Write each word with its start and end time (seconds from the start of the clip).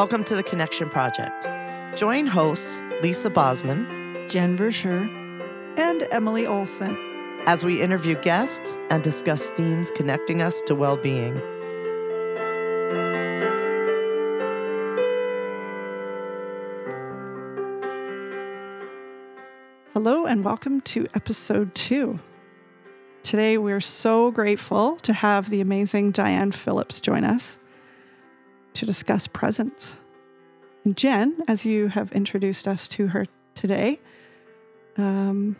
Welcome 0.00 0.24
to 0.24 0.34
the 0.34 0.42
Connection 0.42 0.88
Project. 0.88 1.46
Join 1.94 2.26
hosts 2.26 2.80
Lisa 3.02 3.28
Bosman, 3.28 4.26
Jen 4.30 4.56
Verscher, 4.56 5.06
and 5.78 6.08
Emily 6.10 6.46
Olson 6.46 6.96
as 7.46 7.64
we 7.64 7.82
interview 7.82 8.18
guests 8.22 8.78
and 8.88 9.04
discuss 9.04 9.50
themes 9.50 9.90
connecting 9.94 10.40
us 10.40 10.62
to 10.62 10.74
well 10.74 10.96
being. 10.96 11.34
Hello, 19.92 20.24
and 20.24 20.42
welcome 20.42 20.80
to 20.80 21.08
episode 21.12 21.74
two. 21.74 22.18
Today, 23.22 23.58
we're 23.58 23.82
so 23.82 24.30
grateful 24.30 24.96
to 25.00 25.12
have 25.12 25.50
the 25.50 25.60
amazing 25.60 26.12
Diane 26.12 26.52
Philipps 26.52 27.00
join 27.00 27.22
us 27.22 27.58
to 28.74 28.86
discuss 28.86 29.26
presence. 29.26 29.96
And 30.84 30.96
Jen, 30.96 31.42
as 31.46 31.64
you 31.64 31.88
have 31.88 32.10
introduced 32.12 32.66
us 32.66 32.88
to 32.88 33.08
her 33.08 33.26
today, 33.54 34.00
um, 34.96 35.56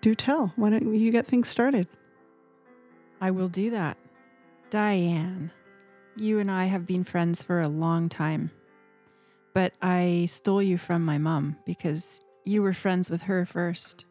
do 0.00 0.14
tell. 0.14 0.52
Why 0.56 0.70
don't 0.70 0.94
you 0.94 1.12
get 1.12 1.26
things 1.26 1.48
started? 1.48 1.86
I 3.20 3.30
will 3.30 3.48
do 3.48 3.70
that. 3.70 3.96
Diane, 4.70 5.50
you 6.16 6.38
and 6.38 6.50
I 6.50 6.64
have 6.64 6.86
been 6.86 7.04
friends 7.04 7.42
for 7.42 7.60
a 7.60 7.68
long 7.68 8.08
time, 8.08 8.50
but 9.54 9.72
I 9.80 10.26
stole 10.28 10.62
you 10.62 10.76
from 10.76 11.04
my 11.04 11.18
mom 11.18 11.56
because 11.64 12.20
you 12.44 12.62
were 12.62 12.72
friends 12.72 13.10
with 13.10 13.22
her 13.22 13.46
first. 13.46 14.06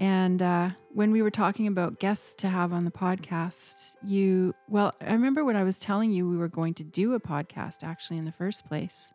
And 0.00 0.42
uh, 0.42 0.70
when 0.94 1.10
we 1.10 1.22
were 1.22 1.30
talking 1.30 1.66
about 1.66 1.98
guests 1.98 2.34
to 2.36 2.48
have 2.48 2.72
on 2.72 2.84
the 2.84 2.90
podcast, 2.90 3.96
you, 4.04 4.54
well, 4.68 4.92
I 5.00 5.12
remember 5.12 5.44
when 5.44 5.56
I 5.56 5.64
was 5.64 5.78
telling 5.78 6.10
you 6.10 6.28
we 6.28 6.36
were 6.36 6.48
going 6.48 6.74
to 6.74 6.84
do 6.84 7.14
a 7.14 7.20
podcast 7.20 7.82
actually 7.82 8.18
in 8.18 8.24
the 8.24 8.32
first 8.32 8.64
place. 8.66 9.12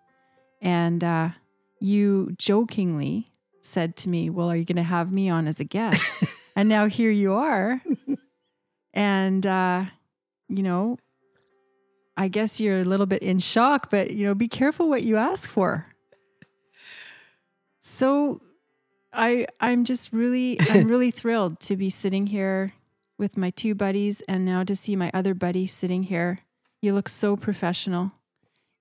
And 0.64 1.04
uh, 1.04 1.30
you 1.80 2.34
jokingly 2.38 3.34
said 3.62 3.96
to 3.98 4.10
me, 4.10 4.30
Well, 4.30 4.50
are 4.50 4.56
you 4.56 4.66
going 4.66 4.78
to 4.78 4.84
have 4.84 5.12
me 5.12 5.30
on 5.30 5.48
as 5.48 5.60
a 5.60 5.66
guest? 5.66 6.24
and 6.56 6.70
now 6.70 6.88
here 6.88 7.12
you 7.12 7.34
are. 7.34 7.82
and, 8.94 9.46
uh, 9.46 9.86
you 10.48 10.64
know, 10.64 10.98
I 12.16 12.30
guess 12.30 12.62
you're 12.62 12.80
a 12.80 12.86
little 12.86 13.06
bit 13.06 13.22
in 13.22 13.40
shock, 13.40 13.90
but, 13.92 14.12
you 14.12 14.26
know, 14.26 14.34
be 14.34 14.48
careful 14.48 14.90
what 14.90 15.04
you 15.04 15.18
ask 15.18 15.50
for. 15.50 15.88
So, 17.82 18.42
I 19.12 19.46
I'm 19.60 19.84
just 19.84 20.12
really 20.12 20.58
I'm 20.72 20.88
really 20.88 21.12
thrilled 21.20 21.60
to 21.62 21.76
be 21.76 21.90
sitting 21.90 22.28
here 22.28 22.74
with 23.20 23.38
my 23.38 23.52
two 23.52 23.76
buddies 23.76 24.22
and 24.22 24.44
now 24.44 24.64
to 24.64 24.76
see 24.76 24.96
my 24.96 25.12
other 25.14 25.34
buddy 25.34 25.68
sitting 25.68 26.04
here. 26.04 26.40
You 26.82 26.94
look 26.94 27.10
so 27.10 27.36
professional. 27.36 28.14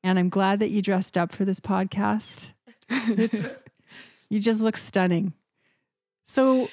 And 0.04 0.18
I'm 0.18 0.28
glad 0.28 0.58
that 0.60 0.70
you 0.70 0.82
dressed 0.82 1.16
up 1.16 1.32
for 1.32 1.44
this 1.44 1.60
podcast. 1.60 2.52
It's 2.88 3.64
you 4.28 4.40
just 4.40 4.60
look 4.60 4.76
stunning. 4.76 5.32
So, 6.26 6.68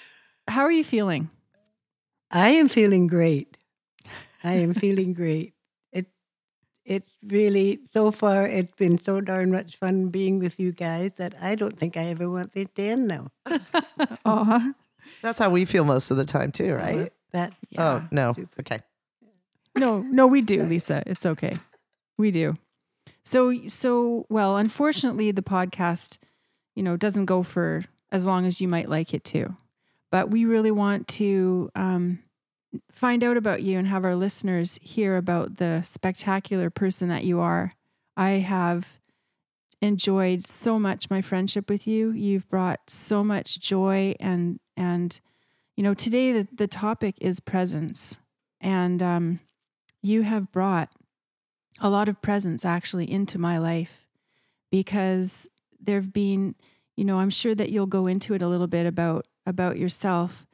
how 0.47 0.61
are 0.61 0.71
you 0.71 0.83
feeling? 0.83 1.29
I 2.31 2.51
am 2.51 2.69
feeling 2.69 3.07
great. 3.07 3.57
I 4.43 4.53
am 4.53 4.73
feeling 4.73 5.13
great 5.13 5.53
It 5.91 6.07
it's 6.85 7.17
really 7.27 7.81
so 7.85 8.11
far 8.11 8.47
it's 8.47 8.71
been 8.73 8.97
so 8.97 9.21
darn 9.21 9.51
much 9.51 9.75
fun 9.75 10.09
being 10.09 10.39
with 10.39 10.59
you 10.59 10.71
guys 10.71 11.13
that 11.17 11.35
I 11.41 11.55
don't 11.55 11.77
think 11.77 11.97
I 11.97 12.05
ever 12.05 12.29
want 12.29 12.53
to 12.53 12.67
end 12.77 13.07
now. 13.07 13.27
uh-huh. 13.45 14.73
That's 15.21 15.39
how 15.39 15.49
we 15.49 15.65
feel 15.65 15.83
most 15.83 16.11
of 16.11 16.17
the 16.17 16.25
time 16.25 16.51
too, 16.51 16.73
right? 16.73 17.11
That's 17.31 17.57
yeah. 17.69 17.83
oh 17.83 18.07
no. 18.11 18.33
Super. 18.33 18.61
Okay. 18.61 18.79
No, 19.77 20.01
no, 20.01 20.27
we 20.27 20.41
do, 20.41 20.63
Lisa. 20.63 21.03
It's 21.05 21.25
okay. 21.25 21.57
We 22.17 22.31
do. 22.31 22.57
So 23.29 23.67
so 23.67 24.25
well, 24.27 24.57
unfortunately 24.57 25.29
the 25.29 25.43
podcast, 25.43 26.17
you 26.75 26.81
know, 26.81 26.97
doesn't 26.97 27.25
go 27.25 27.43
for 27.43 27.83
as 28.11 28.25
long 28.25 28.47
as 28.47 28.59
you 28.59 28.67
might 28.67 28.89
like 28.89 29.13
it 29.13 29.23
to. 29.25 29.55
But 30.11 30.31
we 30.31 30.45
really 30.45 30.71
want 30.71 31.07
to 31.19 31.69
um 31.75 32.23
find 32.91 33.23
out 33.23 33.37
about 33.37 33.61
you 33.61 33.77
and 33.77 33.87
have 33.87 34.03
our 34.03 34.15
listeners 34.15 34.79
hear 34.81 35.15
about 35.15 35.57
the 35.57 35.83
spectacular 35.83 36.71
person 36.71 37.07
that 37.09 37.23
you 37.23 37.39
are. 37.39 37.73
I 38.17 38.29
have 38.29 38.99
enjoyed 39.79 40.47
so 40.47 40.79
much 40.79 41.11
my 41.11 41.21
friendship 41.21 41.69
with 41.69 41.85
you. 41.85 42.09
You've 42.09 42.49
brought 42.49 42.79
so 42.87 43.23
much 43.23 43.59
joy 43.59 44.15
and 44.19 44.59
and 44.75 45.21
you 45.77 45.83
know 45.83 45.93
today 45.93 46.31
the, 46.31 46.47
the 46.51 46.67
topic 46.67 47.13
is 47.21 47.39
presence 47.39 48.17
and 48.59 49.03
um, 49.03 49.39
you 50.01 50.23
have 50.23 50.51
brought 50.51 50.89
a 51.79 51.89
lot 51.89 52.09
of 52.09 52.21
presence 52.21 52.65
actually 52.65 53.09
into 53.09 53.37
my 53.37 53.57
life 53.57 54.05
because 54.71 55.47
there've 55.79 56.13
been 56.13 56.55
you 56.95 57.05
know 57.05 57.19
I'm 57.19 57.29
sure 57.29 57.55
that 57.55 57.69
you'll 57.69 57.85
go 57.85 58.07
into 58.07 58.33
it 58.33 58.41
a 58.41 58.47
little 58.47 58.67
bit 58.67 58.85
about 58.85 59.25
about 59.45 59.77
yourself 59.77 60.45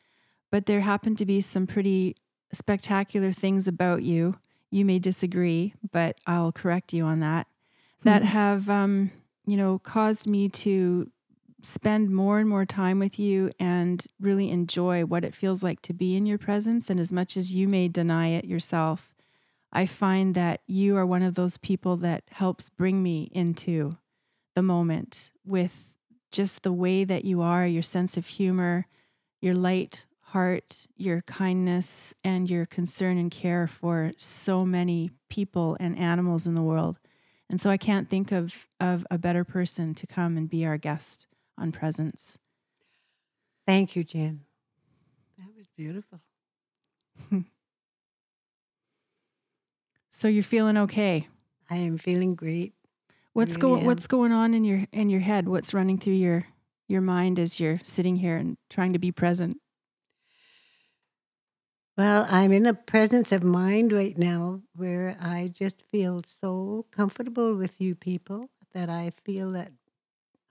but 0.51 0.67
there 0.67 0.81
happen 0.81 1.15
to 1.17 1.25
be 1.25 1.41
some 1.41 1.67
pretty 1.67 2.15
spectacular 2.53 3.31
things 3.31 3.67
about 3.67 4.03
you. 4.03 4.37
You 4.71 4.85
may 4.85 4.99
disagree, 4.99 5.73
but 5.91 6.17
I'll 6.25 6.51
correct 6.51 6.93
you 6.93 7.03
on 7.05 7.19
that. 7.19 7.47
That 8.03 8.21
mm-hmm. 8.21 8.31
have, 8.31 8.69
um, 8.69 9.11
you 9.45 9.57
know, 9.57 9.79
caused 9.79 10.27
me 10.27 10.49
to 10.49 11.11
spend 11.61 12.11
more 12.11 12.39
and 12.39 12.47
more 12.47 12.65
time 12.65 12.99
with 12.99 13.17
you 13.17 13.51
and 13.59 14.05
really 14.19 14.51
enjoy 14.51 15.03
what 15.03 15.23
it 15.23 15.33
feels 15.33 15.63
like 15.63 15.81
to 15.81 15.93
be 15.93 16.15
in 16.15 16.25
your 16.25 16.37
presence. 16.37 16.89
And 16.89 16.99
as 16.99 17.11
much 17.11 17.35
as 17.35 17.53
you 17.53 17.67
may 17.67 17.87
deny 17.87 18.29
it 18.29 18.45
yourself, 18.45 19.14
I 19.71 19.85
find 19.85 20.35
that 20.35 20.61
you 20.67 20.95
are 20.97 21.05
one 21.05 21.23
of 21.23 21.35
those 21.35 21.57
people 21.57 21.97
that 21.97 22.23
helps 22.31 22.69
bring 22.69 23.03
me 23.03 23.29
into 23.33 23.97
the 24.55 24.61
moment 24.61 25.31
with 25.45 25.89
just 26.31 26.63
the 26.63 26.73
way 26.73 27.03
that 27.03 27.25
you 27.25 27.41
are, 27.41 27.65
your 27.65 27.83
sense 27.83 28.17
of 28.17 28.25
humor, 28.25 28.87
your 29.41 29.53
light 29.53 30.05
heart, 30.35 30.87
your 30.97 31.21
kindness, 31.21 32.13
and 32.23 32.49
your 32.49 32.65
concern 32.65 33.17
and 33.17 33.31
care 33.31 33.67
for 33.67 34.11
so 34.17 34.65
many 34.65 35.09
people 35.29 35.77
and 35.79 35.97
animals 35.97 36.45
in 36.45 36.55
the 36.55 36.61
world. 36.61 36.99
And 37.49 37.61
so 37.61 37.69
I 37.69 37.77
can't 37.77 38.09
think 38.09 38.31
of, 38.31 38.67
of 38.79 39.05
a 39.09 39.17
better 39.17 39.45
person 39.45 39.93
to 39.93 40.07
come 40.07 40.35
and 40.35 40.49
be 40.49 40.65
our 40.65 40.77
guest 40.77 41.27
on 41.57 41.71
Presence. 41.71 42.37
Thank 43.65 43.95
you, 43.95 44.03
Jen. 44.03 44.41
That 45.37 45.47
was 45.55 45.67
beautiful. 45.77 46.19
so 50.15 50.29
you're 50.29 50.43
feeling 50.43 50.77
okay? 50.77 51.27
I 51.69 51.75
am 51.75 51.97
feeling 51.97 52.35
great. 52.35 52.73
What's 53.33 53.57
really 53.57 53.61
going 53.61 53.85
What's 53.85 54.07
going 54.07 54.31
on 54.31 54.53
in 54.53 54.63
your 54.63 54.85
in 54.93 55.09
your 55.09 55.19
head? 55.19 55.49
What's 55.49 55.73
running 55.73 55.97
through 55.97 56.13
your 56.13 56.47
your 56.87 57.01
mind 57.01 57.37
as 57.37 57.59
you're 57.59 57.79
sitting 57.83 58.15
here 58.15 58.37
and 58.37 58.57
trying 58.69 58.93
to 58.93 58.99
be 58.99 59.11
present? 59.11 59.57
Well, 61.97 62.25
I'm 62.29 62.53
in 62.53 62.65
a 62.65 62.73
presence 62.73 63.31
of 63.33 63.43
mind 63.43 63.91
right 63.91 64.17
now 64.17 64.61
where 64.75 65.17
I 65.19 65.49
just 65.53 65.81
feel 65.91 66.23
so 66.41 66.85
comfortable 66.91 67.55
with 67.55 67.81
you 67.81 67.95
people 67.95 68.49
that 68.73 68.89
I 68.89 69.11
feel 69.23 69.51
that 69.51 69.71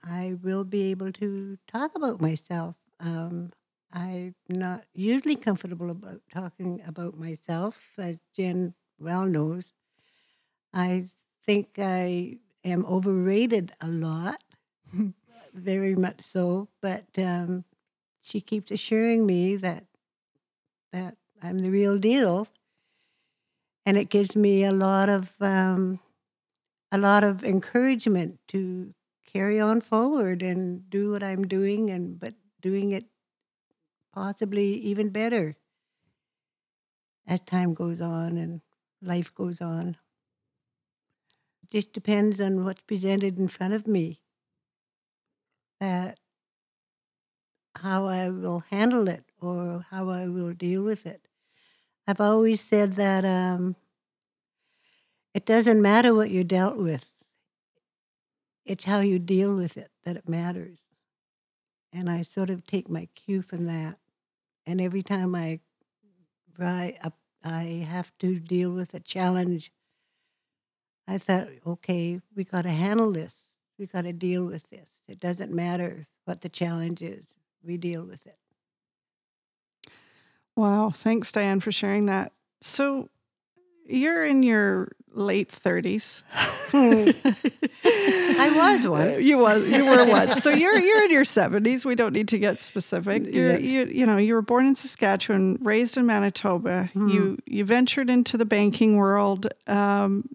I 0.02 0.36
will 0.42 0.64
be 0.64 0.90
able 0.90 1.12
to 1.12 1.58
talk 1.68 1.92
about 1.96 2.20
myself. 2.20 2.76
Um, 3.00 3.50
I'm 3.92 4.34
not 4.48 4.84
usually 4.92 5.36
comfortable 5.36 5.90
about 5.90 6.20
talking 6.32 6.82
about 6.86 7.18
myself, 7.18 7.78
as 7.96 8.18
Jen 8.34 8.74
well 9.04 9.26
knows. 9.26 9.66
I 10.72 11.06
think 11.46 11.78
I 11.78 12.38
am 12.64 12.84
overrated 12.86 13.72
a 13.80 13.88
lot, 13.88 14.42
very 15.54 15.94
much 15.94 16.22
so. 16.22 16.68
But 16.80 17.06
um, 17.18 17.64
she 18.20 18.40
keeps 18.40 18.70
assuring 18.70 19.26
me 19.26 19.56
that 19.56 19.84
that 20.92 21.16
I'm 21.42 21.58
the 21.58 21.70
real 21.70 21.98
deal. 21.98 22.48
And 23.86 23.98
it 23.98 24.08
gives 24.08 24.34
me 24.34 24.64
a 24.64 24.72
lot 24.72 25.10
of 25.10 25.32
um, 25.40 26.00
a 26.90 26.98
lot 26.98 27.24
of 27.24 27.44
encouragement 27.44 28.38
to 28.48 28.94
carry 29.26 29.60
on 29.60 29.80
forward 29.80 30.42
and 30.42 30.88
do 30.88 31.10
what 31.10 31.22
I'm 31.22 31.42
doing 31.46 31.90
and 31.90 32.18
but 32.18 32.34
doing 32.62 32.92
it 32.92 33.04
possibly 34.14 34.74
even 34.78 35.10
better 35.10 35.56
as 37.26 37.40
time 37.40 37.74
goes 37.74 38.00
on 38.00 38.36
and 38.38 38.60
life 39.04 39.34
goes 39.34 39.60
on. 39.60 39.96
It 41.62 41.70
just 41.70 41.92
depends 41.92 42.40
on 42.40 42.64
what's 42.64 42.82
presented 42.82 43.38
in 43.38 43.48
front 43.48 43.74
of 43.74 43.86
me. 43.86 44.20
How 47.76 48.06
I 48.06 48.30
will 48.30 48.64
handle 48.70 49.08
it 49.08 49.24
or 49.40 49.84
how 49.90 50.08
I 50.08 50.26
will 50.26 50.54
deal 50.54 50.82
with 50.82 51.06
it. 51.06 51.28
I've 52.06 52.20
always 52.20 52.60
said 52.60 52.94
that 52.94 53.24
um, 53.24 53.76
it 55.34 55.44
doesn't 55.44 55.82
matter 55.82 56.14
what 56.14 56.30
you're 56.30 56.44
dealt 56.44 56.76
with, 56.76 57.10
it's 58.64 58.84
how 58.84 59.00
you 59.00 59.18
deal 59.18 59.56
with 59.56 59.76
it 59.76 59.90
that 60.04 60.16
it 60.16 60.28
matters. 60.28 60.78
And 61.92 62.08
I 62.08 62.22
sort 62.22 62.50
of 62.50 62.66
take 62.66 62.88
my 62.88 63.08
cue 63.14 63.42
from 63.42 63.66
that. 63.66 63.98
And 64.66 64.80
every 64.80 65.02
time 65.02 65.34
I, 65.34 65.60
I, 66.58 66.94
I 67.44 67.86
have 67.88 68.10
to 68.20 68.38
deal 68.38 68.70
with 68.70 68.94
a 68.94 69.00
challenge, 69.00 69.70
I 71.06 71.18
thought, 71.18 71.48
okay, 71.66 72.20
we 72.34 72.44
got 72.44 72.62
to 72.62 72.70
handle 72.70 73.12
this. 73.12 73.46
We 73.78 73.86
got 73.86 74.02
to 74.02 74.12
deal 74.12 74.44
with 74.44 74.68
this. 74.70 74.88
It 75.06 75.20
doesn't 75.20 75.52
matter 75.52 76.06
what 76.24 76.40
the 76.40 76.48
challenge 76.48 77.02
is. 77.02 77.24
We 77.62 77.76
deal 77.76 78.02
with 78.02 78.26
it. 78.26 78.38
Wow. 80.56 80.90
Thanks, 80.94 81.30
Diane, 81.32 81.60
for 81.60 81.72
sharing 81.72 82.06
that. 82.06 82.32
So 82.60 83.08
you're 83.86 84.24
in 84.24 84.42
your 84.42 84.88
late 85.12 85.50
30s. 85.50 86.22
I 86.72 88.52
was 88.54 88.86
once. 88.88 89.20
You 89.20 89.38
was 89.38 89.68
you 89.70 89.84
were 89.86 90.04
once. 90.06 90.42
So 90.42 90.50
you're 90.50 90.78
you're 90.78 91.04
in 91.04 91.10
your 91.10 91.24
70s. 91.24 91.84
We 91.84 91.94
don't 91.94 92.12
need 92.12 92.28
to 92.28 92.38
get 92.38 92.58
specific. 92.58 93.24
You're, 93.32 93.58
you 93.58 93.86
you 93.86 94.06
know, 94.06 94.16
you 94.16 94.34
were 94.34 94.42
born 94.42 94.66
in 94.66 94.74
Saskatchewan, 94.74 95.58
raised 95.62 95.96
in 95.96 96.06
Manitoba. 96.06 96.90
Hmm. 96.92 97.08
You 97.08 97.38
you 97.46 97.64
ventured 97.64 98.10
into 98.10 98.36
the 98.36 98.44
banking 98.44 98.96
world. 98.96 99.48
Um, 99.66 100.28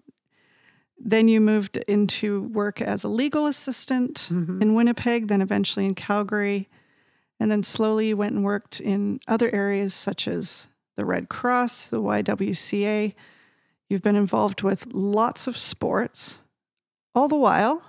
then 1.02 1.28
you 1.28 1.40
moved 1.40 1.78
into 1.88 2.42
work 2.42 2.80
as 2.82 3.04
a 3.04 3.08
legal 3.08 3.46
assistant 3.46 4.28
Mhm. 4.30 4.60
in 4.60 4.74
Winnipeg, 4.74 5.28
then 5.28 5.40
eventually 5.40 5.86
in 5.86 5.94
Calgary. 5.94 6.68
And 7.38 7.50
then 7.50 7.62
slowly 7.62 8.08
you 8.08 8.18
went 8.18 8.34
and 8.34 8.44
worked 8.44 8.80
in 8.80 9.18
other 9.26 9.48
areas 9.54 9.94
such 9.94 10.28
as 10.28 10.68
the 10.96 11.06
Red 11.06 11.30
Cross, 11.30 11.86
the 11.88 12.02
YWCA. 12.02 13.14
You've 13.90 14.02
been 14.02 14.16
involved 14.16 14.62
with 14.62 14.86
lots 14.92 15.48
of 15.48 15.58
sports. 15.58 16.38
All 17.12 17.26
the 17.26 17.34
while, 17.34 17.82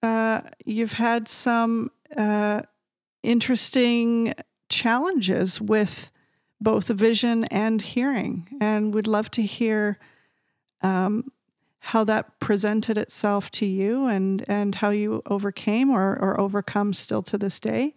uh, 0.00 0.42
you've 0.64 0.92
had 0.92 1.28
some 1.28 1.90
uh, 2.16 2.62
interesting 3.24 4.32
challenges 4.68 5.60
with 5.60 6.12
both 6.60 6.86
vision 6.86 7.42
and 7.46 7.82
hearing, 7.82 8.48
and 8.60 8.94
we'd 8.94 9.08
love 9.08 9.28
to 9.32 9.42
hear 9.42 9.98
um, 10.82 11.32
how 11.80 12.04
that 12.04 12.38
presented 12.38 12.96
itself 12.96 13.50
to 13.50 13.66
you 13.66 14.06
and 14.06 14.44
and 14.48 14.76
how 14.76 14.90
you 14.90 15.20
overcame 15.26 15.90
or 15.90 16.16
or 16.16 16.38
overcome 16.38 16.92
still 16.92 17.22
to 17.24 17.36
this 17.36 17.58
day 17.58 17.96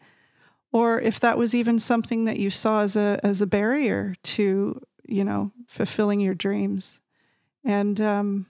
or 0.71 0.99
if 0.99 1.19
that 1.19 1.37
was 1.37 1.53
even 1.53 1.77
something 1.77 2.25
that 2.25 2.39
you 2.39 2.49
saw 2.49 2.81
as 2.81 2.95
a 2.95 3.19
as 3.21 3.43
a 3.43 3.47
barrier 3.47 4.15
to 4.23 4.81
you 5.07 5.23
know 5.23 5.51
fulfilling 5.67 6.19
your 6.19 6.35
dreams. 6.35 6.99
And 7.63 7.99
um, 7.99 8.45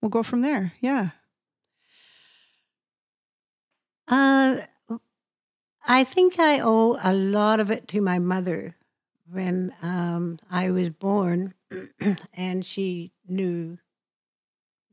we'll 0.00 0.10
go 0.10 0.22
from 0.22 0.42
there. 0.42 0.74
Yeah. 0.80 1.10
Uh, 4.06 4.58
I 5.86 6.04
think 6.04 6.38
I 6.38 6.60
owe 6.60 6.98
a 7.02 7.12
lot 7.12 7.60
of 7.60 7.70
it 7.70 7.88
to 7.88 8.00
my 8.00 8.18
mother 8.18 8.76
when 9.30 9.74
um, 9.82 10.38
I 10.50 10.70
was 10.70 10.90
born, 10.90 11.54
and 12.34 12.64
she 12.64 13.12
knew 13.28 13.78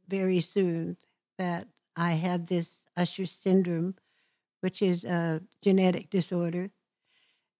very 0.07 0.39
soon 0.39 0.97
that 1.37 1.67
I 1.95 2.13
had 2.13 2.47
this 2.47 2.81
Usher 2.95 3.25
syndrome, 3.25 3.95
which 4.61 4.81
is 4.81 5.03
a 5.03 5.41
genetic 5.61 6.09
disorder, 6.09 6.71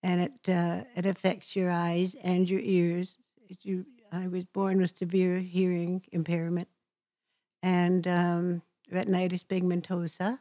and 0.04 0.22
it 0.22 0.50
uh, 0.50 0.84
it 0.96 1.06
affects 1.06 1.56
your 1.56 1.72
eyes 1.72 2.16
and 2.24 2.50
your 2.50 2.62
ears. 2.62 3.18
You, 3.62 3.86
I 4.12 4.28
was 4.28 4.46
born 4.46 4.80
with 4.82 4.98
severe 4.98 5.40
hearing 5.40 6.04
impairment 6.12 6.68
and 7.62 8.08
um, 8.08 8.62
retinitis 8.92 9.44
pigmentosa 9.46 10.40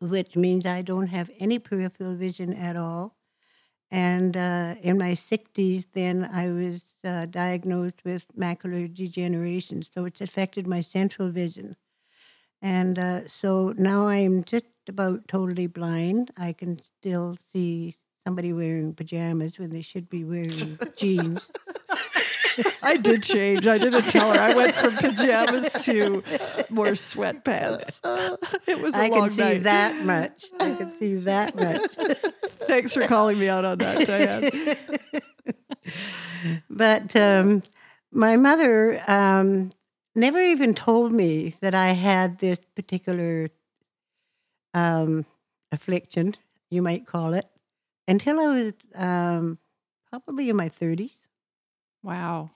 which 0.00 0.36
means 0.36 0.66
I 0.66 0.82
don't 0.82 1.08
have 1.08 1.30
any 1.38 1.58
peripheral 1.58 2.14
vision 2.14 2.52
at 2.54 2.76
all. 2.76 3.16
And 3.90 4.36
uh, 4.36 4.74
in 4.82 4.98
my 4.98 5.12
60s, 5.12 5.86
then 5.92 6.28
I 6.32 6.48
was 6.48 6.82
uh, 7.04 7.26
diagnosed 7.26 8.04
with 8.04 8.26
macular 8.36 8.92
degeneration. 8.92 9.82
So 9.82 10.04
it's 10.04 10.20
affected 10.20 10.66
my 10.66 10.80
central 10.80 11.30
vision. 11.30 11.76
And 12.60 12.98
uh, 12.98 13.28
so 13.28 13.74
now 13.76 14.08
I'm 14.08 14.42
just 14.42 14.66
about 14.88 15.28
totally 15.28 15.66
blind. 15.66 16.32
I 16.36 16.52
can 16.52 16.80
still 16.82 17.36
see 17.52 17.96
somebody 18.26 18.52
wearing 18.52 18.94
pajamas 18.94 19.58
when 19.58 19.70
they 19.70 19.82
should 19.82 20.08
be 20.08 20.24
wearing 20.24 20.78
jeans. 20.96 21.50
I 22.82 22.96
did 22.96 23.22
change 23.22 23.66
i 23.66 23.78
didn't 23.78 24.02
tell 24.04 24.32
her 24.32 24.40
i 24.40 24.54
went 24.54 24.74
from 24.74 24.92
pajamas 24.96 25.72
to 25.84 26.22
more 26.70 26.92
sweatpants 26.92 28.00
it 28.68 28.80
was 28.80 28.94
a 28.94 28.98
I 28.98 29.08
long 29.08 29.20
can 29.22 29.30
see 29.30 29.42
night 29.42 29.62
that 29.64 30.04
much. 30.04 30.44
I 30.60 30.72
can 30.74 30.94
see 30.96 31.14
that 31.16 31.54
much. 31.56 31.90
thanks 32.66 32.94
for 32.94 33.02
calling 33.02 33.38
me 33.38 33.48
out 33.48 33.64
on 33.64 33.78
that 33.78 34.06
diane 34.06 34.50
but 36.70 37.14
um, 37.16 37.62
my 38.12 38.36
mother 38.36 39.00
um, 39.08 39.72
never 40.14 40.40
even 40.40 40.74
told 40.74 41.12
me 41.12 41.54
that 41.60 41.74
I 41.74 41.88
had 41.88 42.38
this 42.38 42.60
particular 42.74 43.50
um, 44.72 45.26
affliction, 45.72 46.34
you 46.70 46.82
might 46.82 47.06
call 47.06 47.34
it, 47.34 47.46
until 48.08 48.40
I 48.40 48.46
was 48.46 48.72
um, 48.94 49.58
probably 50.10 50.48
in 50.50 50.56
my 50.56 50.68
30s. 50.68 51.16
Wow. 52.04 52.52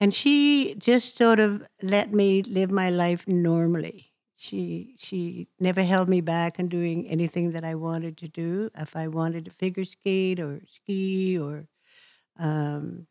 And 0.00 0.14
she 0.14 0.74
just 0.78 1.16
sort 1.16 1.40
of 1.40 1.66
let 1.82 2.12
me 2.12 2.42
live 2.42 2.70
my 2.72 2.90
life 2.90 3.28
normally. 3.28 4.12
She 4.36 4.96
she 4.98 5.48
never 5.60 5.82
held 5.84 6.08
me 6.08 6.20
back 6.20 6.58
in 6.58 6.68
doing 6.68 7.08
anything 7.08 7.52
that 7.52 7.64
I 7.64 7.76
wanted 7.76 8.18
to 8.18 8.28
do. 8.28 8.70
If 8.76 8.96
I 8.96 9.08
wanted 9.08 9.46
to 9.46 9.52
figure 9.52 9.84
skate 9.84 10.40
or 10.40 10.62
ski 10.68 11.38
or 11.38 11.68
um, 12.38 13.06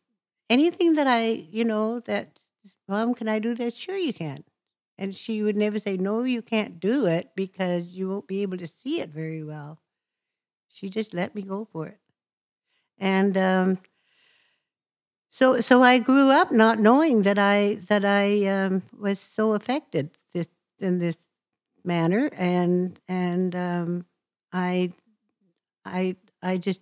anything 0.50 0.94
that 0.94 1.06
I, 1.08 1.28
you 1.50 1.64
know, 1.64 2.00
that 2.00 2.38
mom, 2.88 3.14
can 3.14 3.28
I 3.28 3.40
do 3.40 3.54
that? 3.56 3.74
Sure, 3.74 3.96
you 3.98 4.14
can. 4.14 4.44
And 4.98 5.16
she 5.16 5.42
would 5.42 5.56
never 5.56 5.78
say, 5.80 5.96
no, 5.98 6.24
you 6.24 6.42
can't 6.42 6.80
do 6.80 7.06
it 7.06 7.32
because 7.36 7.88
you 7.88 8.08
won't 8.08 8.28
be 8.28 8.42
able 8.42 8.58
to 8.58 8.68
see 8.68 9.00
it 9.00 9.10
very 9.10 9.44
well. 9.44 9.80
She 10.72 10.90
just 10.90 11.14
let 11.14 11.34
me 11.34 11.42
go 11.42 11.64
for 11.64 11.86
it. 11.88 12.00
And 12.98 13.36
um, 13.36 13.78
so, 15.36 15.60
so 15.60 15.82
I 15.82 15.98
grew 15.98 16.30
up 16.30 16.50
not 16.50 16.78
knowing 16.78 17.20
that 17.22 17.38
I 17.38 17.78
that 17.88 18.06
I 18.06 18.46
um, 18.46 18.82
was 18.98 19.20
so 19.20 19.52
affected 19.52 20.08
this 20.32 20.48
in 20.78 20.98
this 20.98 21.18
manner, 21.84 22.30
and 22.32 22.98
and 23.06 23.54
um, 23.54 24.06
I 24.50 24.94
I 25.84 26.16
I 26.42 26.56
just 26.56 26.80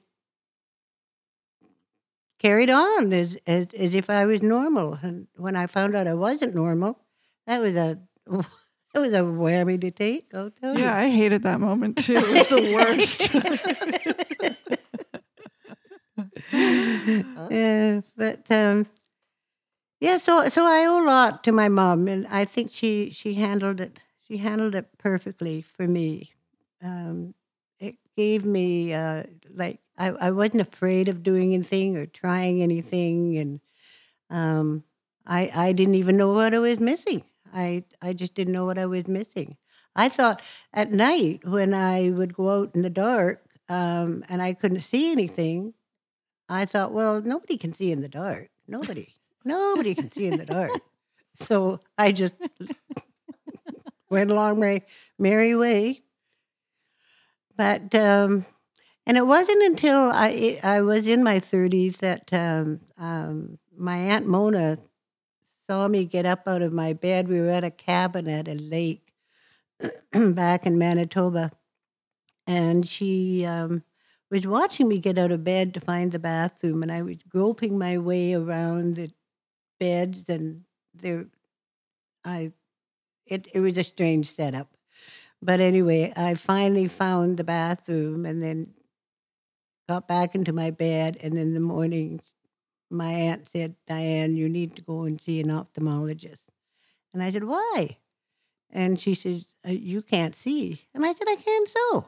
carried 2.38 2.70
on 2.70 3.12
as, 3.12 3.36
as 3.44 3.66
as 3.76 3.92
if 3.92 4.08
I 4.08 4.24
was 4.24 4.40
normal. 4.40 5.00
And 5.02 5.26
when 5.34 5.56
I 5.56 5.66
found 5.66 5.96
out 5.96 6.06
I 6.06 6.14
wasn't 6.14 6.54
normal, 6.54 7.00
that 7.48 7.60
was 7.60 7.74
a 7.74 7.98
that 8.28 9.00
was 9.00 9.14
a 9.14 9.22
whammy 9.22 9.80
to 9.80 9.90
take. 9.90 10.32
I'll 10.32 10.52
tell 10.52 10.78
yeah 10.78 10.96
i 10.96 11.10
hated 11.10 11.42
that 11.42 11.58
moment 11.58 11.98
too 11.98 12.14
it 12.16 12.22
was 12.22 12.48
the 12.48 12.72
worst 12.72 13.34
yeah, 17.50 18.00
but 18.16 18.50
um, 18.50 18.86
yeah, 20.00 20.18
so 20.18 20.48
so 20.48 20.64
I 20.66 20.84
owe 20.86 21.02
a 21.02 21.06
lot 21.06 21.44
to 21.44 21.52
my 21.52 21.68
mom, 21.68 22.08
and 22.08 22.26
I 22.28 22.44
think 22.44 22.70
she 22.70 23.10
she 23.10 23.34
handled 23.34 23.80
it. 23.80 24.00
She 24.26 24.36
handled 24.38 24.74
it 24.74 24.86
perfectly 24.98 25.62
for 25.62 25.86
me. 25.86 26.32
Um, 26.82 27.34
it 27.78 27.96
gave 28.16 28.44
me 28.44 28.92
uh, 28.92 29.24
like 29.54 29.80
I, 29.96 30.10
I 30.10 30.30
wasn't 30.32 30.62
afraid 30.62 31.08
of 31.08 31.22
doing 31.22 31.54
anything 31.54 31.96
or 31.96 32.06
trying 32.06 32.62
anything, 32.62 33.38
and 33.38 33.60
um, 34.30 34.84
I 35.26 35.50
I 35.54 35.72
didn't 35.72 35.96
even 35.96 36.16
know 36.16 36.32
what 36.32 36.54
I 36.54 36.58
was 36.58 36.80
missing. 36.80 37.24
I 37.52 37.84
I 38.02 38.12
just 38.12 38.34
didn't 38.34 38.54
know 38.54 38.66
what 38.66 38.78
I 38.78 38.86
was 38.86 39.08
missing. 39.08 39.56
I 39.96 40.08
thought 40.08 40.42
at 40.72 40.92
night 40.92 41.46
when 41.46 41.74
I 41.74 42.10
would 42.10 42.34
go 42.34 42.50
out 42.62 42.74
in 42.74 42.82
the 42.82 42.90
dark 42.90 43.42
um, 43.68 44.24
and 44.28 44.42
I 44.42 44.54
couldn't 44.54 44.80
see 44.80 45.12
anything, 45.12 45.74
I 46.48 46.64
thought, 46.64 46.92
well, 46.92 47.22
nobody 47.22 47.56
can 47.56 47.72
see 47.72 47.90
in 47.90 48.00
the 48.00 48.08
dark. 48.08 48.50
Nobody. 48.66 49.14
Nobody 49.44 49.94
can 49.94 50.10
see 50.10 50.26
in 50.26 50.38
the 50.38 50.46
dark. 50.46 50.72
So 51.40 51.80
I 51.98 52.12
just 52.12 52.34
went 54.10 54.30
along 54.30 54.60
my 54.60 54.82
merry 55.18 55.56
way. 55.56 56.02
But 57.56 57.94
um, 57.94 58.44
and 59.06 59.16
it 59.16 59.26
wasn't 59.26 59.62
until 59.62 60.10
I 60.10 60.58
I 60.62 60.80
was 60.82 61.06
in 61.06 61.22
my 61.22 61.40
thirties 61.40 61.98
that 61.98 62.32
um, 62.32 62.80
um, 62.98 63.58
my 63.76 63.96
aunt 63.96 64.26
Mona 64.26 64.78
saw 65.68 65.88
me 65.88 66.04
get 66.04 66.26
up 66.26 66.46
out 66.46 66.62
of 66.62 66.72
my 66.72 66.92
bed. 66.92 67.28
We 67.28 67.40
were 67.40 67.50
at 67.50 67.64
a 67.64 67.70
cabin 67.70 68.28
at 68.28 68.48
a 68.48 68.54
lake 68.54 69.12
back 70.12 70.66
in 70.66 70.78
Manitoba, 70.78 71.52
and 72.46 72.86
she 72.86 73.44
um, 73.44 73.84
was 74.30 74.46
watching 74.46 74.88
me 74.88 74.98
get 74.98 75.18
out 75.18 75.32
of 75.32 75.44
bed 75.44 75.74
to 75.74 75.80
find 75.80 76.12
the 76.12 76.18
bathroom, 76.18 76.82
and 76.82 76.92
I 76.92 77.02
was 77.02 77.18
groping 77.28 77.78
my 77.78 77.98
way 77.98 78.34
around 78.34 78.96
the 78.96 79.10
beds, 79.80 80.24
and 80.28 80.64
there, 80.94 81.26
I, 82.24 82.52
it 83.26 83.48
it 83.54 83.60
was 83.60 83.78
a 83.78 83.84
strange 83.84 84.30
setup, 84.30 84.76
but 85.42 85.60
anyway, 85.60 86.12
I 86.16 86.34
finally 86.34 86.88
found 86.88 87.38
the 87.38 87.44
bathroom, 87.44 88.26
and 88.26 88.42
then 88.42 88.74
got 89.88 90.08
back 90.08 90.34
into 90.34 90.52
my 90.52 90.70
bed, 90.70 91.18
and 91.22 91.34
in 91.38 91.54
the 91.54 91.60
morning, 91.60 92.20
my 92.90 93.10
aunt 93.12 93.46
said, 93.48 93.76
"Diane, 93.86 94.36
you 94.36 94.48
need 94.48 94.76
to 94.76 94.82
go 94.82 95.02
and 95.02 95.20
see 95.20 95.40
an 95.40 95.48
ophthalmologist," 95.48 96.44
And 97.14 97.22
I 97.22 97.30
said, 97.30 97.44
Why? 97.44 97.98
And 98.70 99.00
she 99.00 99.14
says, 99.14 99.46
uh, 99.66 99.70
You 99.70 100.02
can't 100.02 100.34
see. 100.34 100.82
And 100.94 101.06
I 101.06 101.12
said, 101.12 101.28
I 101.28 101.36
can 101.36 101.66
so. 101.66 102.06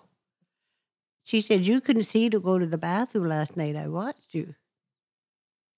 She 1.26 1.40
said, 1.40 1.66
You 1.66 1.80
couldn't 1.80 2.04
see 2.04 2.30
to 2.30 2.38
go 2.38 2.56
to 2.56 2.66
the 2.66 2.78
bathroom 2.78 3.26
last 3.26 3.56
night. 3.56 3.74
I 3.74 3.88
watched 3.88 4.32
you. 4.32 4.54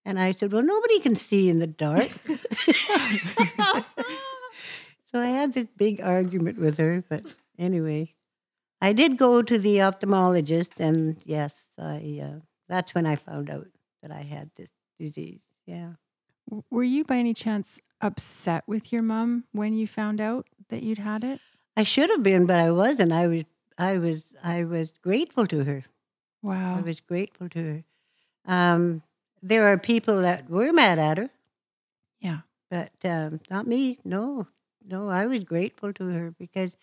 And 0.04 0.20
I 0.20 0.32
said, 0.32 0.52
Well, 0.52 0.62
nobody 0.62 1.00
can 1.00 1.14
see 1.14 1.48
in 1.48 1.58
the 1.58 1.66
dark. 1.66 2.10
so 5.10 5.20
I 5.20 5.28
had 5.28 5.54
this 5.54 5.68
big 5.74 6.02
argument 6.02 6.58
with 6.58 6.76
her. 6.76 7.02
But 7.08 7.34
anyway, 7.58 8.14
I 8.82 8.92
did 8.92 9.16
go 9.16 9.40
to 9.40 9.58
the 9.58 9.78
ophthalmologist, 9.78 10.78
and 10.78 11.16
yes, 11.24 11.54
I 11.78 12.20
uh, 12.22 12.40
that's 12.68 12.94
when 12.94 13.06
I 13.06 13.16
found 13.16 13.48
out 13.48 13.68
that 14.02 14.12
I 14.12 14.20
had 14.20 14.50
this 14.54 14.70
disease. 15.00 15.40
Yeah. 15.64 15.92
Were 16.70 16.84
you 16.84 17.04
by 17.04 17.16
any 17.16 17.32
chance 17.32 17.80
upset 18.02 18.64
with 18.66 18.92
your 18.92 19.02
mom 19.02 19.44
when 19.52 19.72
you 19.72 19.86
found 19.86 20.20
out 20.20 20.46
that 20.68 20.82
you'd 20.82 20.98
had 20.98 21.24
it? 21.24 21.40
I 21.74 21.84
should 21.84 22.10
have 22.10 22.22
been, 22.22 22.44
but 22.44 22.60
I 22.60 22.70
wasn't. 22.70 23.12
I 23.12 23.28
was, 23.28 23.44
I 23.78 23.96
was, 23.96 24.24
I 24.42 24.64
was 24.64 24.92
grateful 25.02 25.46
to 25.48 25.64
her. 25.64 25.84
Wow. 26.42 26.78
I 26.78 26.80
was 26.80 27.00
grateful 27.00 27.48
to 27.50 27.58
her. 27.58 27.84
Um, 28.46 29.02
there 29.42 29.68
are 29.68 29.78
people 29.78 30.22
that 30.22 30.48
were 30.48 30.72
mad 30.72 30.98
at 30.98 31.18
her, 31.18 31.30
Yeah. 32.20 32.40
but 32.70 32.90
um, 33.04 33.40
not 33.50 33.66
me. 33.66 33.98
No, 34.04 34.46
no, 34.84 35.08
I 35.08 35.26
was 35.26 35.44
grateful 35.44 35.92
to 35.94 36.04
her 36.08 36.30
because 36.30 36.76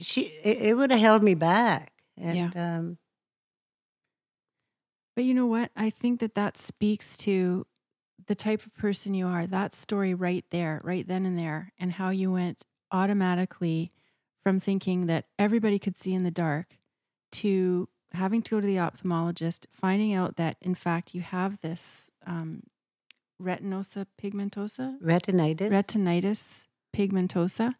she 0.00 0.22
it, 0.42 0.58
it 0.62 0.74
would 0.74 0.90
have 0.90 1.00
held 1.00 1.22
me 1.22 1.34
back. 1.34 1.92
And 2.16 2.56
um, 2.56 2.98
But 5.14 5.24
you 5.24 5.34
know 5.34 5.46
what? 5.46 5.70
I 5.76 5.90
think 5.90 6.20
that 6.20 6.34
that 6.34 6.56
speaks 6.56 7.16
to 7.18 7.66
the 8.26 8.34
type 8.34 8.64
of 8.64 8.74
person 8.74 9.14
you 9.14 9.26
are. 9.26 9.46
That 9.46 9.74
story 9.74 10.14
right 10.14 10.44
there, 10.50 10.80
right 10.84 11.06
then 11.06 11.26
and 11.26 11.38
there, 11.38 11.72
and 11.78 11.92
how 11.92 12.10
you 12.10 12.32
went 12.32 12.64
automatically 12.92 13.90
from 14.42 14.60
thinking 14.60 15.06
that 15.06 15.26
everybody 15.38 15.78
could 15.78 15.96
see 15.96 16.14
in 16.14 16.24
the 16.24 16.30
dark 16.30 16.78
to 17.32 17.88
having 18.12 18.42
to 18.42 18.56
go 18.56 18.60
to 18.60 18.66
the 18.66 18.76
ophthalmologist, 18.76 19.66
finding 19.72 20.12
out 20.14 20.36
that 20.36 20.56
in 20.60 20.74
fact 20.74 21.14
you 21.14 21.20
have 21.20 21.60
this 21.60 22.10
um, 22.26 22.62
retinosa 23.40 24.06
pigmentosa, 24.20 24.98
retinitis. 25.00 25.70
retinitis 25.70 26.64
pigmentosa, 26.94 27.74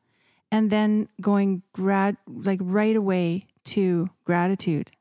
and 0.52 0.70
then 0.70 1.08
going 1.20 1.62
grad 1.72 2.16
like 2.28 2.60
right 2.62 2.96
away 2.96 3.46
to 3.64 4.10
gratitude 4.24 4.92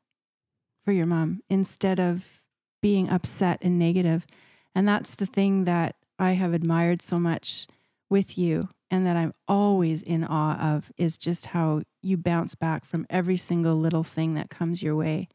for 0.83 0.91
your 0.91 1.05
mom 1.05 1.41
instead 1.49 1.99
of 1.99 2.41
being 2.81 3.09
upset 3.09 3.59
and 3.61 3.77
negative. 3.77 4.25
And 4.73 4.87
that's 4.87 5.15
the 5.15 5.25
thing 5.25 5.65
that 5.65 5.95
I 6.17 6.31
have 6.31 6.53
admired 6.53 7.01
so 7.01 7.19
much 7.19 7.67
with 8.09 8.37
you 8.37 8.69
and 8.91 9.05
that 9.05 9.15
I'm 9.15 9.33
always 9.47 10.01
in 10.01 10.23
awe 10.23 10.57
of 10.75 10.91
is 10.97 11.17
just 11.17 11.47
how 11.47 11.83
you 12.01 12.17
bounce 12.17 12.55
back 12.55 12.85
from 12.85 13.05
every 13.09 13.37
single 13.37 13.75
little 13.75 14.03
thing 14.03 14.33
that 14.33 14.49
comes 14.49 14.81
your 14.81 14.95
way. 14.95 15.27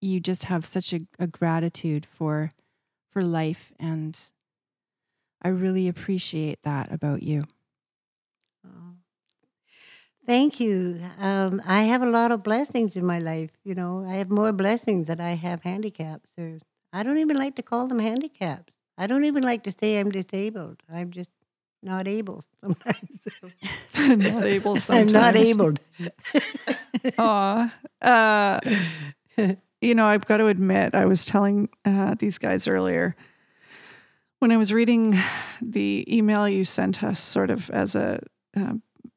You 0.00 0.20
just 0.20 0.44
have 0.44 0.66
such 0.66 0.92
a, 0.92 1.00
a 1.18 1.26
gratitude 1.26 2.06
for 2.06 2.50
for 3.10 3.22
life 3.22 3.72
and 3.78 4.18
I 5.42 5.48
really 5.48 5.88
appreciate 5.88 6.62
that 6.62 6.92
about 6.92 7.22
you. 7.22 7.44
Oh. 8.66 8.94
Thank 10.24 10.60
you. 10.60 11.00
Um, 11.18 11.60
I 11.66 11.82
have 11.82 12.02
a 12.02 12.06
lot 12.06 12.30
of 12.30 12.44
blessings 12.44 12.96
in 12.96 13.04
my 13.04 13.18
life. 13.18 13.50
You 13.64 13.74
know, 13.74 14.06
I 14.08 14.14
have 14.14 14.30
more 14.30 14.52
blessings 14.52 15.08
than 15.08 15.20
I 15.20 15.34
have 15.34 15.64
handicaps. 15.64 16.30
Or 16.38 16.60
I 16.92 17.02
don't 17.02 17.18
even 17.18 17.36
like 17.36 17.56
to 17.56 17.62
call 17.62 17.88
them 17.88 17.98
handicaps. 17.98 18.72
I 18.96 19.08
don't 19.08 19.24
even 19.24 19.42
like 19.42 19.64
to 19.64 19.72
say 19.72 19.98
I'm 19.98 20.10
disabled. 20.10 20.82
I'm 20.88 21.10
just 21.10 21.30
not 21.82 22.06
able 22.08 22.44
sometimes. 22.60 23.26
not 24.24 24.44
able 24.44 24.76
sometimes. 24.76 25.12
I'm 25.12 25.12
not 25.12 25.36
able. 25.36 25.72
Aw. 27.18 27.74
Uh, 28.00 28.60
you 29.80 29.94
know, 29.94 30.06
I've 30.06 30.26
got 30.26 30.38
to 30.38 30.46
admit, 30.46 30.94
I 30.94 31.06
was 31.06 31.24
telling 31.24 31.68
uh, 31.84 32.14
these 32.18 32.38
guys 32.38 32.66
earlier 32.66 33.16
when 34.38 34.50
I 34.50 34.56
was 34.56 34.72
reading 34.72 35.18
the 35.60 36.04
email 36.08 36.48
you 36.48 36.64
sent 36.64 37.02
us, 37.02 37.20
sort 37.20 37.50
of 37.50 37.70
as 37.70 37.94
a 37.94 38.20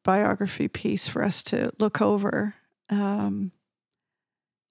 biography 0.03 0.67
piece 0.67 1.07
for 1.07 1.23
us 1.23 1.43
to 1.43 1.71
look 1.79 2.01
over. 2.01 2.55
Um, 2.89 3.51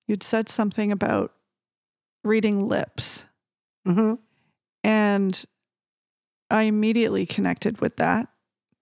you'd 0.06 0.22
said 0.22 0.48
something 0.48 0.92
about 0.92 1.32
reading 2.22 2.68
lips, 2.68 3.24
hmm 3.84 4.14
and 4.82 5.44
I 6.50 6.64
immediately 6.64 7.26
connected 7.26 7.80
with 7.80 7.96
that. 7.96 8.28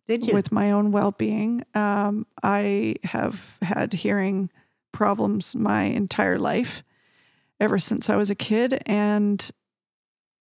Did 0.09 0.27
you? 0.27 0.35
with 0.35 0.51
my 0.51 0.73
own 0.73 0.91
well 0.91 1.13
being. 1.13 1.65
Um, 1.75 2.27
I 2.43 2.97
have 3.05 3.41
had 3.63 3.93
hearing 3.93 4.51
problems 4.91 5.55
my 5.55 5.85
entire 5.85 6.39
life, 6.39 6.83
ever 7.61 7.79
since 7.79 8.11
I 8.11 8.17
was 8.17 8.31
a 8.31 8.35
kid. 8.35 8.83
And 8.85 9.49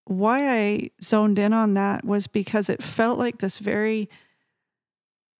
why 0.05 0.49
I 0.49 0.89
zoned 1.01 1.39
in 1.39 1.53
on 1.53 1.75
that 1.75 2.03
was 2.03 2.27
because 2.27 2.69
it 2.69 2.83
felt 2.83 3.17
like 3.17 3.37
this 3.37 3.59
very 3.59 4.09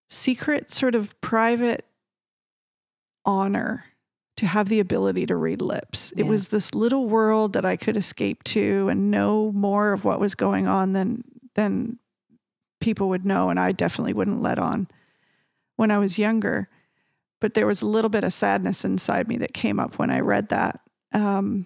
secret, 0.09 0.71
sort 0.71 0.95
of 0.95 1.19
private 1.21 1.85
honor 3.25 3.85
to 4.37 4.47
have 4.47 4.69
the 4.69 4.79
ability 4.79 5.25
to 5.25 5.35
read 5.35 5.61
lips. 5.61 6.13
It 6.15 6.23
was 6.23 6.49
this 6.49 6.73
little 6.73 7.07
world 7.07 7.53
that 7.53 7.65
I 7.65 7.75
could 7.75 7.97
escape 7.97 8.43
to 8.45 8.87
and 8.89 9.11
know 9.11 9.51
more 9.51 9.93
of 9.93 10.03
what 10.03 10.19
was 10.19 10.35
going 10.35 10.67
on 10.67 10.93
than 10.93 11.23
than 11.55 11.99
people 12.79 13.09
would 13.09 13.25
know 13.25 13.49
and 13.49 13.59
I 13.59 13.71
definitely 13.71 14.13
wouldn't 14.13 14.41
let 14.41 14.57
on 14.59 14.87
when 15.75 15.91
I 15.91 15.97
was 15.97 16.17
younger. 16.17 16.69
But 17.39 17.53
there 17.55 17.65
was 17.67 17.81
a 17.81 17.87
little 17.87 18.09
bit 18.09 18.23
of 18.23 18.33
sadness 18.33 18.85
inside 18.85 19.27
me 19.27 19.37
that 19.37 19.53
came 19.53 19.79
up 19.79 19.97
when 19.97 20.09
I 20.11 20.19
read 20.19 20.49
that. 20.49 20.79
Um, 21.11 21.65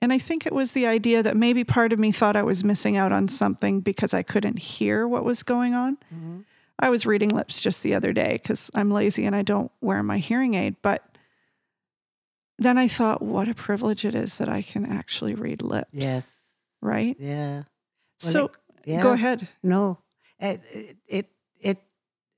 and 0.00 0.12
I 0.12 0.18
think 0.18 0.46
it 0.46 0.52
was 0.52 0.72
the 0.72 0.86
idea 0.86 1.22
that 1.22 1.36
maybe 1.36 1.64
part 1.64 1.92
of 1.92 1.98
me 1.98 2.12
thought 2.12 2.36
I 2.36 2.42
was 2.42 2.62
missing 2.62 2.96
out 2.96 3.10
on 3.12 3.26
something 3.28 3.80
because 3.80 4.14
I 4.14 4.22
couldn't 4.22 4.58
hear 4.60 5.06
what 5.08 5.24
was 5.24 5.42
going 5.42 5.74
on. 5.74 5.98
Mhm. 6.14 6.44
I 6.78 6.90
was 6.90 7.04
reading 7.04 7.30
lips 7.30 7.58
just 7.60 7.82
the 7.82 7.94
other 7.94 8.12
day 8.12 8.38
because 8.40 8.70
I'm 8.74 8.92
lazy 8.92 9.26
and 9.26 9.34
I 9.34 9.42
don't 9.42 9.72
wear 9.80 10.00
my 10.04 10.18
hearing 10.18 10.54
aid. 10.54 10.76
But 10.80 11.04
then 12.58 12.78
I 12.78 12.86
thought, 12.88 13.20
what 13.22 13.48
a 13.48 13.54
privilege 13.54 14.04
it 14.04 14.14
is 14.14 14.38
that 14.38 14.48
I 14.48 14.62
can 14.62 14.86
actually 14.86 15.34
read 15.34 15.60
lips. 15.62 15.90
Yes. 15.92 16.54
Right? 16.80 17.16
Yeah. 17.18 17.62
Well, 18.22 18.32
so 18.32 18.44
it- 18.46 18.56
yeah. 18.88 19.02
go 19.02 19.12
ahead. 19.12 19.48
No, 19.62 19.98
it 20.38 20.60
it 21.08 21.26
it 21.58 21.78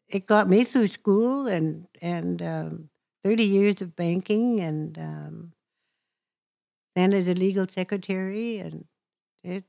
it, 0.08 0.26
got 0.26 0.48
me 0.48 0.64
through 0.64 0.88
school 0.88 1.46
and 1.46 1.86
and 2.02 2.42
um, 2.42 2.90
thirty 3.24 3.44
years 3.44 3.80
of 3.82 3.94
banking 3.96 4.60
and 4.60 4.98
um, 4.98 5.52
then 6.94 7.12
as 7.12 7.28
a 7.28 7.34
legal 7.34 7.66
secretary 7.66 8.58
and 8.58 8.84
it. 9.44 9.64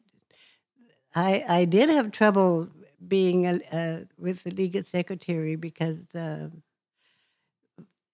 I 1.13 1.43
I 1.47 1.65
did 1.65 1.89
have 1.89 2.11
trouble 2.11 2.69
being 3.07 3.45
a, 3.47 3.59
a, 3.73 4.07
with 4.17 4.43
the 4.43 4.51
legal 4.51 4.83
secretary 4.83 5.55
because 5.55 5.97
um 6.15 6.63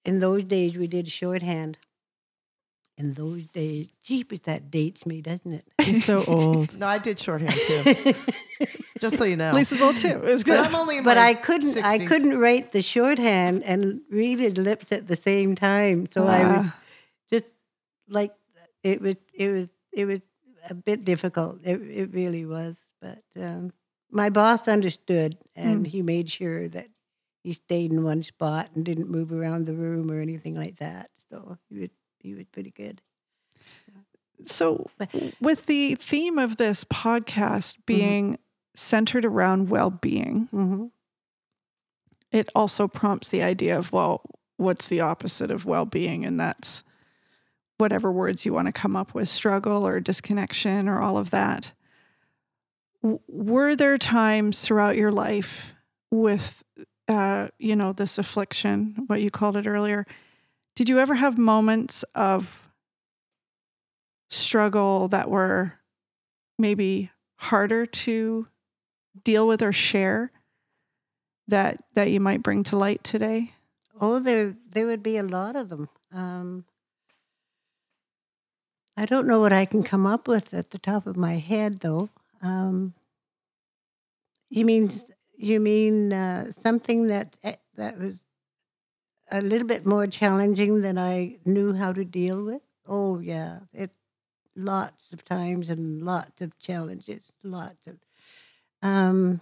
in 0.05 0.19
those 0.19 0.43
days 0.43 0.77
we 0.77 0.87
did 0.87 1.07
shorthand. 1.07 1.77
In 2.97 3.13
those 3.13 3.43
days, 3.51 3.91
jeepers, 4.03 4.39
that 4.41 4.71
dates 4.71 5.05
me, 5.05 5.21
doesn't 5.21 5.53
it? 5.53 5.65
You're 5.85 6.01
so 6.01 6.23
old. 6.25 6.75
No, 6.79 6.87
I 6.87 6.97
did 6.97 7.19
shorthand 7.19 7.53
too. 7.53 7.83
just 8.99 9.17
so 9.17 9.23
you 9.23 9.35
know. 9.35 9.51
Lisa's 9.53 9.81
old 9.81 9.97
too. 9.97 10.07
It's 10.23 10.23
was 10.23 10.43
But 10.43 10.51
good. 10.51 10.59
I'm 10.65 10.73
only 10.75 10.97
in 10.97 11.03
but 11.03 11.15
my 11.17 11.27
I 11.27 11.33
couldn't 11.35 11.77
I 11.77 11.99
couldn't 11.99 12.39
write 12.39 12.71
the 12.71 12.81
shorthand 12.81 13.63
and 13.63 14.01
read 14.09 14.39
his 14.39 14.57
lips 14.57 14.91
at 14.91 15.07
the 15.07 15.15
same 15.15 15.53
time. 15.55 16.07
So 16.11 16.25
I 16.25 16.57
was 16.57 16.71
just 17.29 17.45
like 18.09 18.33
it 18.83 18.99
was 18.99 19.17
it 19.33 19.49
was 19.51 19.67
it 19.93 20.05
was 20.05 20.21
a 20.67 20.73
bit 20.73 21.05
difficult. 21.05 21.59
It 21.63 21.79
it 21.81 22.13
really 22.13 22.45
was. 22.47 22.83
But 22.99 23.21
um, 23.39 23.73
my 24.09 24.29
boss 24.31 24.67
understood 24.67 25.37
and 25.55 25.85
Mm. 25.85 25.87
he 25.87 26.01
made 26.01 26.31
sure 26.31 26.67
that 26.69 26.87
he 27.43 27.53
stayed 27.53 27.91
in 27.91 28.03
one 28.03 28.23
spot 28.23 28.71
and 28.73 28.83
didn't 28.83 29.09
move 29.11 29.31
around 29.31 29.65
the 29.67 29.75
room 29.75 30.09
or 30.09 30.19
anything 30.19 30.55
like 30.55 30.77
that. 30.77 31.11
So 31.29 31.59
he 31.69 31.77
was 31.81 31.89
he 32.27 32.33
was 32.35 32.45
pretty 32.51 32.71
good. 32.71 33.01
So, 34.45 34.89
with 35.41 35.65
the 35.65 35.95
theme 35.95 36.37
of 36.37 36.57
this 36.57 36.83
podcast 36.83 37.77
being 37.85 38.37
centered 38.75 39.25
around 39.25 39.69
well 39.69 39.89
being, 39.89 40.47
hmm 40.51 40.85
it 42.29 42.49
also 42.53 42.89
prompts 42.89 43.29
the 43.29 43.41
idea 43.41 43.77
of, 43.79 43.93
well, 43.93 44.21
what's 44.57 44.89
the 44.89 44.99
opposite 44.99 45.49
of 45.49 45.65
well 45.65 45.85
being? 45.85 46.25
And 46.25 46.37
that's 46.37 46.83
whatever 47.77 48.11
words 48.11 48.45
you 48.45 48.51
want 48.53 48.65
to 48.65 48.73
come 48.73 48.97
up 48.97 49.13
with 49.13 49.29
struggle 49.29 49.87
or 49.87 50.01
disconnection 50.01 50.89
or 50.89 51.01
all 51.01 51.17
of 51.17 51.29
that. 51.29 51.71
W- 53.01 53.21
Were 53.29 53.75
there 53.77 53.97
times 53.97 54.61
throughout 54.61 54.97
your 54.97 55.11
life 55.11 55.73
with, 56.11 56.61
uh, 57.07 57.47
you 57.59 57.75
know, 57.77 57.93
this 57.93 58.17
affliction, 58.17 59.05
what 59.07 59.21
you 59.21 59.31
called 59.31 59.55
it 59.55 59.65
earlier? 59.65 60.05
Did 60.77 60.87
you 60.89 60.99
ever 60.99 61.15
have 61.15 61.37
moments 61.37 62.05
of 62.15 62.69
struggle 64.29 65.09
that 65.09 65.29
were 65.29 65.73
maybe 66.57 67.11
harder 67.37 67.85
to 67.85 68.47
deal 69.23 69.45
with 69.45 69.61
or 69.61 69.73
share? 69.73 70.31
that 71.47 71.83
that 71.93 72.11
you 72.11 72.19
might 72.19 72.43
bring 72.43 72.63
to 72.63 72.77
light 72.77 73.03
today? 73.03 73.53
Oh, 73.99 74.19
there 74.19 74.55
there 74.73 74.85
would 74.85 75.03
be 75.03 75.17
a 75.17 75.23
lot 75.23 75.55
of 75.55 75.69
them. 75.69 75.89
Um, 76.11 76.65
I 78.95 79.05
don't 79.05 79.27
know 79.27 79.39
what 79.39 79.53
I 79.53 79.65
can 79.65 79.83
come 79.83 80.05
up 80.05 80.27
with 80.27 80.53
at 80.53 80.71
the 80.71 80.79
top 80.79 81.07
of 81.07 81.17
my 81.17 81.37
head, 81.37 81.79
though. 81.79 82.09
Um, 82.41 82.93
you 84.49 84.65
mean 84.65 84.91
you 85.37 85.59
mean 85.59 86.13
uh, 86.13 86.51
something 86.51 87.07
that 87.07 87.35
eh, 87.43 87.55
that 87.75 87.97
was 87.97 88.15
a 89.31 89.41
little 89.41 89.67
bit 89.67 89.85
more 89.85 90.07
challenging 90.07 90.81
than 90.81 90.97
I 90.97 91.37
knew 91.45 91.73
how 91.73 91.93
to 91.93 92.05
deal 92.05 92.43
with? 92.43 92.61
Oh 92.87 93.19
yeah, 93.19 93.59
it 93.73 93.91
lots 94.55 95.11
of 95.13 95.25
times 95.25 95.69
and 95.69 96.03
lots 96.03 96.41
of 96.41 96.57
challenges, 96.59 97.31
lots 97.43 97.87
of. 97.87 97.97
Um, 98.81 99.41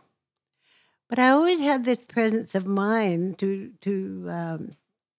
but 1.08 1.20
I 1.20 1.30
always 1.30 1.60
had 1.60 1.84
this 1.86 2.00
presence 2.00 2.56
of 2.56 2.65
mind 2.65 3.38
to 3.39 3.72
to 3.82 4.27
um, 4.30 4.72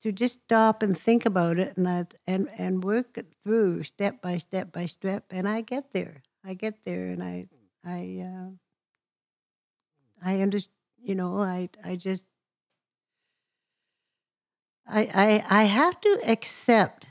to 0.02 0.12
just 0.12 0.40
stop 0.44 0.82
and 0.82 0.96
think 0.96 1.26
about 1.26 1.58
it 1.58 1.76
and 1.76 1.88
I, 1.88 2.06
and 2.26 2.48
and 2.56 2.82
work 2.84 3.16
it 3.18 3.32
through 3.42 3.82
step 3.84 4.20
by 4.20 4.38
step 4.38 4.72
by 4.72 4.86
step, 4.86 5.24
and 5.30 5.48
I 5.48 5.60
get 5.60 5.92
there. 5.92 6.22
I 6.44 6.54
get 6.54 6.84
there, 6.84 7.06
and 7.08 7.22
I 7.22 7.48
I 7.84 8.24
uh, 8.26 8.50
I 10.22 10.40
understand. 10.42 10.72
You 10.98 11.14
know, 11.14 11.38
I 11.38 11.68
I 11.84 11.94
just 11.96 12.24
I 14.88 15.00
I 15.48 15.60
I 15.62 15.64
have 15.64 16.00
to 16.00 16.20
accept 16.24 17.06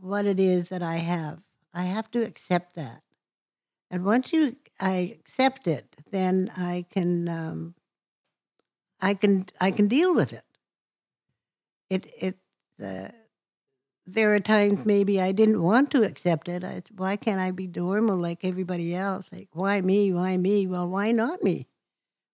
what 0.00 0.26
it 0.26 0.40
is 0.40 0.68
that 0.70 0.82
I 0.82 0.96
have. 0.96 1.40
I 1.74 1.84
have 1.84 2.10
to 2.12 2.22
accept 2.22 2.74
that, 2.76 3.02
and 3.90 4.04
once 4.04 4.32
you 4.32 4.56
I 4.80 5.16
accept 5.18 5.66
it, 5.66 5.96
then 6.10 6.50
I 6.56 6.86
can 6.90 7.28
um, 7.28 7.74
I 9.00 9.14
can 9.14 9.46
I 9.60 9.70
can 9.70 9.88
deal 9.88 10.14
with 10.14 10.32
it. 10.32 10.44
It 11.90 12.12
it 12.18 12.38
uh, 12.82 13.08
there 14.06 14.34
are 14.34 14.40
times 14.40 14.84
maybe 14.84 15.20
I 15.20 15.32
didn't 15.32 15.62
want 15.62 15.90
to 15.92 16.02
accept 16.02 16.48
it. 16.48 16.64
I, 16.64 16.82
why 16.96 17.16
can't 17.16 17.40
I 17.40 17.50
be 17.50 17.66
normal 17.66 18.16
like 18.16 18.44
everybody 18.44 18.94
else? 18.94 19.28
Like 19.32 19.48
why 19.52 19.80
me? 19.80 20.12
Why 20.12 20.36
me? 20.36 20.66
Well, 20.66 20.88
why 20.88 21.12
not 21.12 21.42
me? 21.42 21.68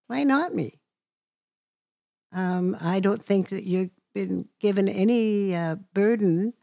Why 0.06 0.24
not 0.24 0.54
me? 0.54 0.80
Um, 2.32 2.76
I 2.80 3.00
don't 3.00 3.22
think 3.24 3.48
that 3.50 3.64
you've 3.64 3.90
been 4.14 4.48
given 4.60 4.88
any 4.88 5.54
uh, 5.54 5.76
burden 5.94 6.54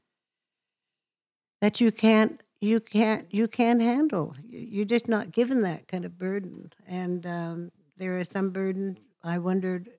that 1.62 1.82
you 1.82 1.92
can't 1.92 2.42
you 2.62 2.80
can't 2.80 3.28
you 3.34 3.48
can't 3.48 3.82
handle. 3.82 4.36
You're 4.48 4.86
just 4.86 5.08
not 5.08 5.32
given 5.32 5.62
that 5.64 5.88
kind 5.88 6.06
of 6.06 6.18
burden. 6.18 6.72
And 6.88 7.26
um, 7.26 7.72
there 7.98 8.18
are 8.20 8.24
some 8.24 8.52
burdens 8.52 9.00
I 9.24 9.40
wondered 9.40 9.90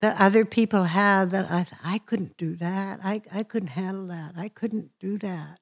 that 0.00 0.20
other 0.20 0.44
people 0.44 0.84
have 0.84 1.30
that 1.30 1.50
I 1.50 1.66
I 1.84 1.98
couldn't 1.98 2.36
do 2.36 2.56
that. 2.56 3.00
I 3.02 3.22
I 3.32 3.42
couldn't 3.42 3.68
handle 3.70 4.06
that. 4.08 4.32
I 4.36 4.48
couldn't 4.48 4.90
do 5.00 5.18
that. 5.18 5.60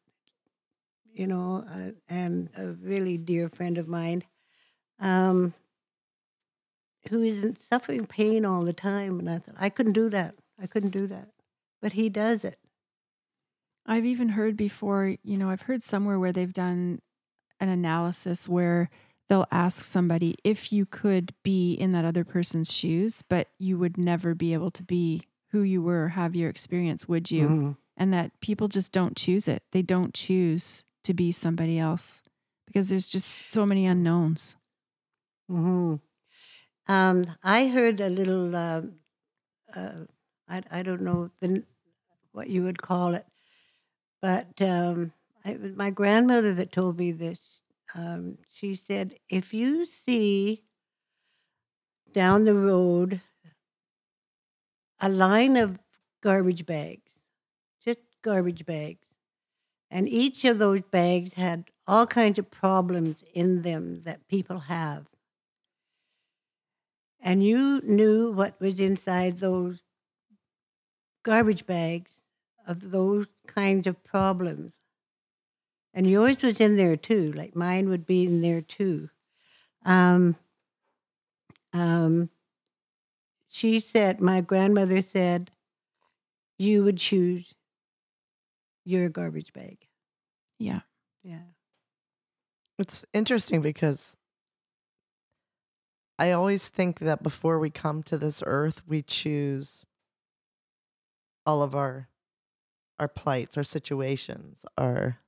You 1.13 1.27
know, 1.27 1.65
uh, 1.69 1.93
and 2.09 2.51
a 2.57 2.73
really 2.73 3.17
dear 3.17 3.49
friend 3.49 3.79
of 3.79 3.89
mine, 3.89 4.23
um, 5.01 5.55
who 7.09 7.23
is 7.23 7.55
suffering 7.61 8.07
pain 8.07 8.45
all 8.45 8.65
the 8.65 8.73
time, 8.73 9.19
and 9.19 9.29
I 9.31 9.39
thought 9.39 9.55
I 9.59 9.69
couldn't 9.71 9.93
do 9.93 10.09
that. 10.11 10.35
I 10.59 10.67
couldn't 10.67 10.91
do 10.91 11.07
that, 11.09 11.29
but 11.83 11.93
he 11.93 12.09
does 12.09 12.45
it. 12.45 12.57
I've 13.87 14.05
even 14.07 14.31
heard 14.31 14.57
before, 14.57 15.17
you 15.23 15.39
know, 15.39 15.49
I've 15.51 15.63
heard 15.63 15.83
somewhere 15.83 16.19
where 16.19 16.33
they've 16.33 16.53
done 16.53 17.01
an 17.61 17.69
analysis 17.69 18.49
where 18.49 18.91
they'll 19.29 19.47
ask 19.51 19.85
somebody 19.85 20.37
if 20.45 20.73
you 20.73 20.87
could 20.87 21.35
be 21.43 21.75
in 21.75 21.93
that 21.93 22.05
other 22.05 22.25
person's 22.25 22.73
shoes, 22.73 23.23
but 23.29 23.49
you 23.59 23.79
would 23.79 23.97
never 23.97 24.35
be 24.35 24.53
able 24.55 24.71
to 24.73 24.83
be 24.83 25.23
who 25.51 25.63
you 25.63 25.81
were 25.83 26.05
or 26.05 26.09
have 26.11 26.35
your 26.35 26.51
experience, 26.51 27.07
would 27.09 27.31
you? 27.31 27.47
Mhm. 27.49 27.77
And 27.97 28.13
that 28.13 28.39
people 28.41 28.69
just 28.69 28.93
don't 28.93 29.17
choose 29.17 29.49
it. 29.49 29.63
They 29.73 29.83
don't 29.83 30.13
choose 30.13 30.83
to 31.05 31.15
be 31.15 31.31
somebody 31.33 31.79
else 31.79 32.21
because 32.67 32.89
there's 32.89 33.09
just 33.09 33.49
so 33.51 33.65
many 33.65 33.87
unknowns. 33.87 34.57
hmm 35.49 35.95
Um, 36.89 37.25
I 37.43 37.67
heard 37.67 38.01
a 38.01 38.09
little. 38.09 38.55
Uh, 38.55 38.83
uh, 39.75 40.05
I 40.49 40.63
I 40.71 40.83
don't 40.83 41.03
know 41.03 41.31
the 41.41 41.65
what 42.33 42.49
you 42.49 42.63
would 42.63 42.83
call 42.83 43.15
it, 43.15 43.27
but 44.23 44.61
um, 44.63 45.13
was 45.45 45.77
my 45.77 45.91
grandmother 45.91 46.55
that 46.55 46.73
told 46.73 46.99
me 46.99 47.13
this. 47.13 47.63
Um, 47.95 48.39
she 48.53 48.75
said, 48.75 49.15
if 49.29 49.55
you 49.55 49.87
see 49.87 50.65
down 52.13 52.45
the 52.45 52.55
road 52.55 53.21
a 55.01 55.09
line 55.09 55.57
of 55.57 55.79
garbage 56.23 56.67
bags, 56.67 57.13
just 57.85 58.01
garbage 58.23 58.67
bags, 58.67 59.07
and 59.91 60.09
each 60.09 60.45
of 60.45 60.59
those 60.59 60.83
bags 60.83 61.35
had 61.35 61.71
all 61.87 62.07
kinds 62.07 62.39
of 62.39 62.51
problems 62.51 63.23
in 63.35 63.63
them 63.63 64.03
that 64.05 64.27
people 64.29 64.59
have 64.61 65.07
and 67.21 67.45
you 67.45 67.81
knew 67.85 68.33
what 68.33 68.61
was 68.61 68.79
inside 68.79 69.39
those 69.39 69.81
garbage 71.23 71.67
bags 71.67 72.19
of 72.67 72.91
those 72.91 73.27
kinds 73.47 73.87
of 73.87 74.03
problems. 74.05 74.73
And 75.93 76.09
yours 76.09 76.43
was 76.43 76.61
in 76.61 76.77
there 76.77 76.97
too, 76.97 77.33
like 77.33 77.57
mine 77.57 77.89
would 77.89 78.07
be 78.07 78.25
in 78.25 78.43
there 78.43 78.61
too. 78.61 79.09
Um, 79.85 80.37
um, 81.73 82.31
she 83.49 83.81
said, 83.81 84.21
my 84.21 84.41
grandmother 84.41 85.01
said, 85.01 85.51
you 86.59 86.85
would 86.85 86.99
choose 86.99 87.55
your 88.85 89.09
garbage 89.09 89.53
bag. 89.53 89.79
Yeah. 90.59 90.81
Yeah. 91.23 91.43
It's 92.79 93.05
interesting 93.13 93.63
because 93.63 94.17
I 96.19 96.33
always 96.33 96.69
think 96.69 97.01
that 97.01 97.23
before 97.23 97.59
we 97.59 97.71
come 97.71 98.03
to 98.05 98.17
this 98.17 98.43
earth, 98.47 98.83
we 98.87 99.03
choose 99.03 99.87
all 101.45 101.63
of 101.63 101.75
our 101.75 102.09
our 102.99 103.09
plights, 103.09 103.57
our 103.57 103.65
situations, 103.65 104.65
our 104.79 105.19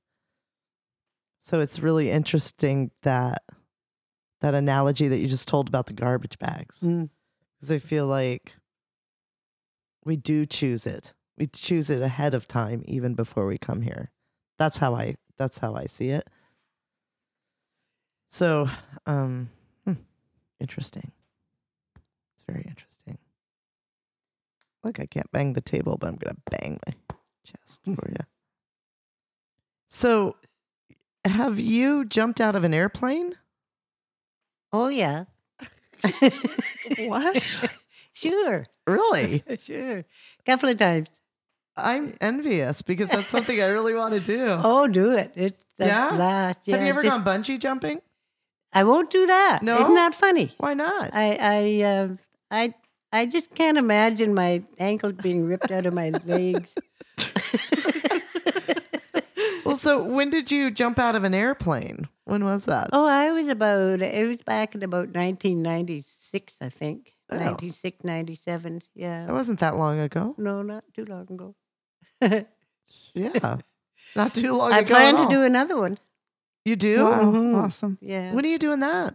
so 1.36 1.60
it's 1.60 1.78
really 1.78 2.10
interesting 2.10 2.90
that 3.02 3.42
that 4.40 4.54
analogy 4.54 5.08
that 5.08 5.18
you 5.18 5.28
just 5.28 5.48
told 5.48 5.68
about 5.68 5.86
the 5.86 5.92
garbage 5.92 6.38
bags. 6.38 6.80
Mm. 6.80 7.10
Because 7.56 7.72
I 7.72 7.78
feel 7.78 8.06
like 8.06 8.52
we 10.04 10.16
do 10.16 10.46
choose 10.46 10.86
it. 10.86 11.12
We 11.36 11.46
choose 11.46 11.90
it 11.90 12.02
ahead 12.02 12.34
of 12.34 12.48
time, 12.48 12.82
even 12.86 13.14
before 13.14 13.46
we 13.46 13.58
come 13.58 13.82
here. 13.82 14.12
That's 14.58 14.78
how 14.78 14.94
I 14.94 15.16
that's 15.36 15.58
how 15.58 15.74
I 15.74 15.86
see 15.86 16.10
it. 16.10 16.28
So, 18.28 18.68
um, 19.06 19.48
interesting. 20.60 21.12
It's 22.34 22.44
very 22.46 22.64
interesting. 22.68 23.18
Look, 24.84 25.00
I 25.00 25.06
can't 25.06 25.30
bang 25.32 25.52
the 25.52 25.60
table, 25.60 25.96
but 25.98 26.08
I'm 26.08 26.16
gonna 26.16 26.36
bang 26.50 26.78
my 26.86 26.94
chest 27.44 27.82
hmm. 27.84 27.94
for 27.94 28.08
you. 28.10 28.24
So, 29.90 30.36
have 31.24 31.58
you 31.58 32.04
jumped 32.04 32.40
out 32.40 32.54
of 32.54 32.64
an 32.64 32.74
airplane? 32.74 33.34
Oh, 34.72 34.88
yeah. 34.88 35.24
What? 36.98 37.60
sure. 38.12 38.66
Really? 38.86 39.42
Sure. 39.60 40.04
couple 40.44 40.68
of 40.68 40.76
times. 40.76 41.08
I'm 41.76 42.16
envious 42.20 42.82
because 42.82 43.10
that's 43.10 43.26
something 43.26 43.60
I 43.60 43.68
really 43.68 43.94
want 43.94 44.14
to 44.14 44.20
do. 44.20 44.46
Oh, 44.48 44.88
do 44.88 45.12
it. 45.12 45.32
It's 45.36 45.60
the 45.78 45.86
Yeah? 45.86 46.10
blast. 46.10 46.60
Yeah, 46.64 46.76
have 46.76 46.84
you 46.84 46.90
ever 46.90 47.02
just- 47.02 47.24
gone 47.24 47.24
bungee 47.24 47.58
jumping? 47.58 48.00
I 48.72 48.84
won't 48.84 49.10
do 49.10 49.26
that. 49.26 49.60
No? 49.62 49.78
Isn't 49.82 49.94
that 49.94 50.14
funny? 50.14 50.52
Why 50.58 50.74
not? 50.74 51.10
I 51.12 51.36
I 51.40 51.82
uh, 51.84 52.08
I 52.50 52.74
I 53.12 53.26
just 53.26 53.54
can't 53.54 53.78
imagine 53.78 54.34
my 54.34 54.62
ankles 54.78 55.14
being 55.14 55.46
ripped 55.46 55.70
out 55.70 55.86
of 55.86 55.94
my 55.94 56.10
legs. 56.26 56.74
well, 59.64 59.76
so 59.76 60.02
when 60.02 60.30
did 60.30 60.50
you 60.50 60.70
jump 60.70 60.98
out 60.98 61.14
of 61.14 61.24
an 61.24 61.34
airplane? 61.34 62.08
When 62.24 62.44
was 62.44 62.66
that? 62.66 62.90
oh, 62.92 63.06
I 63.06 63.32
was 63.32 63.48
about 63.48 64.02
it 64.02 64.28
was 64.28 64.38
back 64.38 64.74
in 64.74 64.82
about 64.82 65.08
1996, 65.08 66.54
I 66.60 66.68
think. 66.68 67.14
Oh. 67.30 67.38
96, 67.38 68.04
97. 68.04 68.74
That 68.74 68.82
Yeah. 68.94 69.30
wasn't 69.32 69.60
that 69.60 69.76
long 69.76 69.98
ago. 70.00 70.34
No, 70.38 70.62
not 70.62 70.84
too 70.94 71.04
long 71.04 71.26
ago. 71.30 71.54
Yeah. 73.14 73.58
Not 74.16 74.34
too 74.34 74.56
long 74.56 74.72
I 74.72 74.78
ago. 74.78 74.94
plan 74.94 75.16
at 75.16 75.28
to 75.28 75.34
do 75.34 75.42
another 75.42 75.76
one. 75.78 75.98
You 76.68 76.76
do? 76.76 77.04
Wow, 77.04 77.22
Mhm. 77.22 77.54
awesome. 77.64 77.96
Yeah. 78.02 78.34
When 78.34 78.44
are 78.44 78.48
you 78.48 78.58
doing 78.58 78.80
that? 78.80 79.14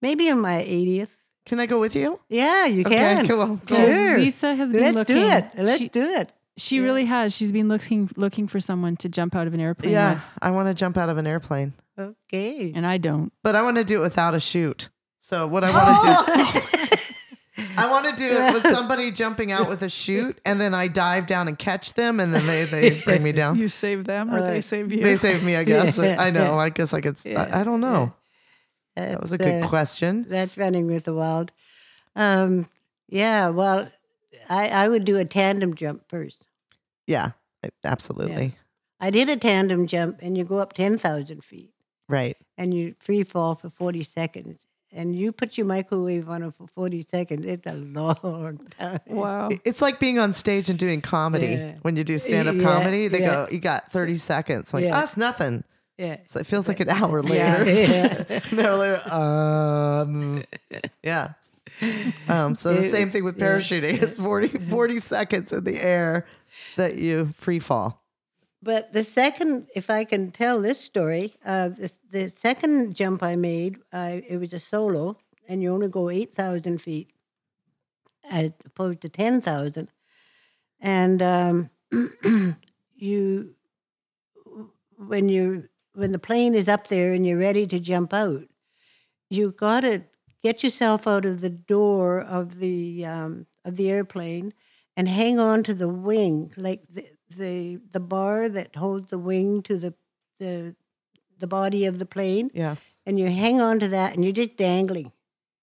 Maybe 0.00 0.30
on 0.30 0.40
my 0.40 0.62
80th. 0.62 1.10
Can 1.44 1.60
I 1.60 1.66
go 1.66 1.78
with 1.78 1.94
you? 1.94 2.18
Yeah, 2.30 2.66
you 2.66 2.80
Okay, 2.86 2.94
can. 2.94 3.26
cool. 3.28 3.36
Well, 3.36 3.60
Sure. 3.68 4.18
Lisa 4.18 4.54
has 4.54 4.72
been 4.72 4.80
Let's 4.82 4.96
looking. 4.96 5.16
do 5.16 5.26
it. 5.28 5.44
Let's 5.56 5.78
she, 5.78 5.88
do 5.88 6.02
it. 6.02 6.32
she 6.56 6.76
Yeah. 6.78 6.82
really 6.84 7.04
has. 7.04 7.34
She's 7.36 7.52
been 7.52 7.68
looking 7.68 8.08
looking 8.16 8.48
for 8.48 8.60
someone 8.60 8.96
to 8.98 9.08
jump 9.10 9.34
out 9.36 9.46
of 9.46 9.52
an 9.52 9.60
airplane 9.60 9.92
Yeah, 9.92 10.14
with, 10.14 10.22
I 10.40 10.50
want 10.52 10.68
to 10.68 10.74
jump 10.74 10.96
out 10.96 11.08
of 11.10 11.18
an 11.18 11.26
airplane, 11.26 11.74
Okay. 11.98 12.72
and 12.74 12.86
I 12.86 12.96
don't. 12.98 13.30
but 13.42 13.54
I 13.56 13.62
want 13.62 13.76
to 13.76 13.84
do 13.84 13.98
it 13.98 14.00
without 14.02 14.34
a 14.34 14.40
chute. 14.40 14.88
So 15.20 15.46
what 15.46 15.64
I 15.64 15.70
want 15.70 16.02
to 16.02 16.16
Oh. 16.16 16.60
do, 16.72 16.78
I 17.76 17.90
want 17.90 18.04
to 18.08 18.16
do 18.16 18.28
it 18.36 18.52
with 18.54 18.62
somebody 18.72 19.10
jumping 19.12 19.52
out 19.52 19.68
with 19.68 19.82
a 19.82 19.88
chute, 19.88 20.40
and 20.44 20.60
then 20.60 20.74
I 20.74 20.88
dive 20.88 21.26
down 21.26 21.48
and 21.48 21.58
catch 21.58 21.94
them, 21.94 22.20
and 22.20 22.32
then 22.34 22.46
they 22.46 22.64
they 22.64 23.00
bring 23.04 23.22
me 23.22 23.32
down. 23.32 23.58
You 23.58 23.68
save 23.68 24.04
them 24.04 24.30
or 24.32 24.38
Uh, 24.38 24.42
they 24.50 24.60
save 24.60 24.92
you? 24.92 25.02
They 25.02 25.16
save 25.16 25.44
me, 25.44 25.56
I 25.56 25.64
guess. 25.64 25.98
Yeah. 25.98 26.16
I 26.20 26.30
know. 26.30 26.58
I 26.58 26.68
guess 26.70 26.92
I 26.92 27.00
could. 27.00 27.16
I, 27.26 27.60
I 27.60 27.64
don't 27.64 27.80
know. 27.80 28.12
That 28.96 29.20
was 29.20 29.32
a 29.32 29.38
good 29.38 29.62
uh, 29.64 29.68
question. 29.68 30.26
That's 30.28 30.56
running 30.58 30.86
with 30.86 31.04
the 31.04 31.14
wild. 31.14 31.50
Um, 32.14 32.66
yeah, 33.08 33.48
well, 33.48 33.88
I, 34.50 34.68
I 34.68 34.88
would 34.88 35.04
do 35.06 35.16
a 35.16 35.24
tandem 35.24 35.74
jump 35.74 36.08
first. 36.08 36.46
Yeah, 37.06 37.30
absolutely. 37.84 38.56
I 39.00 39.10
did 39.10 39.28
a 39.30 39.36
tandem 39.36 39.86
jump, 39.86 40.18
and 40.20 40.36
you 40.36 40.44
go 40.44 40.58
up 40.58 40.74
10,000 40.74 41.42
feet 41.42 41.70
Right. 42.08 42.36
and 42.58 42.72
you 42.74 42.94
free 43.00 43.24
fall 43.24 43.54
for 43.54 43.70
40 43.70 44.02
seconds. 44.02 44.58
And 44.94 45.16
you 45.16 45.32
put 45.32 45.56
your 45.56 45.66
microwave 45.66 46.28
on 46.28 46.42
it 46.42 46.54
for 46.54 46.66
40 46.74 47.02
seconds. 47.02 47.46
It's 47.46 47.66
a 47.66 47.72
long 47.72 48.58
time. 48.78 49.00
Wow. 49.06 49.48
It's 49.64 49.80
like 49.80 49.98
being 49.98 50.18
on 50.18 50.32
stage 50.34 50.68
and 50.68 50.78
doing 50.78 51.00
comedy. 51.00 51.46
Yeah. 51.46 51.74
When 51.80 51.96
you 51.96 52.04
do 52.04 52.18
stand 52.18 52.46
up 52.48 52.56
Yeah, 52.56 52.62
comedy, 52.62 53.08
they 53.08 53.20
yeah. 53.20 53.46
go, 53.46 53.48
"You 53.50 53.58
got 53.58 53.90
thirty 53.90 54.16
seconds." 54.16 54.74
Like 54.74 54.84
that's 54.84 55.16
nothing. 55.16 55.64
Yeah. 55.96 56.18
So 56.26 56.40
it 56.40 56.46
feels 56.46 56.68
like 56.68 56.80
an 56.80 56.88
hour 56.90 57.22
later. 57.22 57.64
yeah. 57.70 58.40
Hour 58.52 58.76
later, 58.76 59.00
um, 59.12 60.44
yeah. 61.02 61.32
Um, 62.28 62.54
so 62.54 62.74
the 62.74 62.82
same 62.82 63.10
thing 63.10 63.24
with 63.24 63.38
parachuting. 63.38 64.02
It's 64.02 64.14
40, 64.14 64.58
40 64.58 64.98
seconds 64.98 65.52
in 65.52 65.64
the 65.64 65.80
air 65.82 66.26
that 66.76 66.96
you 66.96 67.32
free 67.38 67.58
fall. 67.60 68.01
But 68.62 68.92
the 68.92 69.02
second, 69.02 69.66
if 69.74 69.90
I 69.90 70.04
can 70.04 70.30
tell 70.30 70.60
this 70.60 70.78
story, 70.78 71.34
uh, 71.44 71.70
the, 71.70 71.90
the 72.10 72.28
second 72.30 72.94
jump 72.94 73.22
I 73.22 73.34
made, 73.34 73.78
I, 73.92 74.22
it 74.28 74.38
was 74.38 74.52
a 74.52 74.60
solo, 74.60 75.18
and 75.48 75.60
you 75.60 75.72
only 75.72 75.88
go 75.88 76.08
8,000 76.08 76.80
feet 76.80 77.10
as 78.30 78.52
opposed 78.64 79.00
to 79.00 79.08
10,000. 79.08 79.88
And 80.80 81.22
um, 81.22 81.70
you, 82.94 83.54
when 84.96 85.28
you 85.28 85.68
when 85.94 86.12
the 86.12 86.18
plane 86.18 86.54
is 86.54 86.68
up 86.68 86.88
there 86.88 87.12
and 87.12 87.26
you're 87.26 87.38
ready 87.38 87.66
to 87.66 87.78
jump 87.78 88.14
out, 88.14 88.44
you 89.28 89.52
got 89.52 89.80
to 89.80 90.02
get 90.42 90.62
yourself 90.62 91.06
out 91.06 91.26
of 91.26 91.40
the 91.40 91.50
door 91.50 92.20
of 92.20 92.58
the 92.58 93.04
um, 93.04 93.46
of 93.64 93.76
the 93.76 93.90
airplane 93.90 94.54
and 94.96 95.08
hang 95.08 95.38
on 95.38 95.62
to 95.64 95.74
the 95.74 95.88
wing, 95.88 96.52
like 96.56 96.86
the 96.88 97.06
the, 97.36 97.78
the 97.92 98.00
bar 98.00 98.48
that 98.48 98.76
holds 98.76 99.08
the 99.08 99.18
wing 99.18 99.62
to 99.62 99.76
the 99.78 99.94
the 100.38 100.74
the 101.38 101.46
body 101.48 101.86
of 101.86 101.98
the 101.98 102.06
plane, 102.06 102.50
Yes. 102.54 103.00
and 103.04 103.18
you 103.18 103.26
hang 103.26 103.60
on 103.60 103.80
to 103.80 103.88
that, 103.88 104.14
and 104.14 104.22
you're 104.24 104.32
just 104.32 104.56
dangling, 104.56 105.10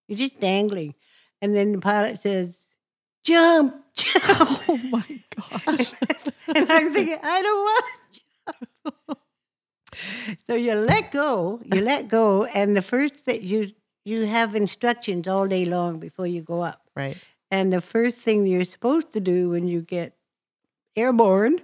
you're 0.08 0.18
just 0.18 0.40
dangling, 0.40 0.94
and 1.42 1.56
then 1.56 1.72
the 1.72 1.80
pilot 1.80 2.20
says, 2.20 2.56
"Jump, 3.24 3.76
jump." 3.96 4.60
Oh 4.70 4.80
my 4.92 5.22
gosh. 5.36 5.92
and 6.56 6.70
I'm 6.70 6.94
thinking, 6.94 7.18
I 7.24 7.42
don't 7.42 7.62
want 7.70 7.86
to 8.14 8.20
jump. 9.08 9.20
so 10.48 10.56
you 10.56 10.74
let 10.76 11.12
go, 11.12 11.62
you 11.64 11.82
let 11.82 12.08
go, 12.08 12.46
and 12.46 12.76
the 12.76 12.82
first 12.82 13.26
that 13.26 13.42
you 13.42 13.72
you 14.06 14.26
have 14.26 14.56
instructions 14.56 15.28
all 15.28 15.48
day 15.48 15.66
long 15.66 16.00
before 16.00 16.28
you 16.28 16.42
go 16.42 16.62
up. 16.62 16.82
Right. 16.96 17.18
And 17.52 17.72
the 17.74 17.82
first 17.82 18.18
thing 18.20 18.46
you're 18.46 18.64
supposed 18.64 19.12
to 19.14 19.20
do 19.20 19.50
when 19.50 19.68
you 19.68 19.82
get 19.82 20.14
airborne, 20.96 21.60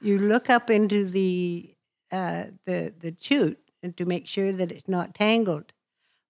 you 0.00 0.18
look 0.18 0.50
up 0.50 0.70
into 0.70 1.04
the 1.08 1.74
uh, 2.12 2.44
the 2.64 2.92
the 2.98 3.14
chute 3.18 3.58
and 3.82 3.96
to 3.96 4.04
make 4.04 4.26
sure 4.26 4.52
that 4.52 4.70
it's 4.72 4.88
not 4.88 5.14
tangled. 5.14 5.72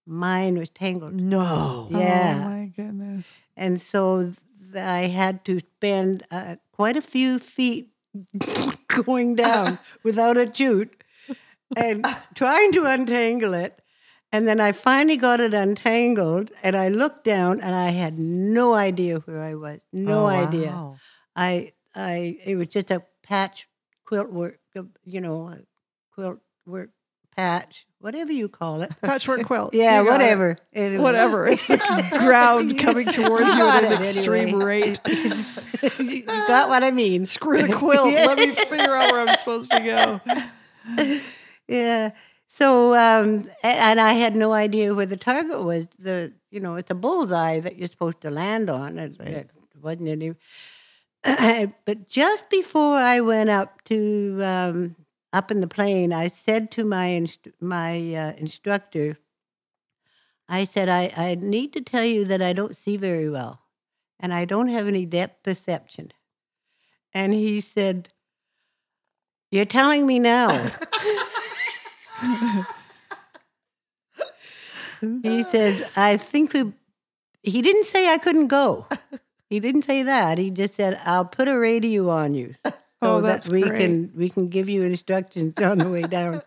Mine 0.06 0.56
was 0.58 0.70
tangled. 0.70 1.14
No. 1.14 1.88
Yeah. 1.90 2.42
Oh 2.44 2.48
my 2.50 2.72
goodness. 2.76 3.26
And 3.56 3.80
so 3.80 4.32
th- 4.72 4.84
I 4.84 5.08
had 5.08 5.44
to 5.46 5.58
spend 5.58 6.24
uh, 6.30 6.56
quite 6.72 6.96
a 6.96 7.02
few 7.02 7.38
feet 7.38 7.90
going 8.88 9.34
down 9.34 9.78
without 10.04 10.36
a 10.36 10.50
chute 10.52 11.02
and 11.76 12.06
trying 12.34 12.72
to 12.72 12.84
untangle 12.84 13.54
it. 13.54 13.80
And 14.32 14.46
then 14.46 14.60
I 14.60 14.72
finally 14.72 15.16
got 15.16 15.40
it 15.40 15.54
untangled 15.54 16.50
and 16.62 16.76
I 16.76 16.88
looked 16.88 17.24
down 17.24 17.60
and 17.60 17.74
I 17.74 17.90
had 17.90 18.18
no 18.18 18.74
idea 18.74 19.18
where 19.20 19.42
I 19.42 19.54
was. 19.54 19.80
No 19.92 20.24
Oh, 20.24 20.28
idea. 20.28 20.82
I 21.34 21.72
I 21.96 22.38
it 22.44 22.56
was 22.56 22.66
just 22.68 22.90
a 22.90 23.02
patch 23.22 23.66
quilt 24.04 24.30
work, 24.30 24.58
you 25.04 25.20
know, 25.20 25.48
a 25.48 25.58
quilt 26.14 26.38
work 26.66 26.90
patch, 27.36 27.86
whatever 27.98 28.32
you 28.32 28.48
call 28.48 28.82
it. 28.82 28.90
Patchwork 29.02 29.44
quilt. 29.44 29.70
Yeah, 29.74 30.00
You 30.00 30.06
got 30.06 30.20
it. 30.20 30.24
whatever. 30.24 30.58
Anyway. 30.72 31.02
Whatever. 31.02 31.46
It's 31.46 31.66
the 31.66 31.76
ground 32.18 32.78
coming 32.78 33.06
towards 33.06 33.46
you 33.46 33.66
at 33.68 33.84
an 33.84 33.92
extreme 33.94 34.48
anyway. 34.48 34.64
rate. 34.64 35.00
you 35.98 36.22
got 36.22 36.68
what 36.68 36.82
I 36.82 36.90
mean. 36.92 37.26
Screw 37.26 37.62
the 37.66 37.74
quilt. 37.74 38.10
Yeah. 38.12 38.24
Let 38.26 38.38
me 38.38 38.54
figure 38.54 38.94
out 38.94 39.12
where 39.12 39.20
I'm 39.26 39.36
supposed 39.36 39.70
to 39.72 39.80
go. 39.80 40.20
Yeah. 41.68 42.10
So, 42.46 42.94
um, 42.94 43.48
and 43.62 44.00
I 44.00 44.14
had 44.14 44.34
no 44.34 44.52
idea 44.54 44.94
where 44.94 45.04
the 45.04 45.16
target 45.18 45.62
was. 45.62 45.86
The, 45.98 46.32
you 46.50 46.60
know, 46.60 46.76
it's 46.76 46.90
a 46.90 46.94
bullseye 46.94 47.60
that 47.60 47.76
you're 47.76 47.88
supposed 47.88 48.22
to 48.22 48.30
land 48.30 48.70
on. 48.70 48.98
And 48.98 49.14
right. 49.20 49.28
It 49.28 49.50
wasn't 49.82 50.08
any. 50.08 50.34
but 51.84 52.08
just 52.08 52.48
before 52.50 52.96
I 52.96 53.20
went 53.20 53.50
up 53.50 53.82
to 53.84 54.38
um, 54.42 54.96
up 55.32 55.50
in 55.50 55.60
the 55.60 55.66
plane, 55.66 56.12
I 56.12 56.28
said 56.28 56.70
to 56.72 56.84
my 56.84 57.06
inst- 57.06 57.48
my 57.60 58.14
uh, 58.14 58.32
instructor, 58.36 59.18
I 60.48 60.64
said, 60.64 60.88
I, 60.88 61.12
I 61.16 61.34
need 61.34 61.72
to 61.72 61.80
tell 61.80 62.04
you 62.04 62.24
that 62.26 62.40
I 62.40 62.52
don't 62.52 62.76
see 62.76 62.96
very 62.96 63.28
well, 63.28 63.60
and 64.20 64.32
I 64.32 64.44
don't 64.44 64.68
have 64.68 64.86
any 64.86 65.04
depth 65.04 65.42
perception. 65.42 66.12
And 67.12 67.32
he 67.32 67.60
said, 67.60 68.08
"You're 69.50 69.64
telling 69.64 70.06
me 70.06 70.20
now." 70.20 70.70
he 75.22 75.42
says, 75.42 75.82
I 75.96 76.16
think 76.16 76.52
we, 76.52 76.72
he 77.42 77.62
didn't 77.62 77.86
say 77.86 78.12
I 78.12 78.18
couldn't 78.18 78.48
go. 78.48 78.86
He 79.48 79.60
didn't 79.60 79.82
say 79.82 80.02
that. 80.02 80.38
He 80.38 80.50
just 80.50 80.74
said, 80.74 80.98
I'll 81.04 81.24
put 81.24 81.48
a 81.48 81.58
radio 81.58 82.08
on 82.10 82.34
you 82.34 82.54
so 82.64 82.72
Oh, 83.02 83.22
that 83.22 83.48
we 83.48 83.62
great. 83.62 83.78
can 83.80 84.12
we 84.16 84.28
can 84.28 84.48
give 84.48 84.68
you 84.68 84.82
instructions 84.82 85.54
on 85.60 85.78
the 85.78 85.88
way 85.88 86.02
down. 86.02 86.42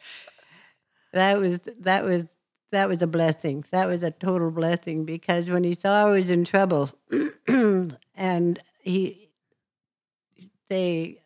that 1.13 1.37
was 1.39 1.59
that 1.79 2.03
was 2.03 2.25
that 2.71 2.87
was 2.89 3.01
a 3.01 3.07
blessing. 3.07 3.65
That 3.71 3.87
was 3.87 4.03
a 4.03 4.11
total 4.11 4.51
blessing 4.51 5.05
because 5.05 5.49
when 5.49 5.63
he 5.63 5.73
saw 5.73 6.01
I 6.07 6.11
was 6.11 6.29
in 6.29 6.45
trouble 6.45 6.89
and 8.17 8.59
he 8.81 9.29
they 10.69 11.21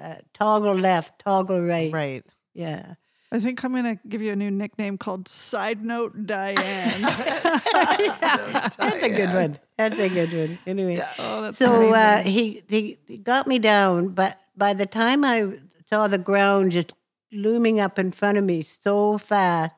uh, 0.00 0.14
toggle 0.32 0.74
left, 0.74 1.18
toggle 1.18 1.60
right. 1.60 1.92
Right. 1.92 2.24
Yeah. 2.54 2.94
I 3.30 3.40
think 3.40 3.62
I'm 3.62 3.72
going 3.72 3.84
to 3.84 3.98
give 4.08 4.22
you 4.22 4.32
a 4.32 4.36
new 4.36 4.50
nickname 4.50 4.96
called 4.96 5.28
Side 5.28 5.84
Note 5.84 6.26
Diane. 6.26 6.56
That's 7.02 8.78
a 8.78 9.10
good 9.10 9.34
one. 9.34 9.58
That's 9.76 9.98
a 9.98 10.08
good 10.08 10.32
one. 10.32 10.58
Anyway. 10.66 11.06
Oh, 11.18 11.50
so 11.50 11.92
uh, 11.92 12.22
he, 12.22 12.62
he 12.68 12.98
he 13.06 13.18
got 13.18 13.46
me 13.46 13.58
down, 13.58 14.08
but 14.08 14.40
by 14.56 14.72
the 14.72 14.86
time 14.86 15.24
I 15.24 15.58
saw 15.90 16.08
the 16.08 16.16
ground 16.16 16.72
just 16.72 16.92
looming 17.30 17.80
up 17.80 17.98
in 17.98 18.12
front 18.12 18.38
of 18.38 18.44
me 18.44 18.62
so 18.62 19.18
fast, 19.18 19.74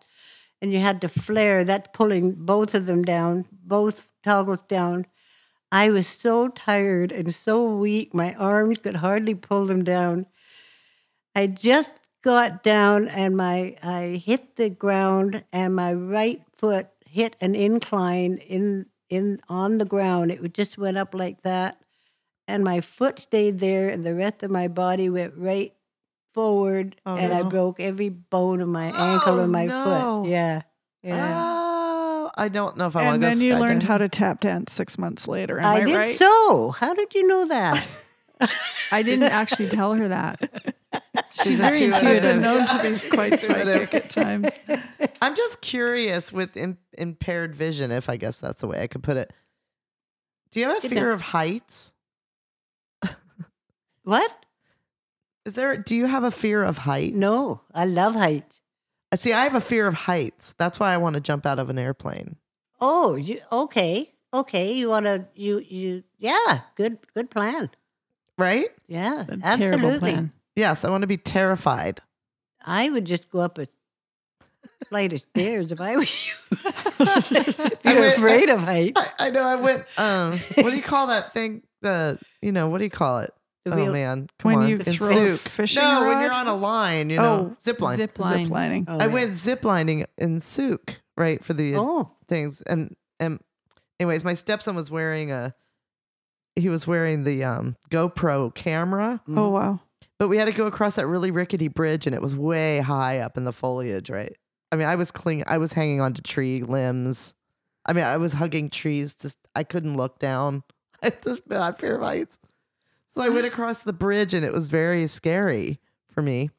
and 0.63 0.73
you 0.73 0.79
had 0.79 1.01
to 1.01 1.09
flare, 1.09 1.65
that's 1.65 1.89
pulling 1.93 2.35
both 2.35 2.75
of 2.75 2.87
them 2.87 3.03
down, 3.03 3.47
both 3.51 4.13
toggles 4.23 4.63
down. 4.69 5.07
I 5.73 5.91
was 5.91 6.07
so 6.07 6.49
tired 6.49 7.13
and 7.13 7.35
so 7.35 7.75
weak, 7.77 8.15
my 8.15 8.35
arms 8.35 8.79
could 8.79 8.97
hardly 8.97 9.35
pull 9.35 9.67
them 9.67 9.85
down. 9.85 10.27
I 11.35 11.47
just 11.47 12.00
got 12.23 12.63
down 12.63 13.09
and 13.09 13.37
my 13.37 13.77
I 13.83 14.23
hit 14.25 14.57
the 14.57 14.71
ground 14.71 15.45
and 15.53 15.75
my 15.75 15.93
right 15.93 16.43
foot 16.57 16.89
hit 17.07 17.37
an 17.41 17.55
incline 17.55 18.37
in 18.37 18.87
in 19.09 19.41
on 19.49 19.79
the 19.79 19.85
ground. 19.85 20.31
It 20.31 20.55
just 20.55 20.79
went 20.79 20.99
up 20.99 21.15
like 21.15 21.43
that. 21.43 21.81
And 22.47 22.65
my 22.65 22.81
foot 22.81 23.21
stayed 23.21 23.61
there 23.61 23.89
and 23.89 24.05
the 24.05 24.15
rest 24.15 24.43
of 24.43 24.51
my 24.51 24.67
body 24.69 25.09
went 25.09 25.35
right 25.37 25.73
forward 26.35 26.97
Oh, 27.07 27.17
and 27.17 27.33
I 27.33 27.43
broke 27.45 27.81
every 27.81 28.09
bone 28.09 28.61
of 28.61 28.69
my 28.69 28.91
oh, 28.93 28.97
ankle 28.97 29.39
Oh, 29.39 29.43
and 29.43 29.53
my 29.53 29.67
no. 29.67 30.23
foot. 30.23 30.31
Yeah. 30.31 30.63
Yeah. 31.03 31.43
Oh, 31.45 32.31
I 32.37 32.49
don't 32.49 32.77
know 32.77 32.87
if 32.87 32.97
I 32.97 33.03
want 33.03 33.15
and 33.15 33.23
to 33.23 33.29
go 33.29 33.35
then 33.35 33.45
you 33.45 33.57
learned 33.57 33.83
skydiving. 33.83 33.87
how 33.87 33.99
to 33.99 34.09
tap 34.09 34.41
dance 34.41 34.73
six 34.73 34.99
months 34.99 35.27
later. 35.29 35.59
Am 35.59 35.65
I, 35.67 35.77
I, 35.77 35.85
did 35.85 35.97
right? 35.97 36.17
so. 36.17 36.71
How 36.73 36.93
did 36.95 37.15
you 37.15 37.27
know 37.27 37.47
that? 37.47 37.87
I 38.93 39.03
didn't 39.03 39.25
actually 39.25 39.69
tell 39.69 39.95
her 39.95 40.09
that. 40.09 40.75
She's 41.43 41.61
a 41.61 41.65
very 41.65 41.79
two-headed- 41.79 42.25
intuitive. 42.25 42.33
been 42.35 42.43
known 42.43 42.67
to 42.67 42.83
be 42.83 43.09
quite 43.17 43.39
psychic 43.41 43.95
at 43.95 44.11
times. 44.11 44.51
I'm 45.23 45.35
just 45.37 45.61
curious 45.63 46.33
with 46.33 46.57
Im- 46.57 46.79
impaired 46.99 47.55
vision, 47.55 47.91
if 47.91 48.09
I 48.09 48.17
guess 48.17 48.39
that's 48.39 48.61
the 48.61 48.67
way 48.67 48.83
I 48.83 48.87
could 48.87 49.03
put 49.03 49.17
it. 49.17 49.33
Do 50.51 50.61
you 50.61 50.67
have 50.69 50.79
a 50.79 50.81
Get 50.83 50.91
fear 50.91 51.05
down. 51.05 51.13
of 51.13 51.21
heights? 51.23 51.93
what? 54.05 54.45
Is 55.45 55.55
there? 55.55 55.77
Do 55.77 55.97
you 55.97 56.07
have 56.07 56.25
a 56.25 56.31
fear 56.31 56.63
of 56.63 56.79
heights? 56.79 57.17
No, 57.17 57.63
I 57.75 57.87
love 57.87 58.15
heights. 58.15 58.61
I 59.13 59.17
See, 59.17 59.33
I 59.33 59.45
have 59.45 59.55
a 59.55 59.61
fear 59.61 59.87
of 59.87 59.95
heights. 59.95 60.55
That's 60.59 60.79
why 60.79 60.93
I 60.93 60.97
want 60.99 61.15
to 61.15 61.21
jump 61.21 61.47
out 61.47 61.59
of 61.59 61.71
an 61.71 61.79
airplane. 61.79 62.37
Oh, 62.81 63.15
you 63.15 63.41
okay? 63.51 64.13
Okay, 64.33 64.73
you 64.75 64.89
want 64.89 65.07
to 65.07 65.27
you 65.35 65.59
you 65.59 66.05
yeah, 66.19 66.61
good 66.77 66.99
good 67.15 67.31
plan. 67.31 67.71
Right? 68.41 68.69
Yeah, 68.89 69.25
A 69.29 69.39
absolutely. 69.43 69.57
terrible 69.79 69.99
plan. 69.99 70.33
Yes, 70.57 70.85
I 70.85 70.91
want 70.91 71.03
to 71.03 71.07
be 71.07 71.17
terrified. 71.17 72.01
I 72.65 72.91
would 72.91 73.05
just 73.05 73.31
go 73.31 73.41
up 73.41 73.59
a 73.59 73.69
flight 74.89 75.13
of 75.13 75.21
stairs 75.21 75.73
if 75.73 75.81
I 75.81 75.97
were 75.97 76.03
you. 76.03 76.35
if 76.51 77.79
you're 77.85 78.01
went- 78.01 78.17
afraid 78.19 78.51
of 78.51 78.61
heights. 78.61 79.01
I, 79.19 79.27
I 79.29 79.31
know. 79.31 79.43
I 79.45 79.55
went. 79.55 79.85
Um, 79.99 80.33
what 80.33 80.71
do 80.71 80.77
you 80.77 80.83
call 80.83 81.07
that 81.09 81.33
thing? 81.33 81.63
The 81.83 82.19
you 82.43 82.53
know 82.53 82.69
what 82.69 82.79
do 82.79 82.85
you 82.85 82.91
call 82.91 83.21
it? 83.21 83.33
The 83.65 83.73
oh 83.75 83.77
wheel- 83.77 83.93
man, 83.93 84.29
come 84.39 84.53
When 84.53 84.63
on. 84.65 84.69
you 84.69 84.77
In 84.77 84.95
throw 84.97 85.09
a 85.11 85.37
Zook. 85.37 85.41
fishing 85.41 85.83
No, 85.83 86.01
when 86.01 86.11
rod? 86.17 86.23
you're 86.23 86.33
on 86.33 86.47
a 86.47 86.55
line, 86.57 87.11
you 87.11 87.17
know, 87.19 87.53
Oh, 87.53 87.57
zip 87.61 87.81
line. 87.81 87.97
Zip 87.99 88.19
line. 88.19 88.45
Zip 88.47 88.53
lining. 88.53 88.85
Oh, 88.89 88.99
I 88.99 89.07
yeah. 89.07 89.13
went 89.13 89.35
zip 89.35 89.65
lining 89.65 90.07
in 90.19 90.41
Souk, 90.41 91.01
right, 91.17 91.45
for 91.45 91.53
the 91.55 91.77
Oh, 91.77 92.11
things. 92.29 92.61
And 92.63 92.97
and 93.19 93.39
anyways, 93.99 94.25
my 94.25 94.35
stepson 94.35 94.75
was 94.77 94.91
wearing 94.91 95.31
a 95.31 95.55
he 96.57 96.69
was 96.69 96.87
wearing 96.87 97.25
the 97.25 97.45
um 97.45 97.77
GoPro 97.91 98.55
camera, 98.55 99.21
Oh 99.29 99.51
wow. 99.51 99.81
but 100.19 100.29
we 100.29 100.37
had 100.37 100.47
to 100.47 100.53
go 100.53 100.67
across 100.67 100.97
that 100.97 101.07
really 101.07 101.31
rickety 101.31 101.69
bridge 101.69 102.07
and 102.07 102.15
it 102.15 102.23
was 102.23 102.35
way 102.37 102.81
high 102.81 103.19
up 103.21 103.37
in 103.37 103.45
the 103.45 103.53
foliage, 103.53 104.11
right? 104.11 104.35
I 104.73 104.77
mean, 104.77 104.87
I 104.87 104.97
was 104.97 105.11
clinging 105.11 105.45
I 105.47 105.59
was 105.59 105.73
hanging 105.73 106.01
onto 106.01 106.23
tree 106.23 106.63
limbs. 106.63 107.35
I 107.87 107.93
mean, 107.93 108.05
I 108.05 108.17
was 108.19 108.35
hugging 108.35 108.69
trees, 108.71 109.15
just 109.15 109.39
I 109.57 109.65
couldn't 109.65 109.97
look 109.97 110.19
down. 110.19 110.63
I 111.03 111.07
had 111.07 111.23
this 111.23 111.41
bad 111.41 111.79
fear 111.79 111.97
of 111.97 112.03
heights. 112.03 112.39
So 113.09 113.23
I 113.23 113.29
went 113.31 113.47
across 113.53 113.83
the 113.85 113.93
bridge 113.93 114.35
and 114.35 114.45
it 114.45 114.53
was 114.53 114.69
very 114.69 115.07
scary 115.07 115.81
for 116.13 116.23
me. 116.23 116.51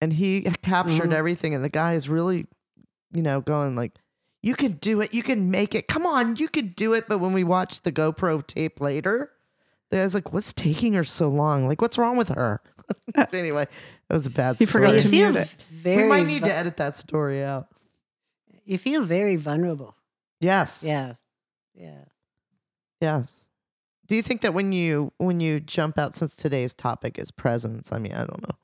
And 0.00 0.12
he 0.12 0.42
captured 0.62 1.10
Mhm. 1.10 1.14
everything 1.14 1.54
and 1.54 1.64
the 1.64 1.68
guy 1.68 1.94
is 1.94 2.08
really, 2.08 2.46
you 3.12 3.22
know, 3.22 3.40
going 3.40 3.76
like, 3.76 3.92
You 4.46 4.54
can 4.54 4.72
do 4.74 5.00
it, 5.00 5.12
you 5.12 5.24
can 5.24 5.50
make 5.50 5.74
it. 5.74 5.88
Come 5.88 6.06
on, 6.06 6.36
you 6.36 6.46
can 6.46 6.68
do 6.68 6.92
it. 6.92 7.08
But 7.08 7.18
when 7.18 7.32
we 7.32 7.42
watched 7.42 7.82
the 7.82 7.90
GoPro 7.90 8.46
tape 8.46 8.80
later, 8.80 9.32
the 9.90 9.96
guy's 9.96 10.14
like, 10.14 10.32
What's 10.32 10.52
taking 10.52 10.92
her 10.92 11.02
so 11.02 11.28
long? 11.28 11.66
Like, 11.66 11.82
what's 11.82 11.98
wrong 11.98 12.16
with 12.16 12.28
her? 12.28 12.60
anyway, 13.32 13.66
that 14.08 14.14
was 14.14 14.26
a 14.26 14.30
bad 14.30 14.56
He 14.60 14.66
story. 14.66 14.84
forgot 14.86 15.00
to 15.00 15.08
feel 15.08 15.32
mute 15.32 15.40
it. 15.40 15.56
very. 15.72 16.04
we 16.04 16.08
might 16.08 16.26
need 16.28 16.42
vu- 16.42 16.48
to 16.48 16.54
edit 16.54 16.76
that 16.76 16.96
story 16.96 17.42
out. 17.42 17.66
You 18.64 18.78
feel 18.78 19.02
very 19.02 19.34
vulnerable. 19.34 19.96
Yes. 20.40 20.84
Yeah, 20.86 21.14
yeah. 21.74 22.04
Yes. 23.00 23.48
Do 24.06 24.14
you 24.14 24.22
think 24.22 24.42
that 24.42 24.54
when 24.54 24.70
you 24.70 25.12
when 25.18 25.40
you 25.40 25.58
jump 25.58 25.98
out 25.98 26.14
since 26.14 26.36
today's 26.36 26.72
topic 26.72 27.18
is 27.18 27.32
presence, 27.32 27.92
I 27.92 27.98
mean, 27.98 28.12
I 28.12 28.18
don't 28.18 28.42
know. 28.42 28.56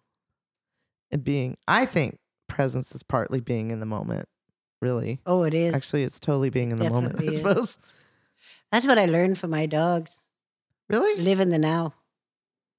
And 1.11 1.25
being 1.25 1.57
I 1.67 1.87
think 1.87 2.21
presence 2.47 2.95
is 2.95 3.03
partly 3.03 3.41
being 3.41 3.73
in 3.73 3.81
the 3.81 3.87
moment. 3.87 4.29
Really. 4.83 5.21
Oh, 5.25 5.45
it 5.45 5.55
is. 5.55 5.73
Actually, 5.75 6.03
it's 6.03 6.19
totally 6.21 6.51
being 6.51 6.73
in 6.73 6.79
the 6.79 6.91
moment, 6.91 7.15
I 7.15 7.19
Definitely 7.25 7.35
is. 7.35 7.39
suppose. 7.39 7.79
That's 8.73 8.87
what 8.87 8.99
I 8.99 9.05
learned 9.07 9.39
from 9.39 9.51
my 9.51 9.67
dogs. 9.67 10.15
Really? 10.91 11.23
Live 11.23 11.39
in 11.41 11.51
the 11.51 11.59
now. 11.59 11.95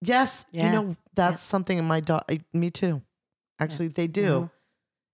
Yes. 0.01 0.45
Yeah. 0.51 0.65
You 0.65 0.71
know, 0.73 0.95
that's 1.15 1.41
something 1.41 1.77
in 1.77 1.85
my 1.85 2.01
dog 2.01 2.23
me 2.51 2.69
too. 2.69 3.01
Actually, 3.57 3.87
they 3.87 4.07
do. 4.07 4.21
Mhm. 4.23 4.51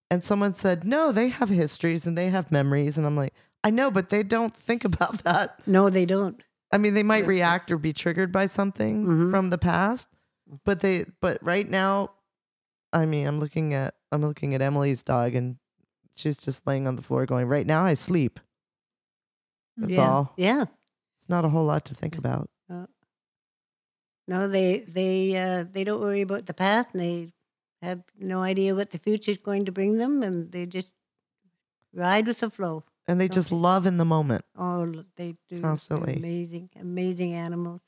And 0.10 0.24
someone 0.24 0.54
said, 0.54 0.84
"No, 0.84 1.12
they 1.12 1.30
have 1.30 1.50
histories 1.50 2.08
and 2.08 2.18
they 2.18 2.30
have 2.32 2.52
memories." 2.52 2.98
And 2.98 3.06
I'm 3.06 3.16
like, 3.16 3.34
"I 3.64 3.70
know, 3.70 3.92
but 3.92 4.10
they 4.10 4.24
don't 4.24 4.56
think 4.58 4.84
about 4.84 5.24
that." 5.24 5.60
No, 5.68 5.92
they 5.92 6.06
don't. 6.06 6.42
I 6.72 6.80
mean, 6.80 6.96
they 6.96 7.04
might 7.04 7.24
Yeah. 7.26 7.30
react 7.30 7.70
or 7.72 7.78
be 7.78 7.94
triggered 7.94 8.32
by 8.32 8.48
something 8.48 9.06
Mhm. 9.06 9.30
from 9.32 9.52
the 9.52 9.60
past, 9.60 10.10
but 10.66 10.80
they 10.80 11.06
but 11.22 11.38
right 11.44 11.70
now, 11.70 12.14
I 12.92 13.06
mean, 13.06 13.28
I'm 13.28 13.40
looking 13.40 13.76
at 13.76 13.94
I'm 14.12 14.22
looking 14.24 14.56
at 14.56 14.62
Emily's 14.64 15.04
dog 15.04 15.36
and 15.36 15.58
she's 16.20 16.38
just 16.40 16.68
laying 16.68 16.88
on 16.88 16.96
the 16.96 17.02
floor 17.02 17.26
going, 17.26 17.48
"Right 17.48 17.66
now 17.66 17.84
I 17.84 17.94
sleep." 17.94 18.40
That's 19.78 19.94
yeah. 19.94 20.10
all. 20.10 20.34
Yeah. 20.38 20.64
It's 20.64 21.30
not 21.30 21.46
a 21.46 21.50
whole 21.50 21.66
lot 21.66 21.86
to 21.86 21.94
think 21.94 22.18
about. 22.18 22.50
No, 24.30 24.48
they 24.48 24.86
they 24.88 25.36
uh, 25.36 25.66
they 25.70 25.84
don't 25.84 26.00
worry 26.00 26.22
about 26.22 26.46
the 26.46 26.54
past, 26.54 26.90
and 26.94 27.02
they 27.02 27.30
have 27.82 28.04
no 28.20 28.44
idea 28.44 28.76
what 28.76 28.92
the 28.92 29.00
future 29.00 29.32
is 29.32 29.38
going 29.38 29.66
to 29.66 29.72
bring 29.72 29.98
them, 29.98 30.22
and 30.22 30.52
they 30.52 30.68
just 30.68 30.90
ride 31.96 32.28
with 32.28 32.40
the 32.40 32.52
flow. 32.52 32.84
And 33.08 33.20
they 33.20 33.28
just 33.28 33.50
they? 33.50 33.56
love 33.56 33.88
in 33.88 33.98
the 33.98 34.06
moment. 34.06 34.46
Oh, 34.56 34.86
they 35.16 35.32
do 35.32 35.38
They're 35.50 35.62
Constantly. 35.62 36.18
amazing, 36.18 36.70
amazing 36.80 37.34
animals. 37.34 37.82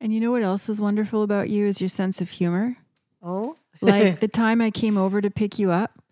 And 0.00 0.14
you 0.14 0.20
know 0.20 0.30
what 0.30 0.42
else 0.42 0.70
is 0.70 0.80
wonderful 0.80 1.22
about 1.22 1.50
you 1.50 1.66
is 1.66 1.78
your 1.78 1.90
sense 1.90 2.22
of 2.22 2.30
humor. 2.30 2.78
Oh, 3.22 3.56
Like 3.82 4.20
the 4.20 4.28
time 4.28 4.62
I 4.62 4.70
came 4.70 4.96
over 4.96 5.20
to 5.20 5.30
pick 5.30 5.58
you 5.58 5.70
up 5.70 6.02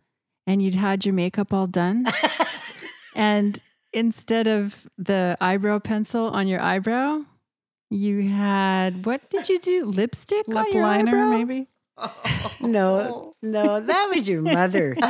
and 0.46 0.62
you'd 0.62 0.74
had 0.74 1.04
your 1.04 1.14
makeup 1.14 1.52
all 1.52 1.66
done. 1.66 2.04
And 3.16 3.60
instead 3.92 4.48
of 4.48 4.88
the 4.98 5.36
eyebrow 5.40 5.78
pencil 5.78 6.26
on 6.26 6.48
your 6.48 6.60
eyebrow, 6.60 7.20
you 7.90 8.28
had 8.28 9.06
what 9.06 9.30
did 9.30 9.48
you 9.48 9.60
do? 9.60 9.84
Lipstick 9.84 10.48
on 10.48 10.54
Lip 10.54 10.66
your 10.74 10.82
liner, 10.82 11.16
eyebrow? 11.16 11.30
maybe. 11.30 11.68
no, 12.60 13.36
no, 13.40 13.78
that 13.80 14.10
was 14.12 14.28
your 14.28 14.42
mother. 14.42 14.96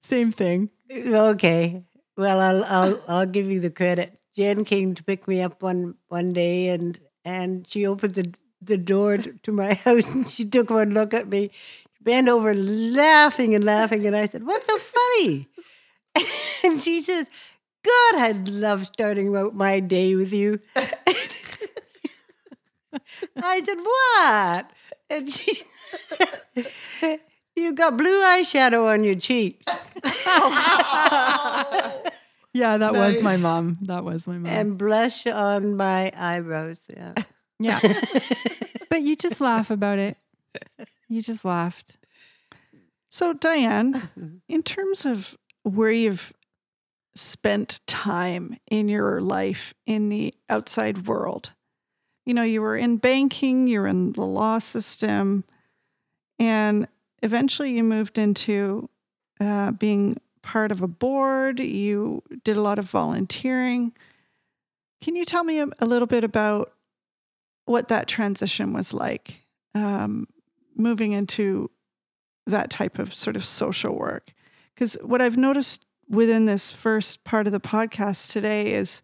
Same 0.00 0.30
thing. 0.30 0.70
okay. 0.92 1.82
Well, 2.16 2.40
I'll 2.40 2.64
I'll 2.64 3.00
I'll 3.08 3.26
give 3.26 3.50
you 3.50 3.58
the 3.60 3.70
credit. 3.70 4.16
Jen 4.36 4.64
came 4.64 4.94
to 4.94 5.02
pick 5.02 5.26
me 5.26 5.40
up 5.42 5.60
one 5.62 5.94
one 6.08 6.32
day, 6.32 6.68
and 6.68 6.98
and 7.24 7.66
she 7.66 7.84
opened 7.86 8.14
the 8.14 8.32
the 8.62 8.78
door 8.78 9.18
to, 9.18 9.32
to 9.42 9.52
my 9.52 9.74
house, 9.74 10.08
and 10.08 10.26
she 10.28 10.44
took 10.44 10.70
one 10.70 10.90
look 10.90 11.12
at 11.14 11.28
me, 11.28 11.50
bent 12.08 12.28
over, 12.28 12.54
laughing 12.54 13.54
and 13.54 13.64
laughing, 13.64 14.06
and 14.06 14.16
I 14.16 14.26
said, 14.26 14.46
"What's 14.46 14.66
so 14.66 14.78
funny?" 14.78 15.46
and 16.64 16.80
she 16.80 17.02
says, 17.02 17.26
"God, 17.84 18.14
I'd 18.16 18.48
love 18.48 18.86
starting 18.86 19.36
out 19.36 19.54
my 19.54 19.80
day 19.80 20.14
with 20.14 20.32
you." 20.32 20.60
I 23.36 23.60
said, 23.60 23.76
"What?" 23.76 24.70
And 25.10 25.30
she. 25.30 25.62
You've 27.54 27.74
got 27.74 27.98
blue 27.98 28.22
eyeshadow 28.22 28.90
on 28.92 29.04
your 29.04 29.16
cheeks. 29.16 29.66
Yeah, 32.54 32.78
that 32.78 32.94
was 32.94 33.20
my 33.20 33.36
mom. 33.36 33.74
That 33.82 34.04
was 34.04 34.26
my 34.26 34.38
mom. 34.38 34.50
and 34.50 34.78
blush 34.78 35.26
on 35.26 35.76
my 35.76 36.10
eyebrows. 36.16 36.78
Yeah. 36.88 37.12
yeah. 37.60 37.78
but 38.90 39.02
you 39.02 39.14
just 39.14 39.40
laugh 39.40 39.70
about 39.70 39.98
it. 39.98 40.16
You 41.08 41.22
just 41.22 41.44
laughed. 41.44 41.96
So, 43.10 43.32
Diane, 43.32 44.42
in 44.48 44.62
terms 44.62 45.04
of 45.04 45.36
where 45.62 45.90
you've 45.90 46.32
spent 47.14 47.80
time 47.86 48.56
in 48.70 48.88
your 48.88 49.20
life 49.20 49.74
in 49.86 50.08
the 50.08 50.34
outside 50.48 51.06
world, 51.06 51.52
you 52.24 52.34
know, 52.34 52.42
you 52.42 52.60
were 52.60 52.76
in 52.76 52.98
banking, 52.98 53.66
you 53.66 53.80
were 53.80 53.88
in 53.88 54.12
the 54.12 54.22
law 54.22 54.58
system, 54.58 55.44
and 56.38 56.86
eventually 57.22 57.72
you 57.72 57.82
moved 57.82 58.18
into 58.18 58.88
uh, 59.40 59.70
being 59.72 60.20
part 60.42 60.70
of 60.70 60.82
a 60.82 60.88
board. 60.88 61.58
You 61.58 62.22
did 62.44 62.56
a 62.56 62.62
lot 62.62 62.78
of 62.78 62.88
volunteering. 62.88 63.92
Can 65.00 65.16
you 65.16 65.24
tell 65.24 65.44
me 65.44 65.60
a, 65.60 65.68
a 65.78 65.86
little 65.86 66.06
bit 66.06 66.24
about 66.24 66.72
what 67.64 67.88
that 67.88 68.08
transition 68.08 68.72
was 68.72 68.92
like, 68.92 69.46
um, 69.74 70.26
moving 70.78 71.12
into 71.12 71.70
that 72.46 72.70
type 72.70 72.98
of 72.98 73.14
sort 73.14 73.36
of 73.36 73.44
social 73.44 73.94
work. 73.94 74.32
Because 74.74 74.94
what 75.02 75.20
I've 75.20 75.36
noticed 75.36 75.84
within 76.08 76.46
this 76.46 76.70
first 76.70 77.24
part 77.24 77.46
of 77.46 77.52
the 77.52 77.60
podcast 77.60 78.32
today 78.32 78.72
is 78.72 79.02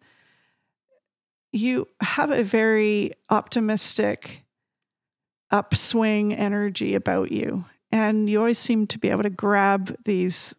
you 1.51 1.87
have 2.01 2.31
a 2.31 2.43
very 2.43 3.11
optimistic 3.29 4.45
upswing 5.51 6.33
energy 6.33 6.95
about 6.95 7.31
you. 7.31 7.65
And 7.91 8.29
you 8.29 8.39
always 8.39 8.57
seem 8.57 8.87
to 8.87 8.99
be 8.99 9.09
able 9.09 9.23
to 9.23 9.29
grab 9.29 9.95
these 10.03 10.53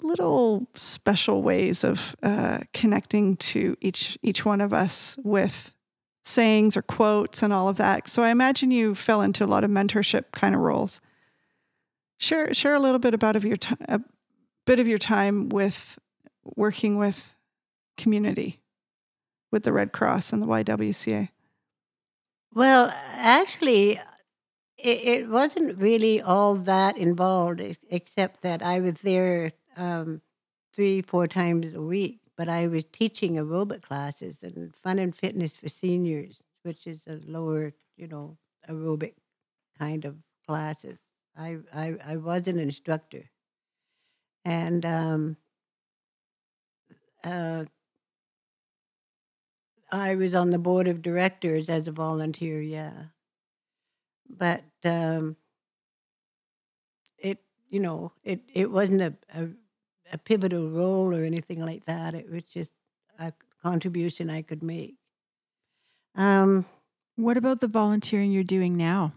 little 0.00 0.68
special 0.74 1.42
ways 1.42 1.82
of 1.82 2.14
uh, 2.22 2.60
connecting 2.72 3.36
to 3.36 3.76
each 3.80 4.16
each 4.22 4.44
one 4.44 4.60
of 4.60 4.72
us 4.72 5.18
with 5.24 5.74
sayings 6.28 6.76
or 6.76 6.82
quotes 6.82 7.42
and 7.42 7.52
all 7.52 7.68
of 7.68 7.76
that. 7.78 8.08
So 8.08 8.22
I 8.22 8.30
imagine 8.30 8.70
you 8.70 8.94
fell 8.94 9.22
into 9.22 9.44
a 9.44 9.46
lot 9.46 9.64
of 9.64 9.70
mentorship 9.70 10.24
kind 10.32 10.54
of 10.54 10.60
roles. 10.60 11.00
Share 12.18 12.52
share 12.52 12.74
a 12.74 12.80
little 12.80 12.98
bit 12.98 13.14
about 13.14 13.36
of 13.36 13.44
your 13.44 13.56
time, 13.56 13.78
a 13.88 14.00
bit 14.66 14.80
of 14.80 14.86
your 14.86 14.98
time 14.98 15.48
with 15.48 15.98
working 16.56 16.98
with 16.98 17.34
community, 17.96 18.60
with 19.50 19.62
the 19.62 19.72
Red 19.72 19.92
Cross 19.92 20.32
and 20.32 20.42
the 20.42 20.46
YWCA. 20.46 21.28
Well, 22.54 22.92
actually, 23.12 24.00
it, 24.78 24.98
it 25.04 25.28
wasn't 25.28 25.78
really 25.78 26.20
all 26.20 26.54
that 26.54 26.96
involved, 26.96 27.60
except 27.90 28.42
that 28.42 28.62
I 28.62 28.80
was 28.80 28.94
there 29.02 29.52
um, 29.76 30.22
three, 30.74 31.02
four 31.02 31.28
times 31.28 31.74
a 31.74 31.80
week. 31.80 32.20
But 32.38 32.48
I 32.48 32.68
was 32.68 32.84
teaching 32.86 33.34
aerobic 33.34 33.82
classes 33.82 34.42
and 34.42 34.74
fun 34.76 34.98
and 35.00 35.16
fitness 35.16 35.58
for 35.58 35.68
seniors, 35.68 36.42
which 36.62 36.86
is 36.86 37.02
a 37.08 37.18
lower, 37.26 37.74
you 37.98 38.08
know, 38.08 38.38
aerobic 38.68 39.14
kind 39.78 40.04
of 40.06 40.16
classes. 40.46 41.00
I, 41.36 41.58
I, 41.74 41.96
I 42.04 42.16
was 42.16 42.48
an 42.48 42.58
instructor. 42.60 43.30
and 44.44 44.84
um, 44.84 45.36
uh, 47.24 47.64
I 49.92 50.14
was 50.14 50.32
on 50.32 50.48
the 50.48 50.58
board 50.58 50.88
of 50.88 51.02
directors 51.02 51.68
as 51.68 51.86
a 51.86 51.92
volunteer. 51.92 52.62
Yeah, 52.62 53.08
but 54.28 54.62
um, 54.84 55.36
it 57.18 57.38
you 57.70 57.80
know 57.80 58.12
it 58.24 58.40
it 58.52 58.70
wasn't 58.70 59.00
a, 59.00 59.14
a 59.34 59.48
a 60.12 60.18
pivotal 60.18 60.68
role 60.70 61.14
or 61.14 61.24
anything 61.24 61.64
like 61.64 61.84
that. 61.86 62.14
It 62.14 62.30
was 62.30 62.44
just 62.44 62.70
a 63.18 63.32
contribution 63.62 64.30
I 64.30 64.42
could 64.42 64.62
make. 64.62 64.96
Um, 66.14 66.66
What 67.16 67.36
about 67.36 67.60
the 67.60 67.66
volunteering 67.68 68.30
you're 68.30 68.44
doing 68.44 68.76
now? 68.76 69.12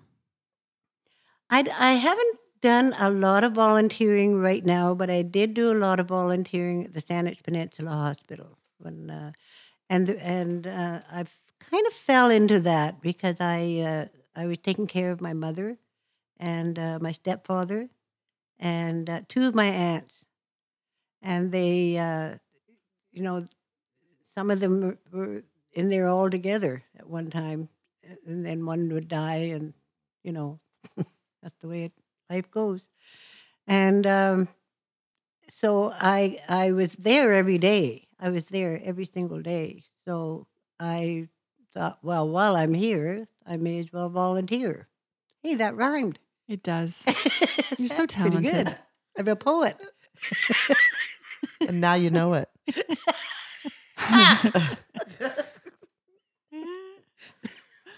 I, 1.49 1.63
I 1.77 1.93
haven't 1.93 2.37
done 2.61 2.95
a 2.99 3.09
lot 3.11 3.43
of 3.43 3.53
volunteering 3.53 4.39
right 4.39 4.65
now, 4.65 4.95
but 4.95 5.09
I 5.09 5.21
did 5.21 5.53
do 5.53 5.71
a 5.71 5.77
lot 5.77 5.99
of 5.99 6.07
volunteering 6.07 6.85
at 6.85 6.93
the 6.93 7.01
Saanich 7.01 7.43
Peninsula 7.43 7.91
Hospital 7.91 8.57
when, 8.79 9.09
uh, 9.11 9.31
and 9.89 10.09
and 10.09 10.65
uh, 10.65 11.01
I 11.11 11.25
kind 11.59 11.85
of 11.87 11.93
fell 11.93 12.31
into 12.31 12.59
that 12.61 13.01
because 13.01 13.37
I 13.39 13.79
uh, 13.79 14.05
I 14.35 14.45
was 14.47 14.57
taking 14.59 14.87
care 14.87 15.11
of 15.11 15.21
my 15.21 15.33
mother 15.33 15.77
and 16.39 16.79
uh, 16.79 16.97
my 17.01 17.11
stepfather 17.11 17.89
and 18.59 19.09
uh, 19.09 19.21
two 19.27 19.47
of 19.47 19.53
my 19.55 19.65
aunts, 19.67 20.25
and 21.21 21.51
they 21.51 21.97
uh, 21.97 22.35
you 23.11 23.23
know 23.23 23.45
some 24.35 24.51
of 24.51 24.59
them 24.59 24.97
were- 25.11 25.43
in 25.73 25.89
there 25.89 26.09
all 26.09 26.29
together 26.29 26.83
at 26.97 27.07
one 27.07 27.29
time, 27.29 27.69
and 28.25 28.45
then 28.45 28.65
one 28.65 28.89
would 28.93 29.07
die, 29.07 29.51
and 29.55 29.73
you 30.23 30.31
know 30.33 30.59
that's 31.41 31.57
the 31.61 31.67
way 31.67 31.83
it, 31.85 31.93
life 32.29 32.49
goes. 32.51 32.81
And 33.67 34.05
um, 34.07 34.47
so 35.49 35.91
I 35.93 36.39
I 36.47 36.71
was 36.71 36.91
there 36.93 37.33
every 37.33 37.57
day. 37.57 38.07
I 38.19 38.29
was 38.29 38.45
there 38.45 38.79
every 38.83 39.05
single 39.05 39.41
day. 39.41 39.83
So 40.05 40.47
I 40.79 41.27
thought, 41.73 41.99
well, 42.03 42.27
while 42.27 42.55
I'm 42.55 42.73
here, 42.73 43.27
I 43.45 43.57
may 43.57 43.79
as 43.79 43.91
well 43.93 44.09
volunteer. 44.09 44.87
Hey, 45.41 45.55
that 45.55 45.75
rhymed. 45.75 46.19
It 46.47 46.63
does. 46.63 47.05
You're 47.77 47.87
so 47.87 48.05
That's 48.05 48.15
pretty 48.15 48.41
good. 48.41 48.51
talented. 48.67 48.77
I'm 49.17 49.27
a 49.27 49.35
poet. 49.35 49.75
And 51.67 51.81
now 51.81 51.93
you 51.93 52.09
know 52.09 52.33
it. 52.33 52.49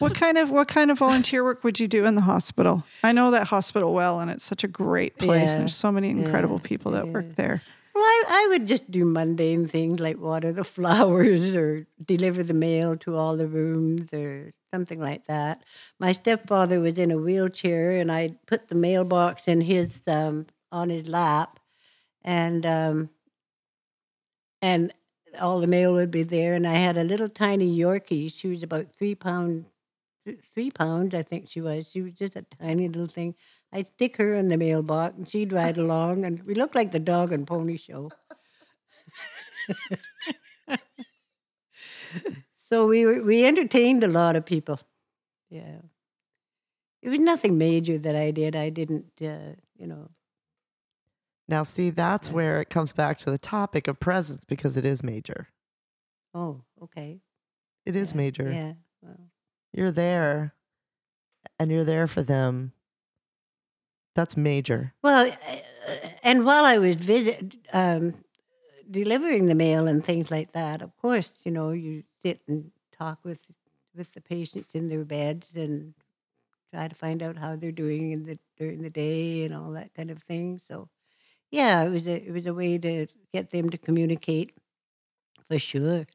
What 0.03 0.15
kind 0.15 0.37
of 0.37 0.51
what 0.51 0.67
kind 0.67 0.91
of 0.91 0.97
volunteer 0.97 1.45
work 1.45 1.63
would 1.63 1.79
you 1.79 1.87
do 1.87 2.03
in 2.05 2.15
the 2.15 2.21
hospital? 2.21 2.83
I 3.03 3.13
know 3.13 3.31
that 3.31 3.47
hospital 3.47 3.93
well, 3.93 4.19
and 4.19 4.29
it's 4.29 4.43
such 4.43 4.65
a 4.65 4.67
great 4.67 5.17
place. 5.17 5.51
Yeah, 5.51 5.59
There's 5.59 5.75
so 5.75 5.93
many 5.93 6.09
incredible 6.09 6.57
yeah, 6.57 6.67
people 6.67 6.91
that 6.91 7.05
yeah. 7.05 7.11
work 7.11 7.35
there. 7.35 7.61
Well, 7.95 8.03
I, 8.03 8.23
I 8.27 8.47
would 8.49 8.67
just 8.67 8.91
do 8.91 9.05
mundane 9.05 9.67
things 9.67 10.01
like 10.01 10.19
water 10.19 10.51
the 10.51 10.63
flowers 10.75 11.55
or 11.55 11.87
deliver 12.03 12.43
the 12.43 12.53
mail 12.53 12.97
to 12.97 13.15
all 13.15 13.37
the 13.37 13.47
rooms 13.47 14.11
or 14.11 14.51
something 14.73 14.99
like 14.99 15.27
that. 15.27 15.63
My 15.99 16.11
stepfather 16.11 16.81
was 16.81 16.97
in 16.97 17.09
a 17.09 17.17
wheelchair, 17.17 17.91
and 17.91 18.11
I'd 18.11 18.45
put 18.45 18.67
the 18.67 18.75
mailbox 18.75 19.47
in 19.47 19.61
his 19.61 20.01
um, 20.05 20.47
on 20.69 20.89
his 20.89 21.07
lap, 21.07 21.61
and 22.23 22.65
um, 22.65 23.09
and 24.63 24.93
all 25.41 25.59
the 25.59 25.67
mail 25.67 25.93
would 25.93 26.11
be 26.11 26.23
there. 26.23 26.55
And 26.55 26.67
I 26.67 26.75
had 26.75 26.97
a 26.97 27.03
little 27.03 27.29
tiny 27.29 27.77
Yorkie. 27.77 28.33
She 28.33 28.47
was 28.47 28.63
about 28.63 28.93
three 28.97 29.15
pound, 29.15 29.65
three 30.53 30.71
pounds, 30.71 31.15
I 31.15 31.23
think 31.23 31.49
she 31.49 31.61
was. 31.61 31.89
She 31.91 32.01
was 32.01 32.13
just 32.13 32.35
a 32.35 32.43
tiny 32.61 32.87
little 32.87 33.07
thing. 33.07 33.35
I'd 33.73 33.87
stick 33.87 34.17
her 34.17 34.33
in 34.33 34.49
the 34.49 34.57
mailbox, 34.57 35.17
and 35.17 35.29
she'd 35.29 35.53
ride 35.53 35.77
along, 35.85 36.25
and 36.25 36.43
we 36.43 36.55
looked 36.55 36.75
like 36.75 36.91
the 36.91 36.99
dog 36.99 37.33
and 37.33 37.47
pony 37.47 37.77
show. 37.77 38.11
so 42.69 42.87
we 42.87 43.05
were, 43.05 43.21
we 43.23 43.45
entertained 43.45 44.03
a 44.03 44.07
lot 44.07 44.35
of 44.35 44.45
people. 44.45 44.79
Yeah, 45.49 45.79
it 47.01 47.09
was 47.09 47.19
nothing 47.19 47.57
major 47.57 47.97
that 47.99 48.15
I 48.15 48.31
did. 48.31 48.55
I 48.55 48.69
didn't, 48.69 49.21
uh, 49.21 49.53
you 49.75 49.87
know. 49.87 50.09
Now, 51.53 51.61
see, 51.61 51.91
that's 51.91 52.31
where 52.31 52.61
it 52.61 52.71
comes 52.71 52.93
back 52.93 53.19
to 53.19 53.29
the 53.29 53.37
topic 53.37 53.87
of 53.87 53.99
presence 53.99 54.43
because 54.43 54.75
it 54.75 54.87
is 54.87 55.03
major. 55.03 55.49
Oh, 56.33 56.63
okay. 56.81 57.19
It 57.85 57.95
is 57.95 58.11
yeah, 58.11 58.17
major. 58.17 58.51
Yeah. 58.51 58.73
Well, 59.03 59.29
You're 59.71 59.91
there 59.91 60.55
and 61.59 61.69
you're 61.69 61.83
there 61.83 62.07
for 62.07 62.23
them. 62.23 62.73
That's 64.15 64.35
major. 64.35 64.95
Well, 65.03 65.31
uh, 65.31 65.95
and 66.23 66.43
while 66.43 66.65
I 66.65 66.79
was 66.79 66.95
visit 66.95 67.53
um, 67.71 68.15
delivering 68.89 69.45
the 69.45 69.53
mail 69.53 69.87
and 69.87 70.03
things 70.03 70.31
like 70.31 70.53
that, 70.53 70.81
of 70.81 70.97
course, 70.97 71.29
you 71.43 71.51
know, 71.51 71.69
you 71.69 72.03
sit 72.25 72.41
and 72.47 72.71
talk 72.97 73.19
with 73.23 73.45
with 73.95 74.11
the 74.15 74.21
patients 74.21 74.73
in 74.73 74.89
their 74.89 75.05
beds 75.05 75.53
and 75.55 75.93
try 76.73 76.87
to 76.87 76.95
find 76.95 77.21
out 77.21 77.37
how 77.37 77.55
they're 77.55 77.71
doing 77.71 78.11
in 78.11 78.23
the 78.23 78.39
during 78.57 78.81
the 78.81 78.89
day 78.89 79.45
and 79.45 79.53
all 79.53 79.69
that 79.73 79.93
kind 79.93 80.09
of 80.09 80.17
thing. 80.23 80.59
So, 80.67 80.89
yeah, 81.53 81.83
it 81.83 81.89
was 81.89 82.07
a 82.07 82.15
it 82.27 82.31
was 82.33 82.47
a 82.47 82.53
way 82.53 82.77
to 82.79 83.07
get 83.33 83.51
them 83.51 83.69
to 83.69 83.77
communicate 83.77 84.53
for 85.49 85.59
sure. 85.59 86.07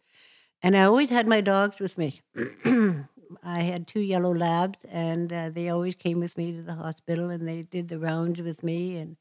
And 0.63 0.77
I 0.77 0.85
always 0.85 1.11
had 1.11 1.29
my 1.29 1.41
dogs 1.41 1.79
with 1.81 1.99
me. 1.99 2.21
I 3.45 3.61
had 3.61 3.87
two 3.89 4.01
yellow 4.01 4.35
labs, 4.35 4.79
and 4.91 5.33
uh, 5.33 5.51
they 5.51 5.71
always 5.71 5.95
came 5.95 6.21
with 6.21 6.37
me 6.39 6.53
to 6.53 6.63
the 6.63 6.75
hospital, 6.75 7.31
and 7.31 7.47
they 7.49 7.63
did 7.63 7.89
the 7.89 7.99
rounds 7.99 8.41
with 8.43 8.63
me, 8.65 8.99
and 8.99 9.17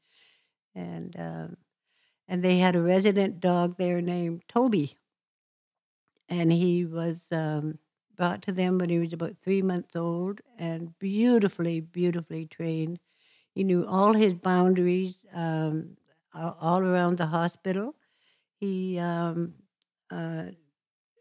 and 0.74 1.16
um, 1.18 1.56
and 2.28 2.42
they 2.44 2.58
had 2.58 2.76
a 2.76 2.82
resident 2.82 3.40
dog 3.40 3.76
there 3.78 4.02
named 4.02 4.42
Toby, 4.48 4.94
and 6.28 6.52
he 6.52 6.84
was 6.84 7.18
um, 7.32 7.78
brought 8.16 8.42
to 8.42 8.52
them 8.52 8.78
when 8.78 8.90
he 8.90 8.98
was 8.98 9.12
about 9.12 9.36
three 9.40 9.62
months 9.62 9.96
old, 9.96 10.40
and 10.58 10.98
beautifully, 10.98 11.80
beautifully 11.80 12.46
trained. 12.46 12.98
He 13.54 13.64
knew 13.64 13.86
all 13.86 14.14
his 14.14 14.34
boundaries 14.34 15.16
um, 15.34 15.96
all 16.34 16.80
around 16.80 17.18
the 17.18 17.26
hospital. 17.26 17.94
He 18.60 18.98
um, 18.98 19.54
uh, 20.10 20.46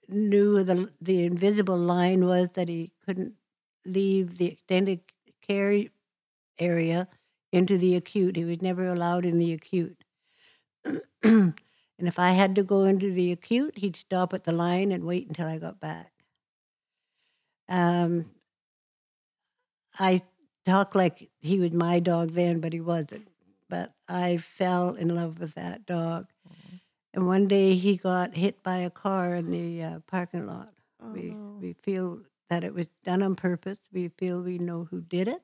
knew 0.07 0.63
the 0.63 0.91
the 1.01 1.23
invisible 1.23 1.77
line 1.77 2.25
was 2.25 2.51
that 2.53 2.69
he 2.69 2.91
couldn't 3.05 3.33
leave 3.85 4.37
the 4.37 4.47
extended 4.47 5.01
care 5.41 5.85
area 6.59 7.07
into 7.51 7.77
the 7.77 7.95
acute. 7.95 8.35
He 8.35 8.45
was 8.45 8.61
never 8.61 8.87
allowed 8.87 9.25
in 9.25 9.39
the 9.39 9.53
acute. 9.53 10.03
and 11.23 11.53
if 11.97 12.19
I 12.19 12.29
had 12.29 12.55
to 12.55 12.63
go 12.63 12.83
into 12.83 13.11
the 13.11 13.31
acute, 13.31 13.77
he'd 13.77 13.95
stop 13.95 14.33
at 14.33 14.43
the 14.43 14.51
line 14.51 14.91
and 14.91 15.05
wait 15.05 15.27
until 15.27 15.47
I 15.47 15.57
got 15.57 15.79
back. 15.79 16.11
Um, 17.69 18.31
I 19.99 20.21
talk 20.65 20.95
like 20.95 21.29
he 21.39 21.59
was 21.59 21.71
my 21.71 21.99
dog 21.99 22.31
then, 22.31 22.59
but 22.59 22.73
he 22.73 22.81
wasn't. 22.81 23.27
But 23.69 23.93
I 24.07 24.37
fell 24.37 24.93
in 24.95 25.13
love 25.13 25.39
with 25.39 25.55
that 25.55 25.85
dog. 25.85 26.27
And 27.13 27.25
one 27.25 27.47
day 27.47 27.75
he 27.75 27.97
got 27.97 28.35
hit 28.35 28.61
by 28.63 28.77
a 28.77 28.89
car 28.89 29.35
in 29.35 29.49
the 29.49 29.83
uh, 29.83 29.99
parking 30.07 30.45
lot. 30.45 30.71
Oh, 31.01 31.11
we 31.11 31.31
no. 31.31 31.57
we 31.59 31.73
feel 31.73 32.21
that 32.49 32.63
it 32.63 32.73
was 32.73 32.87
done 33.03 33.23
on 33.23 33.35
purpose. 33.35 33.79
We 33.91 34.09
feel 34.09 34.41
we 34.41 34.57
know 34.57 34.87
who 34.89 35.01
did 35.01 35.27
it. 35.27 35.41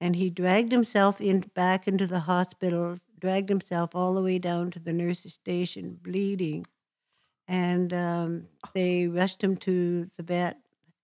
And 0.00 0.14
he 0.14 0.30
dragged 0.30 0.72
himself 0.72 1.20
in 1.20 1.40
back 1.54 1.88
into 1.88 2.06
the 2.06 2.20
hospital, 2.20 2.98
dragged 3.20 3.48
himself 3.48 3.94
all 3.94 4.14
the 4.14 4.22
way 4.22 4.38
down 4.38 4.70
to 4.72 4.78
the 4.78 4.92
nurse's 4.92 5.34
station, 5.34 5.98
bleeding. 6.02 6.66
And 7.48 7.92
um, 7.92 8.48
they 8.74 9.06
rushed 9.08 9.42
him 9.42 9.56
to 9.58 10.08
the 10.16 10.22
vet, 10.22 10.58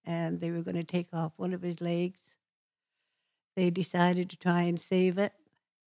and 0.05 0.41
they 0.41 0.51
were 0.51 0.63
going 0.63 0.77
to 0.77 0.85
take 0.85 1.09
off 1.13 1.33
one 1.37 1.55
of 1.55 1.63
his 1.63 1.81
legs. 1.81 2.35
They 3.57 3.71
decided 3.71 4.31
to 4.31 4.37
try 4.37 4.63
and 4.63 4.79
save 4.79 5.19
it, 5.19 5.33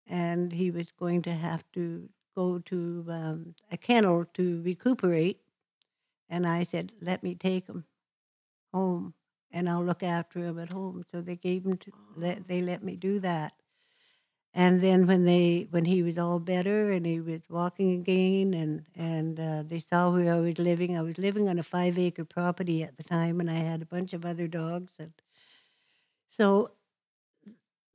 and 0.09 0.53
he 0.53 0.71
was 0.71 0.93
going 0.93 1.23
to 1.23 1.33
have 1.33 1.65
to 1.75 2.09
go 2.37 2.59
to 2.61 3.07
um, 3.11 3.55
a 3.73 3.77
kennel 3.77 4.27
to 4.35 4.63
recuperate. 4.63 5.41
And 6.31 6.47
I 6.47 6.65
said, 6.65 6.93
"Let 7.03 7.23
me 7.23 7.35
take 7.35 7.67
him 7.69 7.85
home, 8.75 9.15
and 9.53 9.69
I'll 9.69 9.85
look 9.85 10.03
after 10.03 10.41
him 10.41 10.59
at 10.59 10.73
home." 10.73 11.05
So 11.13 11.21
they 11.23 11.37
gave 11.37 11.65
him 11.67 11.79
to 11.79 11.93
let 12.17 12.49
they 12.49 12.63
let 12.63 12.83
me 12.83 12.97
do 12.97 13.21
that. 13.21 13.55
And 14.55 14.81
then 14.81 15.07
when 15.07 15.25
they 15.25 15.69
when 15.71 15.85
he 15.85 16.03
was 16.03 16.19
all 16.19 16.41
better 16.41 16.91
and 16.91 17.07
he 17.07 17.21
was 17.21 17.43
walking 17.51 17.93
again, 18.01 18.55
and 18.55 18.85
and 18.97 19.41
uh, 19.41 19.63
they 19.67 19.79
saw 19.79 20.11
where 20.11 20.35
I 20.35 20.41
was 20.41 20.59
living. 20.59 20.97
I 20.99 21.03
was 21.03 21.19
living 21.19 21.49
on 21.49 21.59
a 21.59 21.63
five 21.63 21.99
acre 21.99 22.25
property 22.25 22.83
at 22.83 22.97
the 22.97 23.05
time, 23.05 23.41
and 23.41 23.51
I 23.51 23.55
had 23.55 23.83
a 23.83 23.87
bunch 23.87 24.13
of 24.13 24.25
other 24.27 24.49
dogs, 24.49 24.93
and 24.99 25.13
so 26.29 26.73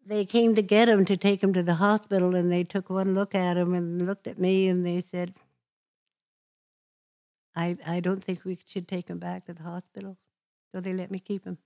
they 0.06 0.26
came 0.26 0.56
to 0.56 0.62
get 0.62 0.90
him 0.90 1.06
to 1.06 1.18
take 1.18 1.44
him 1.44 1.54
to 1.54 1.64
the 1.64 1.76
hospital, 1.76 2.36
and 2.36 2.52
they 2.52 2.64
took 2.64 2.90
one 2.90 3.16
look 3.16 3.36
at 3.36 3.58
him 3.58 3.74
and 3.74 4.06
looked 4.06 4.28
at 4.28 4.40
me, 4.40 4.68
and 4.68 4.86
they 4.86 5.02
said, 5.02 5.34
"I 7.56 7.78
I 7.86 8.00
don't 8.00 8.24
think 8.24 8.46
we 8.46 8.60
should 8.66 8.88
take 8.88 9.10
him 9.10 9.20
back 9.20 9.46
to 9.46 9.54
the 9.54 9.64
hospital." 9.64 10.18
So 10.74 10.82
they 10.82 10.94
let 10.94 11.12
me 11.12 11.20
keep 11.20 11.46
him. 11.46 11.58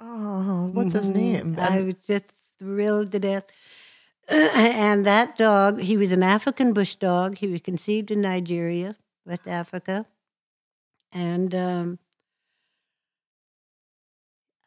Oh, 0.00 0.68
what's 0.72 0.94
his 0.94 1.10
Mhm. 1.10 1.14
name? 1.14 1.56
I 1.60 1.82
was 1.82 1.98
just 2.00 2.24
thrilled 2.58 3.12
to 3.12 3.18
death. 3.18 3.44
and 4.28 5.04
that 5.06 5.36
dog, 5.36 5.80
he 5.80 5.96
was 5.96 6.10
an 6.10 6.22
African 6.22 6.72
bush 6.72 6.96
dog. 6.96 7.38
He 7.38 7.48
was 7.48 7.60
conceived 7.60 8.10
in 8.10 8.20
Nigeria, 8.22 8.96
West 9.26 9.46
Africa, 9.46 10.06
and 11.12 11.54
um, 11.54 11.98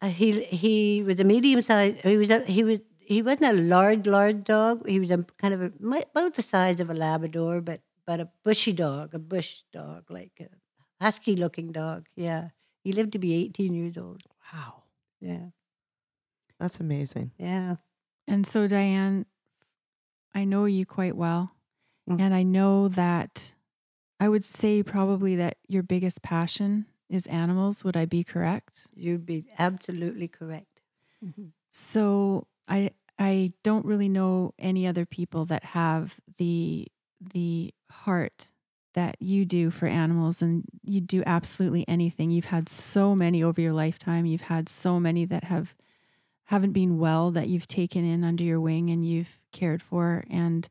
he 0.06 0.43
he 0.43 1.04
was 1.04 1.20
a 1.20 1.24
medium 1.24 1.62
sized. 1.62 1.98
He 2.02 2.18
was 2.18 2.30
a, 2.30 2.43
he 2.45 2.64
was 2.64 2.80
he 3.00 3.22
wasn't 3.22 3.60
a 3.60 3.62
large 3.62 4.06
large 4.08 4.43
dog. 4.43 4.88
He 4.88 5.00
was 5.00 5.12
a 5.12 5.24
kind 5.38 5.54
of 5.54 5.62
a, 5.62 5.72
about 6.12 6.36
the 6.36 6.41
size 6.41 6.80
of 6.80 6.89
a 6.89 6.93
Labrador, 6.93 7.62
but 7.62 7.82
but 8.06 8.20
a 8.20 8.30
bushy 8.43 8.74
dog, 8.74 9.14
a 9.14 9.20
bush 9.20 9.64
dog, 9.74 10.10
like 10.10 10.32
a 10.39 10.48
husky 11.04 11.36
looking 11.36 11.72
dog. 11.72 12.08
Yeah, 12.16 12.50
he 12.84 12.91
lived 12.91 13.14
to 13.14 13.20
be 13.20 13.34
eighteen 13.34 13.74
years 13.74 13.98
old. 13.98 14.22
Wow. 14.54 14.84
Yeah, 15.20 15.48
That's 16.60 16.80
amazing. 16.80 17.32
yeah. 17.38 17.78
And 18.28 18.45
so, 18.45 18.68
Diane, 18.68 19.26
I 20.36 20.43
know 20.43 20.66
you 20.66 20.86
quite 20.86 21.16
well. 21.16 21.52
Mhm. 22.10 22.22
And 22.22 22.34
I 22.34 22.43
know 22.43 22.88
that 22.89 23.56
I 24.20 24.30
would 24.30 24.43
say 24.45 24.84
probably 24.84 25.36
that 25.38 25.58
your 25.68 25.82
biggest 25.84 26.22
passion 26.22 26.86
is 27.10 27.28
animals. 27.28 27.84
Would 27.84 27.97
I 27.97 28.05
be 28.05 28.24
correct? 28.24 28.88
You'd 28.93 29.26
be 29.26 29.45
absolutely 29.58 30.28
correct. 30.28 30.82
Mhm. 31.24 31.51
So 31.72 32.47
I 32.68 32.91
I 33.20 33.53
don't 33.64 33.86
really 33.86 34.10
know 34.10 34.53
any 34.60 34.86
other 34.86 35.05
people 35.05 35.45
that 35.45 35.64
have 35.64 36.20
the 36.38 36.88
the 37.20 37.74
heart 37.91 38.51
that 38.93 39.16
you 39.22 39.45
do 39.45 39.70
for 39.70 39.88
animals 39.88 40.41
and 40.41 40.66
you 40.84 41.01
do 41.01 41.24
absolutely 41.26 41.88
anything. 41.88 42.32
You've 42.32 42.45
had 42.45 42.68
so 42.70 43.16
many 43.16 43.43
over 43.43 43.62
your 43.62 43.74
lifetime. 43.74 44.26
You've 44.26 44.41
had 44.41 44.70
so 44.70 44.99
many 44.99 45.26
that 45.26 45.43
have 45.45 45.76
haven't 46.45 46.74
been 46.74 46.97
well 46.97 47.32
that 47.32 47.49
you've 47.49 47.68
taken 47.68 48.05
in 48.05 48.24
under 48.24 48.43
your 48.43 48.62
wing 48.62 48.89
and 48.89 49.05
you've 49.05 49.39
cared 49.51 49.82
for 49.82 50.24
and 50.30 50.70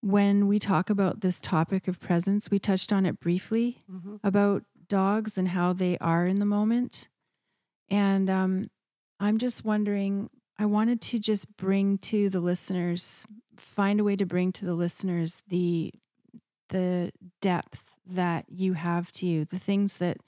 when 0.00 0.48
we 0.48 0.58
talk 0.58 0.90
about 0.90 1.20
this 1.20 1.40
topic 1.40 1.86
of 1.86 2.00
presence, 2.00 2.50
we 2.50 2.58
touched 2.58 2.92
on 2.92 3.06
it 3.06 3.20
briefly 3.20 3.84
Mhm. 3.88 4.18
about 4.24 4.64
dogs 4.92 5.38
and 5.38 5.48
how 5.48 5.72
they 5.72 5.96
are 5.98 6.26
in 6.26 6.38
the 6.38 6.44
moment. 6.44 7.08
And 7.88 8.28
um, 8.28 8.70
I'm 9.18 9.38
just 9.38 9.64
wondering, 9.64 10.28
I 10.58 10.66
wanted 10.66 11.00
to 11.00 11.18
just 11.18 11.56
bring 11.56 11.96
to 11.98 12.28
the 12.28 12.40
listeners, 12.40 13.26
find 13.56 14.00
a 14.00 14.04
way 14.04 14.16
to 14.16 14.26
bring 14.26 14.52
to 14.52 14.66
the 14.66 14.74
listeners 14.74 15.42
the 15.48 15.92
the 16.68 17.10
depth 17.40 17.82
that 18.06 18.44
you 18.48 18.74
have 18.74 19.10
to 19.12 19.26
you, 19.26 19.46
the 19.46 19.58
things 19.58 19.96
that 19.96 20.18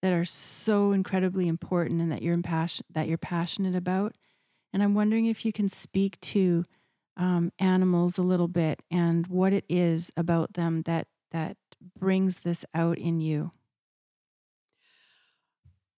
that 0.00 0.12
are 0.12 0.24
so 0.24 0.92
incredibly 0.92 1.48
important 1.48 2.00
and 2.00 2.12
that 2.12 2.22
you're 2.22 2.34
impassion 2.34 2.86
that 2.90 3.08
you're 3.08 3.18
passionate 3.18 3.74
about. 3.74 4.14
And 4.72 4.80
I'm 4.80 4.94
wondering 4.94 5.26
if 5.26 5.44
you 5.44 5.52
can 5.52 5.68
speak 5.68 6.20
to 6.20 6.64
um, 7.16 7.50
animals 7.58 8.16
a 8.16 8.22
little 8.22 8.48
bit 8.48 8.80
and 8.90 9.26
what 9.26 9.52
it 9.52 9.64
is 9.68 10.12
about 10.16 10.54
them 10.54 10.82
that 10.82 11.08
that 11.32 11.56
brings 11.98 12.40
this 12.40 12.64
out 12.74 12.98
in 12.98 13.20
you. 13.20 13.50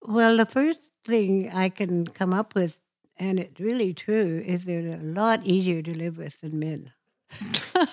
Well, 0.02 0.36
the 0.36 0.46
first 0.46 0.80
thing 1.04 1.50
I 1.52 1.68
can 1.68 2.06
come 2.06 2.32
up 2.32 2.54
with, 2.54 2.78
and 3.16 3.38
it's 3.38 3.60
really 3.60 3.92
true, 3.94 4.42
is 4.44 4.64
they're 4.64 4.94
a 4.94 5.02
lot 5.02 5.40
easier 5.44 5.82
to 5.82 5.96
live 5.96 6.18
with 6.18 6.40
than 6.40 6.58
men. 6.58 6.92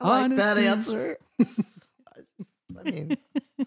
I 0.00 0.28
like 0.28 0.36
that 0.36 0.58
answer. 0.58 1.18
I 1.40 2.90
mean, 2.90 3.16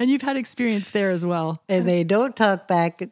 And 0.00 0.08
you've 0.10 0.22
had 0.22 0.36
experience 0.36 0.90
there 0.90 1.10
as 1.10 1.26
well. 1.26 1.60
And 1.68 1.88
they 1.88 2.04
don't 2.04 2.36
talk 2.36 2.68
back 2.68 2.98
to 2.98 3.10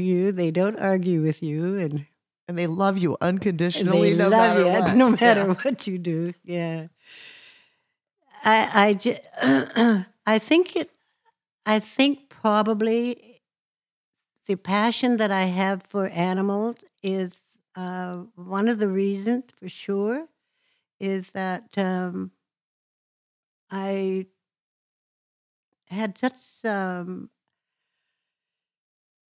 you, 0.00 0.32
they 0.32 0.50
don't 0.50 0.80
argue 0.80 1.20
with 1.20 1.42
you, 1.42 1.78
and, 1.78 2.06
and 2.48 2.56
they 2.56 2.66
love 2.66 2.96
you 2.96 3.18
unconditionally, 3.20 4.12
they 4.12 4.16
no 4.18 4.28
love 4.30 4.56
matter 4.56 4.60
you 4.60 4.66
what. 4.66 4.96
no 4.96 5.10
matter 5.10 5.40
Yeah. 5.48 5.54
what 5.54 5.86
you 5.86 5.98
do. 5.98 6.32
Yeah. 6.44 6.86
I 8.42 8.96
I, 9.42 10.06
I 10.26 10.38
think 10.38 10.76
it 10.76 10.90
I 11.66 11.78
think 11.80 12.28
probably 12.30 13.40
the 14.46 14.56
passion 14.56 15.16
that 15.18 15.30
I 15.30 15.44
have 15.44 15.82
for 15.84 16.08
animals 16.08 16.76
is 17.02 17.32
uh, 17.76 18.16
one 18.34 18.68
of 18.68 18.78
the 18.78 18.88
reasons 18.88 19.44
for 19.58 19.68
sure 19.68 20.26
is 21.00 21.30
that 21.32 21.76
um, 21.78 22.32
I 23.70 24.26
had 25.88 26.18
such 26.18 26.64
um, 26.64 27.30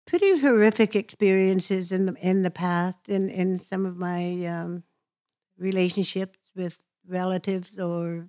pretty 0.06 0.38
horrific 0.38 0.94
experiences 0.96 1.92
in 1.92 2.06
the 2.06 2.14
in 2.20 2.42
the 2.42 2.50
past 2.50 3.08
in 3.08 3.28
in 3.30 3.58
some 3.58 3.86
of 3.86 3.96
my 3.96 4.44
um, 4.46 4.82
relationships 5.58 6.38
with 6.56 6.78
relatives 7.08 7.78
or 7.78 8.28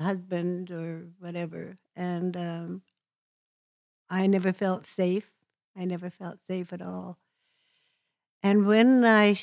husband 0.00 0.70
or 0.70 1.08
whatever, 1.18 1.78
and 1.96 2.36
um, 2.36 2.82
I 4.10 4.26
never 4.26 4.52
felt 4.52 4.86
safe. 4.86 5.30
I 5.76 5.84
never 5.84 6.10
felt 6.10 6.38
safe 6.48 6.72
at 6.72 6.82
all. 6.82 7.18
And 8.42 8.66
when 8.66 9.04
I 9.04 9.36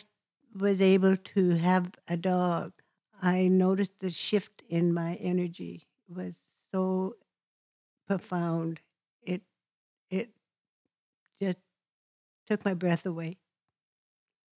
was 0.56 0.82
able 0.82 1.16
to 1.18 1.50
have 1.52 1.92
a 2.08 2.18
dog, 2.18 2.74
I 3.22 3.48
noticed 3.48 4.00
the 4.00 4.10
shift 4.10 4.64
in 4.70 4.94
my 4.94 5.16
energy 5.16 5.88
was 6.08 6.36
so 6.74 7.16
profound. 8.08 8.80
It 9.22 9.42
it 10.10 10.32
just 11.42 11.60
took 12.48 12.66
my 12.66 12.74
breath 12.74 13.06
away. 13.06 13.38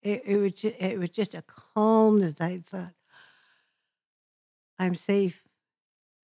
It, 0.01 0.23
it 0.25 0.37
was 0.37 0.53
just, 0.53 0.75
it 0.79 0.97
was 0.99 1.09
just 1.09 1.33
a 1.33 1.41
calmness. 1.43 2.35
I 2.39 2.63
thought, 2.65 2.93
I'm 4.79 4.95
safe, 4.95 5.43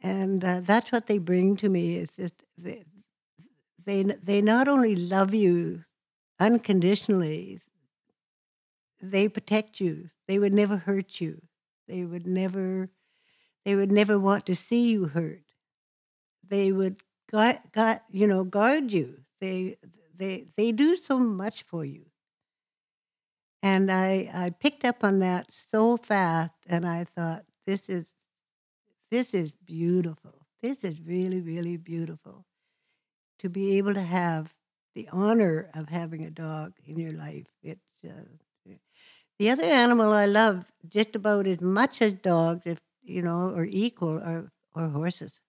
and 0.01 0.43
uh, 0.43 0.61
that's 0.61 0.91
what 0.91 1.07
they 1.07 1.17
bring 1.17 1.55
to 1.57 1.69
me. 1.69 1.95
Is 1.97 2.09
just 2.15 2.43
they, 2.57 2.83
they 3.85 4.03
they 4.03 4.41
not 4.41 4.67
only 4.67 4.95
love 4.95 5.33
you 5.33 5.83
unconditionally, 6.39 7.61
they 9.01 9.29
protect 9.29 9.79
you. 9.79 10.09
They 10.27 10.37
would 10.39 10.53
never 10.53 10.77
hurt 10.77 11.21
you. 11.21 11.41
They 11.87 12.03
would 12.03 12.27
never 12.27 12.89
they 13.65 13.75
would 13.75 13.91
never 13.91 14.19
want 14.19 14.45
to 14.47 14.55
see 14.55 14.89
you 14.91 15.05
hurt. 15.07 15.43
They 16.47 16.71
would 16.71 17.03
guard, 17.29 17.59
you 18.09 18.25
know 18.27 18.45
guard 18.45 18.91
you. 18.93 19.25
They 19.41 19.77
they 20.15 20.47
they 20.55 20.71
do 20.71 20.95
so 20.95 21.19
much 21.19 21.63
for 21.63 21.83
you. 21.83 22.05
And 23.61 23.91
I 23.91 24.29
I 24.33 24.49
picked 24.51 24.85
up 24.85 25.03
on 25.03 25.19
that 25.19 25.51
so 25.51 25.97
fast, 25.97 26.53
and 26.67 26.85
I 26.87 27.03
thought 27.03 27.45
this 27.65 27.89
is 27.89 28.05
this 29.11 29.33
is 29.33 29.51
beautiful. 29.51 30.33
This 30.61 30.83
is 30.83 31.01
really 31.01 31.41
really 31.41 31.77
beautiful 31.77 32.45
to 33.39 33.49
be 33.49 33.77
able 33.77 33.93
to 33.93 34.01
have 34.01 34.53
the 34.95 35.09
honor 35.11 35.69
of 35.73 35.89
having 35.89 36.23
a 36.25 36.31
dog 36.31 36.73
in 36.85 36.99
your 36.99 37.13
life. 37.13 37.47
It's 37.63 38.03
uh, 38.03 38.23
the 39.39 39.49
other 39.49 39.63
animal 39.63 40.11
I 40.13 40.25
love 40.25 40.65
just 40.87 41.15
about 41.15 41.47
as 41.47 41.61
much 41.61 42.01
as 42.01 42.13
dogs, 42.13 42.65
if 42.65 42.79
you 43.03 43.21
know, 43.21 43.51
or 43.55 43.65
equal, 43.65 44.19
are 44.19 44.51
or 44.75 44.87
horses. 44.89 45.39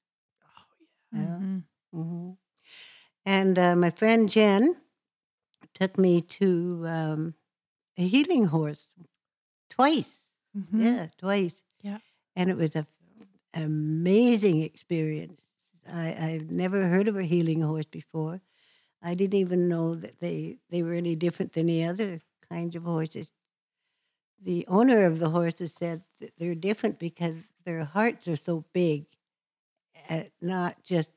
Oh 1.13 1.19
Yeah. 1.19 1.39
Mhm. 1.39 1.65
hmm 1.93 2.31
And 3.25 3.59
uh, 3.59 3.77
my 3.77 3.91
friend 3.91 4.29
Jen 4.29 4.77
took 5.75 5.99
me 5.99 6.21
to 6.21 6.85
um, 6.87 7.35
a 7.97 8.07
healing 8.07 8.45
horse 8.47 8.89
twice. 9.71 10.31
Mhm. 10.57 10.85
Yeah, 10.85 11.07
twice. 11.19 11.63
Yeah. 11.83 11.99
And 12.35 12.51
it 12.51 12.57
was 12.57 12.75
a, 12.75 12.79
an 12.79 12.87
amazing 13.57 14.63
experience. 14.63 15.49
I, 15.93 16.17
I've 16.19 16.51
never 16.51 16.89
heard 16.89 17.09
of 17.09 17.17
a 17.17 17.23
healing 17.25 17.63
horse 17.63 17.87
before. 17.87 18.41
I 19.03 19.15
didn't 19.15 19.39
even 19.41 19.69
know 19.69 19.95
that 19.97 20.21
they, 20.21 20.59
they 20.71 20.83
were 20.83 20.95
any 20.95 21.17
different 21.17 21.53
than 21.55 21.67
the 21.67 21.85
other 21.85 22.21
kinds 22.51 22.77
of 22.77 22.85
horses. 22.85 23.33
The 24.43 24.67
owner 24.69 25.05
of 25.05 25.19
the 25.19 25.31
horses 25.31 25.73
said 25.79 26.03
that 26.21 26.33
they're 26.39 26.55
different 26.55 26.99
because 26.99 27.37
their 27.65 27.85
hearts 27.85 28.29
are 28.29 28.37
so 28.37 28.65
big, 28.73 29.07
uh, 30.09 30.25
not 30.41 30.83
just 30.85 31.11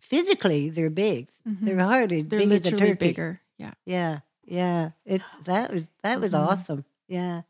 physically, 0.00 0.70
they're 0.70 0.90
big. 0.90 1.28
Their 1.64 1.76
Mhm. 1.76 1.80
heart 1.80 2.12
is 2.12 2.24
They're 2.24 2.38
big 2.38 2.52
as 2.52 2.60
a 2.60 2.62
literally 2.62 2.92
turkey. 2.92 3.08
bigger. 3.08 3.42
Yeah. 3.58 3.74
Yeah, 3.84 4.20
yeah. 4.44 4.90
It 5.04 5.22
that 5.44 5.72
was 5.72 5.88
that 6.02 6.20
was 6.20 6.32
Mhm. 6.32 6.38
awesome. 6.48 6.84
Yeah, 7.08 7.42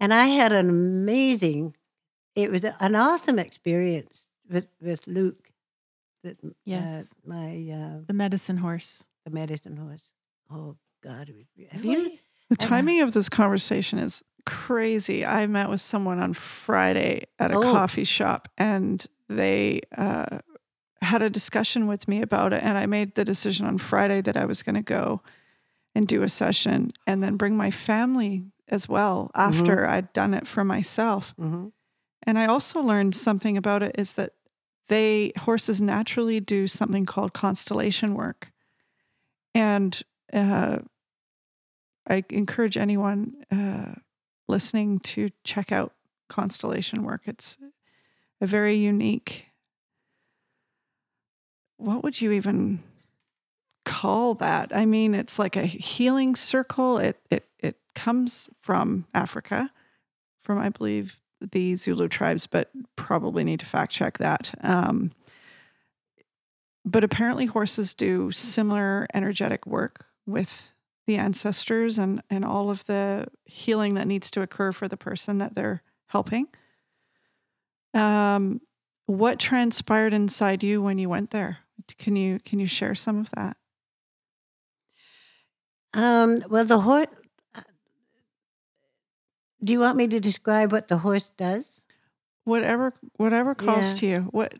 and 0.00 0.12
I 0.14 0.26
had 0.28 0.52
an 0.52 0.68
amazing. 0.70 1.76
It 2.34 2.50
was 2.50 2.64
an 2.64 2.94
awesome 2.94 3.38
experience 3.38 4.28
with 4.48 4.66
with 4.80 5.06
Luke. 5.06 5.50
That 6.22 6.36
uh, 6.44 6.48
Yes. 6.64 7.14
my 7.24 7.70
uh, 7.72 8.00
The 8.06 8.12
medicine 8.14 8.58
horse. 8.58 9.06
the 9.24 9.30
medicine 9.30 9.76
horse. 9.76 10.12
Oh 10.50 10.76
God, 11.02 11.32
have 11.70 11.84
you? 11.84 12.18
The 12.48 12.56
timing 12.56 13.00
of 13.02 13.12
this 13.12 13.28
conversation 13.28 13.98
is 13.98 14.22
crazy. 14.44 15.24
I 15.24 15.46
met 15.46 15.68
with 15.70 15.80
someone 15.80 16.18
on 16.18 16.34
Friday 16.34 17.26
at 17.38 17.52
a 17.52 17.56
Oh. 17.58 17.62
coffee 17.62 18.04
shop 18.04 18.48
and 18.58 19.06
they 19.28 19.80
uh, 19.96 20.40
had 21.00 21.22
a 21.22 21.30
discussion 21.30 21.86
with 21.86 22.08
me 22.08 22.20
about 22.22 22.52
it. 22.52 22.62
And 22.62 22.76
I 22.76 22.86
made 22.86 23.14
the 23.14 23.24
decision 23.24 23.66
on 23.66 23.78
Friday 23.78 24.20
that 24.22 24.36
I 24.36 24.44
was 24.46 24.62
going 24.62 24.74
to 24.76 24.82
go. 24.82 25.22
and 25.94 26.06
do 26.06 26.22
a 26.22 26.28
session 26.28 26.92
and 27.06 27.20
then 27.22 27.36
bring 27.36 27.56
my 27.56 27.70
family 27.70 28.44
as 28.68 28.88
well 28.88 29.28
after 29.34 29.88
I'd 29.88 30.12
done 30.12 30.34
it 30.34 30.46
for 30.46 30.62
myself. 30.64 31.34
hmm 31.36 31.68
And 32.24 32.38
I 32.38 32.46
also 32.46 32.80
learned 32.82 33.14
something 33.14 33.56
about 33.56 33.82
it 33.82 33.94
is 33.98 34.14
that 34.14 34.32
they 34.88 35.32
horses 35.38 35.80
naturally 35.80 36.40
do 36.40 36.66
something 36.66 37.06
called 37.06 37.32
constellation 37.32 38.14
work. 38.14 38.52
And 39.54 40.00
uh, 40.32 40.78
I 42.08 42.24
encourage 42.28 42.76
anyone 42.76 43.34
uh, 43.50 43.94
listening 44.48 44.98
to 45.00 45.30
check 45.44 45.72
out 45.72 45.94
constellation 46.28 47.04
work. 47.04 47.22
It's 47.26 47.56
a 48.40 48.46
very 48.46 48.76
unique. 48.76 49.46
What 51.76 52.02
would 52.02 52.20
you 52.20 52.32
even 52.32 52.82
call 53.84 54.34
that? 54.34 54.74
I 54.74 54.86
mean, 54.86 55.14
it's 55.14 55.38
like 55.38 55.56
a 55.56 55.64
healing 55.64 56.34
circle. 56.34 56.98
It 56.98 57.18
it 57.30 57.48
it 57.58 57.76
comes 57.94 58.50
from 58.60 59.06
Africa, 59.14 59.70
from 60.42 60.58
I 60.58 60.68
believe 60.68 61.20
the 61.40 61.74
Zulu 61.74 62.08
tribes, 62.08 62.46
but 62.46 62.70
probably 62.96 63.44
need 63.44 63.60
to 63.60 63.66
fact 63.66 63.92
check 63.92 64.18
that. 64.18 64.52
Um, 64.62 65.12
but 66.84 67.04
apparently, 67.04 67.46
horses 67.46 67.94
do 67.94 68.30
similar 68.30 69.06
energetic 69.14 69.66
work 69.66 70.06
with 70.26 70.72
the 71.06 71.16
ancestors 71.16 71.98
and 71.98 72.22
and 72.30 72.44
all 72.44 72.70
of 72.70 72.84
the 72.86 73.26
healing 73.44 73.94
that 73.94 74.06
needs 74.06 74.30
to 74.30 74.42
occur 74.42 74.72
for 74.72 74.88
the 74.88 74.96
person 74.96 75.38
that 75.38 75.54
they're 75.54 75.82
helping. 76.06 76.46
Um, 77.94 78.60
what 79.06 79.38
transpired 79.38 80.12
inside 80.12 80.62
you 80.62 80.80
when 80.80 80.98
you 80.98 81.08
went 81.08 81.30
there? 81.30 81.58
Can 81.98 82.16
you 82.16 82.38
can 82.44 82.60
you 82.60 82.66
share 82.66 82.94
some 82.94 83.18
of 83.18 83.30
that? 83.36 83.56
Um, 85.92 86.42
well, 86.48 86.64
the 86.64 86.80
horse. 86.80 87.08
Do 89.62 89.72
you 89.72 89.80
want 89.80 89.96
me 89.96 90.06
to 90.08 90.20
describe 90.20 90.72
what 90.72 90.88
the 90.88 90.98
horse 90.98 91.30
does? 91.36 91.64
Whatever 92.44 92.94
whatever 93.16 93.54
calls 93.54 93.94
Yeah. 93.94 94.00
to 94.00 94.06
you. 94.06 94.20
What 94.32 94.54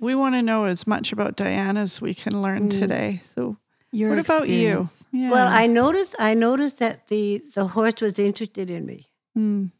we 0.00 0.14
want 0.14 0.34
to 0.34 0.42
know 0.42 0.64
as 0.64 0.86
much 0.86 1.12
about 1.12 1.36
Diane 1.36 1.76
as 1.76 2.00
we 2.00 2.14
can 2.14 2.42
learn 2.42 2.68
Mm. 2.68 2.80
today. 2.80 3.22
So 3.34 3.56
Your 3.92 4.10
what 4.10 4.18
about 4.18 4.48
you? 4.48 4.56
experience. 4.56 5.06
Yeah. 5.12 5.30
Well, 5.30 5.48
I 5.48 5.66
noticed. 5.66 6.14
I 6.18 6.34
noticed 6.34 6.78
that 6.78 7.06
the 7.08 7.42
the 7.54 7.68
horse 7.68 8.00
was 8.00 8.18
interested 8.18 8.70
in 8.70 8.84
me. 8.86 9.06
Mm, 9.38 9.70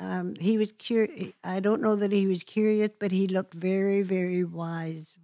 Um, 0.00 0.34
he 0.36 0.58
was 0.58 0.72
curious. 0.72 1.32
I 1.42 1.60
don't 1.60 1.82
know 1.82 1.96
that 1.96 2.12
he 2.12 2.26
was 2.26 2.42
curious, 2.44 2.90
but 2.98 3.10
he 3.10 3.26
looked 3.26 3.54
very, 3.54 4.02
very 4.02 4.44
wise 4.44 5.14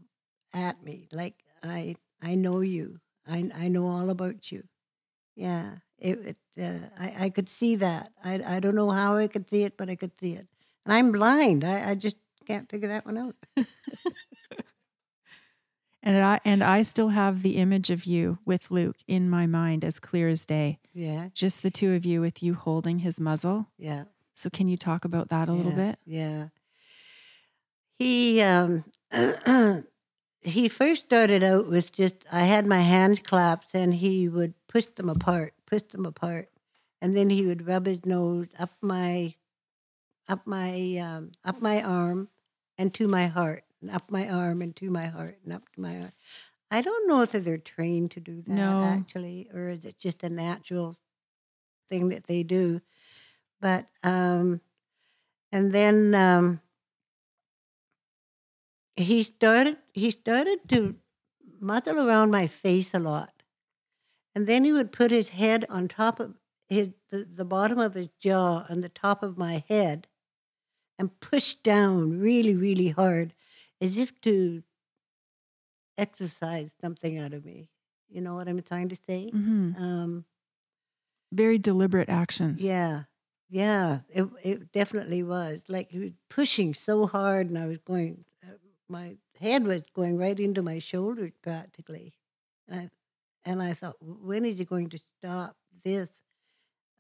at 0.53 0.83
me. 0.85 1.09
Like 1.13 1.35
I, 1.63 1.97
I 2.23 2.35
know 2.35 2.61
you. 2.61 3.01
I, 3.27 3.51
I 3.55 3.69
know 3.69 3.87
all 3.87 4.11
about 4.11 4.51
you. 4.53 4.65
Yeah, 5.37 5.77
it. 6.05 6.37
it 6.57 6.63
uh, 6.63 6.89
I, 6.99 7.25
I 7.25 7.29
could 7.31 7.49
see 7.49 7.77
that. 7.77 8.13
I, 8.23 8.57
I 8.57 8.61
don't 8.61 8.77
know 8.77 8.91
how 8.91 9.17
I 9.17 9.27
could 9.27 9.49
see 9.49 9.65
it, 9.65 9.77
but 9.77 9.91
I 9.91 9.97
could 9.97 10.13
see 10.21 10.35
it. 10.35 10.47
And 10.85 10.93
I'm 10.93 11.13
blind. 11.13 11.65
I, 11.65 11.91
I 11.91 11.95
just 11.95 12.17
can't 12.47 12.71
figure 12.71 12.89
that 12.89 13.07
one 13.07 13.19
out. 13.19 13.37
And 16.07 16.23
I 16.23 16.39
and 16.45 16.63
I 16.63 16.83
still 16.83 17.09
have 17.09 17.41
the 17.41 17.57
image 17.57 17.89
of 17.89 18.05
you 18.05 18.39
with 18.45 18.71
Luke 18.71 18.99
in 19.09 19.31
my 19.31 19.47
mind 19.47 19.83
as 19.85 19.99
clear 19.99 20.29
as 20.29 20.45
day. 20.45 20.79
Yeah, 20.93 21.29
Just 21.33 21.63
the 21.63 21.71
two 21.71 21.95
of 21.95 22.05
you 22.05 22.21
with 22.21 22.43
you 22.43 22.53
holding 22.53 22.99
his 22.99 23.19
muzzle. 23.19 23.69
yeah. 23.79 24.05
So 24.35 24.51
can 24.51 24.69
you 24.69 24.77
talk 24.77 25.05
about 25.05 25.29
that 25.29 25.49
a 25.49 25.53
little 25.53 25.73
bit? 25.73 25.99
Yeah. 26.05 26.49
He 27.99 28.43
um 28.43 28.85
he 30.43 30.69
first 30.69 31.07
started 31.07 31.43
out 31.43 31.71
with 31.71 31.91
just 31.93 32.17
I 32.31 32.41
had 32.41 32.67
my 32.67 32.81
hands 32.81 33.21
clasped 33.21 33.71
and 33.73 33.95
he 33.95 34.29
would 34.29 34.53
push 34.69 34.85
them 34.85 35.09
apart, 35.09 35.54
push 35.67 35.83
them 35.83 36.07
apart. 36.07 36.51
And 37.01 37.17
then 37.17 37.31
he 37.31 37.45
would 37.45 37.67
rub 37.67 37.87
his 37.87 38.05
nose 38.07 38.49
up 38.59 38.71
my 38.81 39.35
up 40.29 40.47
my 40.47 40.97
um 40.99 41.33
up 41.45 41.61
my 41.61 41.83
arm 41.83 42.29
and 42.79 42.93
to 42.95 43.09
my 43.09 43.27
heart. 43.27 43.65
And 43.83 43.91
up 43.91 44.11
my 44.11 44.29
arm 44.29 44.63
and 44.63 44.75
to 44.77 44.91
my 44.91 45.07
heart 45.07 45.39
and 45.45 45.53
up 45.53 45.71
to 45.75 45.81
my 45.81 45.95
heart. 45.95 46.13
I 46.71 46.81
don't 46.81 47.07
know 47.07 47.23
if 47.23 47.33
they're 47.33 47.59
trained 47.59 48.13
to 48.13 48.21
do 48.21 48.43
that 48.43 48.55
No. 48.55 48.83
actually, 48.83 49.49
or 49.53 49.69
is 49.69 49.85
it 49.85 49.99
just 49.99 50.23
a 50.23 50.31
natural 50.31 50.97
thing 51.91 52.09
that 52.09 52.25
they 52.25 52.43
do. 52.43 52.81
But 53.61 53.89
um 54.03 54.61
and 55.53 55.73
then 55.73 56.15
um, 56.15 56.61
he 58.97 59.23
started 59.23 59.77
he 59.93 60.11
started 60.11 60.59
to 60.69 60.97
muzzle 61.61 62.09
around 62.09 62.31
my 62.31 62.47
face 62.47 62.93
a 62.95 62.99
lot 62.99 63.34
and 64.35 64.47
then 64.47 64.65
he 64.65 64.73
would 64.73 64.93
put 64.93 65.11
his 65.11 65.31
head 65.31 65.65
on 65.69 65.89
top 65.89 66.21
of 66.21 66.35
his 66.69 66.89
the, 67.11 67.25
the 67.25 67.45
bottom 67.45 67.79
of 67.79 67.95
his 67.95 68.09
jaw 68.21 68.65
on 68.69 68.81
the 68.81 68.89
top 68.89 69.23
of 69.23 69.39
my 69.39 69.63
head 69.69 70.07
and 70.99 71.21
push 71.21 71.55
down 71.57 72.19
really 72.19 72.55
really 72.55 72.89
hard 72.89 73.35
as 73.81 73.99
if 73.99 74.21
to 74.21 74.63
exercise 75.97 76.73
something 76.81 77.19
out 77.19 77.33
of 77.33 77.45
me 77.45 77.69
you 78.09 78.21
know 78.21 78.35
what 78.35 78.49
i'm 78.49 78.61
trying 78.63 78.89
to 78.89 78.97
say 79.09 79.29
hmm 79.31 79.71
um, 79.79 80.25
Very 81.33 81.59
deliberate 81.59 82.09
actions. 82.09 82.65
yeah, 82.65 83.05
yeah, 83.51 84.01
it 84.09 84.27
it 84.43 84.73
definitely 84.73 85.23
was. 85.23 85.65
Like 85.69 85.91
he 85.91 85.99
was 85.99 86.13
pushing 86.31 86.75
so 86.75 87.07
hard, 87.07 87.49
and 87.49 87.59
I 87.59 87.67
was 87.67 87.79
going. 87.79 88.25
Uh, 88.43 88.53
my 88.89 89.17
head 89.41 89.65
was 89.65 89.83
going 89.95 90.17
right 90.17 90.39
into 90.39 90.63
my 90.63 90.79
shoulders 90.79 91.33
practically, 91.43 92.15
and 92.69 92.81
I, 92.81 92.91
and 93.45 93.63
I 93.63 93.75
thought, 93.75 93.97
when 94.01 94.45
is 94.45 94.59
he 94.59 94.65
going 94.65 94.89
to 94.91 94.99
stop 94.99 95.57
this? 95.85 96.11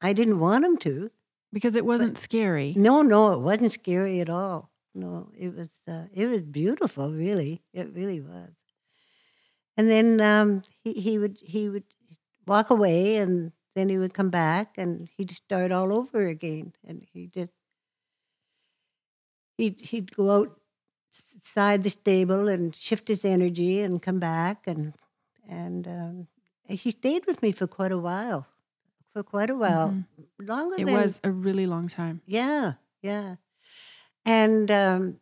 I 0.00 0.12
didn't 0.12 0.40
want 0.40 0.64
him 0.64 0.76
to. 0.78 1.10
Because 1.52 1.76
it 1.76 1.86
wasn't 1.86 2.18
scary. 2.18 2.74
No, 2.76 3.02
no, 3.02 3.32
it 3.32 3.40
wasn't 3.40 3.70
scary 3.70 4.20
at 4.20 4.28
all. 4.28 4.72
No, 4.92 5.30
it 5.38 5.54
was 5.54 5.70
uh, 5.88 6.06
it 6.12 6.26
was 6.26 6.42
beautiful. 6.42 7.12
Really, 7.12 7.62
it 7.72 7.94
really 7.94 8.20
was. 8.20 8.50
And 9.76 9.88
then 9.88 10.20
um, 10.20 10.62
he 10.82 10.94
he 10.94 11.16
would 11.16 11.38
he 11.40 11.68
would 11.68 11.84
walk 12.44 12.70
away, 12.70 13.16
and 13.16 13.52
then 13.76 13.88
he 13.88 13.98
would 13.98 14.14
come 14.14 14.30
back, 14.30 14.74
and 14.76 15.08
he'd 15.16 15.30
start 15.30 15.70
all 15.70 15.92
over 15.92 16.26
again. 16.26 16.72
And 16.84 17.06
he 17.12 17.28
just 17.28 17.52
he'd 19.56 19.80
he'd 19.80 20.14
go 20.14 20.56
outside 21.12 21.84
the 21.84 21.90
stable 21.90 22.48
and 22.48 22.74
shift 22.74 23.06
his 23.06 23.24
energy, 23.24 23.80
and 23.80 24.02
come 24.02 24.18
back, 24.18 24.66
and 24.66 24.94
and 25.48 25.86
um, 25.86 26.28
and 26.68 26.78
he 26.78 26.90
stayed 26.90 27.26
with 27.26 27.42
me 27.42 27.52
for 27.52 27.66
quite 27.66 27.92
a 27.92 27.98
while, 27.98 28.46
for 29.12 29.22
quite 29.22 29.50
a 29.50 29.54
while, 29.56 29.90
Mhm. 29.90 30.04
longer 30.38 30.76
It 30.76 30.84
than 30.86 30.94
was 30.94 31.20
a 31.24 31.30
really 31.30 31.66
long 31.66 31.88
time. 31.88 32.22
yeah, 32.26 32.74
yeah. 33.02 33.36
And 34.24 34.70
um, 34.70 35.20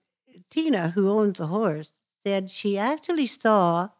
Tina, 0.50 0.90
who 0.90 1.10
owns 1.10 1.38
the 1.38 1.48
horse, 1.48 1.92
said 2.24 2.50
she 2.50 2.78
actually 2.78 3.26
saw 3.26 3.90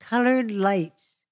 colored 0.00 0.50
lights, 0.50 1.22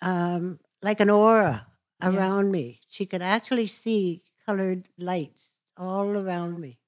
um, 0.00 0.60
like 0.82 1.00
an 1.00 1.10
aura 1.10 1.66
Yes. 2.00 2.14
around 2.14 2.50
me. 2.50 2.80
She 2.88 3.06
could 3.06 3.22
actually 3.22 3.66
see 3.66 4.22
colored 4.46 4.88
lights 4.98 5.54
all 5.76 6.16
around 6.16 6.60
me. 6.60 6.78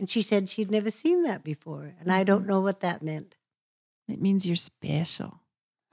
And 0.00 0.10
she 0.10 0.22
said 0.22 0.50
she'd 0.50 0.70
never 0.70 0.90
seen 0.90 1.22
that 1.22 1.44
before. 1.44 1.94
And 2.00 2.10
I 2.12 2.24
don't 2.24 2.44
Mhm. 2.44 2.48
know 2.48 2.60
what 2.60 2.80
that 2.80 3.02
meant. 3.02 3.36
It 4.08 4.20
means 4.20 4.46
you're 4.46 4.56
special. 4.56 5.40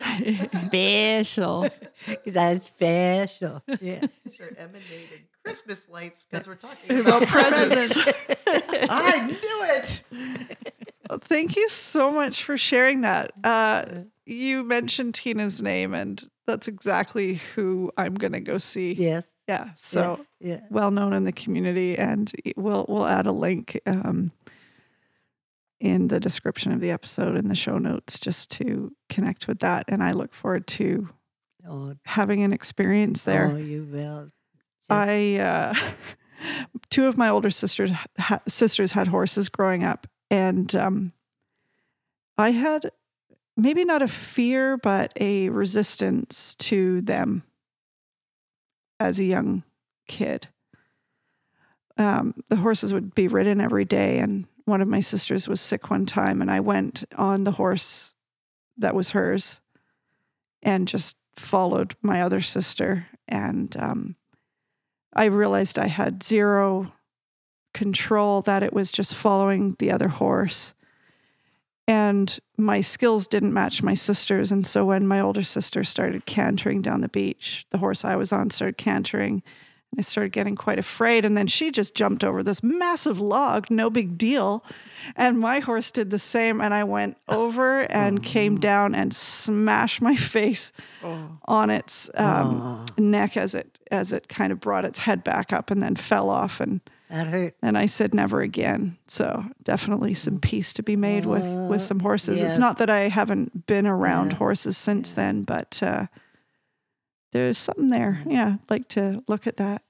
special. 0.45 1.69
Because 2.07 2.35
I 2.37 2.53
was 2.53 2.61
special. 2.65 3.61
Yeah. 3.81 4.01
They're 4.37 4.57
emanating 4.57 5.25
Christmas 5.43 5.89
lights 5.89 6.25
because 6.29 6.47
we're 6.47 6.55
talking 6.55 6.99
About 6.99 7.23
about 7.23 7.27
presents. 7.29 7.93
presents. 7.93 8.87
I 8.89 9.27
knew 9.27 9.37
it. 9.75 10.01
Well, 11.09 11.19
thank 11.19 11.55
you 11.55 11.67
so 11.69 12.11
much 12.11 12.43
for 12.43 12.57
sharing 12.57 13.01
that. 13.01 13.31
Uh, 13.43 13.85
you 14.25 14.63
mentioned 14.63 15.15
Tina's 15.15 15.61
name, 15.61 15.93
and 15.93 16.23
that's 16.47 16.67
exactly 16.67 17.41
who 17.55 17.91
I'm 17.97 18.15
going 18.15 18.31
to 18.33 18.39
go 18.39 18.57
see. 18.57 18.93
yes. 18.93 19.25
Yeah. 19.47 19.71
So 19.75 20.25
Yeah. 20.39 20.61
well 20.69 20.91
known 20.91 21.11
in 21.13 21.25
the 21.25 21.33
community, 21.33 21.97
and 21.97 22.31
we'll 22.55 22.85
we'll 22.87 23.05
add 23.07 23.27
a 23.27 23.33
link 23.33 23.77
um, 23.85 24.31
in 25.81 26.07
the 26.09 26.19
description 26.19 26.71
of 26.71 26.79
the 26.79 26.91
episode 26.91 27.35
in 27.35 27.47
the 27.47 27.55
show 27.55 27.77
notes 27.79 28.19
just 28.19 28.51
to 28.51 28.93
connect 29.09 29.47
with 29.47 29.59
that. 29.59 29.83
And 29.87 30.03
I 30.03 30.11
look 30.11 30.33
forward 30.33 30.67
to 30.67 31.09
Oh, 31.67 31.93
having 32.05 32.41
an 32.43 32.53
experience 32.53 33.21
there. 33.23 33.49
oh 33.51 33.57
you 33.57 33.83
will. 33.83 34.29
I 34.89 35.37
uh, 35.37 35.73
two 36.89 37.05
of 37.07 37.17
my 37.17 37.29
older 37.29 37.49
sisters 37.51 37.91
ha- 38.17 38.41
sisters 38.47 38.91
had 38.93 39.07
horses 39.07 39.47
growing 39.49 39.83
up, 39.83 40.07
and 40.31 40.73
um, 40.75 41.13
I 42.37 42.49
had 42.51 42.89
maybe 43.55 43.85
not 43.85 44.01
a 44.01 44.07
fear, 44.07 44.77
but 44.77 45.13
a 45.19 45.49
resistance 45.49 46.55
to 46.55 47.01
them 47.01 47.43
as 48.99 49.19
a 49.19 49.23
young 49.23 49.61
kid. 50.07 50.47
Um, 51.97 52.33
the 52.49 52.55
horses 52.55 52.91
would 52.93 53.13
be 53.13 53.27
ridden 53.27 53.61
every 53.61 53.85
day, 53.85 54.17
and 54.17 54.47
one 54.71 54.81
of 54.81 54.87
my 54.87 55.01
sisters 55.01 55.47
was 55.47 55.61
sick 55.61 55.91
one 55.91 56.05
time, 56.05 56.41
and 56.41 56.49
I 56.49 56.61
went 56.61 57.03
on 57.17 57.43
the 57.43 57.51
horse 57.51 58.15
that 58.77 58.95
was 58.95 59.11
hers, 59.11 59.61
and 60.63 60.87
just 60.87 61.15
followed 61.35 61.95
my 62.01 62.21
other 62.21 62.41
sister. 62.41 63.05
And 63.27 63.75
um, 63.77 64.15
I 65.13 65.25
realized 65.25 65.77
I 65.77 65.87
had 65.87 66.23
zero 66.23 66.93
control, 67.73 68.41
that 68.43 68.63
it 68.63 68.73
was 68.73 68.91
just 68.91 69.13
following 69.13 69.75
the 69.79 69.91
other 69.91 70.07
horse. 70.07 70.73
And 71.87 72.39
my 72.57 72.81
skills 72.81 73.27
didn't 73.27 73.53
match 73.53 73.83
my 73.83 73.93
sister's. 73.93 74.51
And 74.51 74.65
so 74.65 74.85
when 74.85 75.07
my 75.07 75.19
older 75.19 75.43
sister 75.43 75.83
started 75.83 76.25
cantering 76.25 76.81
down 76.81 77.01
the 77.01 77.09
beach, 77.09 77.65
the 77.71 77.79
horse 77.79 78.05
I 78.05 78.15
was 78.15 78.31
on 78.31 78.49
started 78.49 78.77
cantering. 78.77 79.43
I 79.97 80.01
started 80.01 80.31
getting 80.31 80.55
quite 80.55 80.79
afraid. 80.79 81.25
And 81.25 81.35
then 81.35 81.47
she 81.47 81.69
just 81.69 81.95
jumped 81.95 82.23
over 82.23 82.43
this 82.43 82.63
massive 82.63 83.19
log, 83.19 83.69
no 83.69 83.89
big 83.89 84.17
deal. 84.17 84.63
And 85.17 85.39
my 85.39 85.59
horse 85.59 85.91
did 85.91 86.11
the 86.11 86.19
same. 86.19 86.61
And 86.61 86.73
I 86.73 86.83
went 86.85 87.17
over 87.27 87.81
and 87.91 88.23
came 88.23 88.59
down 88.59 88.95
and 88.95 89.13
smashed 89.13 90.01
my 90.01 90.15
face 90.35 90.71
on 91.45 91.69
its 91.69 92.09
um, 92.15 92.85
neck 92.97 93.35
as 93.37 93.53
it 93.53 93.77
as 93.91 94.13
it 94.13 94.29
kind 94.29 94.53
of 94.53 94.59
brought 94.61 94.85
its 94.85 94.99
head 94.99 95.21
back 95.21 95.51
up 95.51 95.69
and 95.69 95.83
then 95.83 95.97
fell 95.97 96.29
off. 96.29 96.61
And 96.61 96.79
That 97.09 97.27
hurt. 97.27 97.55
and 97.61 97.77
I 97.77 97.85
said 97.87 98.13
never 98.13 98.39
again. 98.39 98.95
So 99.07 99.43
definitely 99.63 100.13
some 100.13 100.39
peace 100.39 100.71
to 100.73 100.83
be 100.83 100.95
made 100.95 101.25
with 101.25 101.43
with 101.69 101.81
some 101.81 101.99
horses. 101.99 102.41
It's 102.41 102.57
not 102.57 102.77
that 102.77 102.89
I 102.89 103.09
haven't 103.09 103.65
been 103.67 103.85
around 103.85 104.31
Yeah. 104.31 104.37
horses 104.37 104.77
since 104.77 105.11
then, 105.11 105.43
but 105.43 105.83
uh, 105.83 106.05
there's 107.31 107.57
something 107.57 107.89
there. 107.89 108.21
Yeah, 108.25 108.55
I'd 108.61 108.69
like 108.69 108.87
to 108.89 109.23
look 109.27 109.47
at 109.47 109.57
that. 109.57 109.83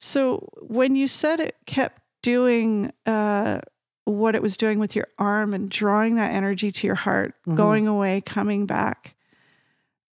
So 0.00 0.48
when 0.60 0.96
you 0.96 1.06
said 1.06 1.40
it 1.40 1.56
kept 1.66 2.02
doing 2.22 2.92
uh, 3.06 3.60
what 4.04 4.34
it 4.34 4.42
was 4.42 4.56
doing 4.56 4.78
with 4.78 4.94
your 4.96 5.06
arm 5.18 5.54
and 5.54 5.70
drawing 5.70 6.16
that 6.16 6.32
energy 6.32 6.70
to 6.70 6.86
your 6.86 6.96
heart, 6.96 7.34
Mhm. 7.46 7.56
going 7.56 7.86
away, 7.86 8.20
coming 8.20 8.66
back, 8.66 9.14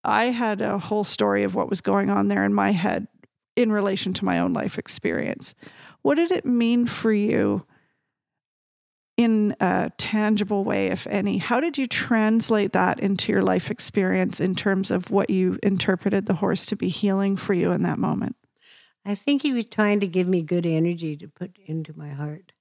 I 0.03 0.25
had 0.25 0.61
a 0.61 0.77
whole 0.77 1.03
story 1.03 1.43
of 1.43 1.55
what 1.55 1.69
was 1.69 1.81
going 1.81 2.09
on 2.09 2.27
there 2.27 2.43
in 2.45 2.53
my 2.53 2.71
head 2.71 3.07
in 3.55 3.71
relation 3.71 4.13
to 4.15 4.25
my 4.25 4.39
own 4.39 4.53
life 4.53 4.77
experience. 4.77 5.53
What 6.01 6.15
did 6.15 6.31
it 6.31 6.45
mean 6.45 6.85
for 6.87 7.11
you 7.13 7.65
in 9.21 9.55
a 9.59 9.91
tangible 9.97 10.63
way, 10.63 10.87
if 10.87 11.07
any? 11.07 11.37
How 11.37 11.59
did 11.59 11.77
you 11.77 11.87
translate 11.87 12.73
that 12.73 12.99
into 12.99 13.31
your 13.31 13.43
life 13.43 13.71
experience 13.71 14.39
in 14.39 14.55
terms 14.55 14.91
of 14.91 15.09
what 15.09 15.29
you 15.29 15.59
interpreted 15.63 16.25
the 16.25 16.35
horse 16.35 16.65
to 16.67 16.75
be 16.75 16.89
healing 16.89 17.37
for 17.37 17.53
you 17.53 17.71
in 17.71 17.83
that 17.83 17.99
moment? 17.99 18.35
I 19.05 19.15
think 19.15 19.41
he 19.41 19.53
was 19.53 19.65
trying 19.65 19.99
to 20.01 20.07
give 20.07 20.27
me 20.27 20.41
good 20.41 20.65
energy 20.65 21.15
to 21.17 21.27
put 21.27 21.57
into 21.65 21.97
my 21.97 22.09
heart. 22.09 22.51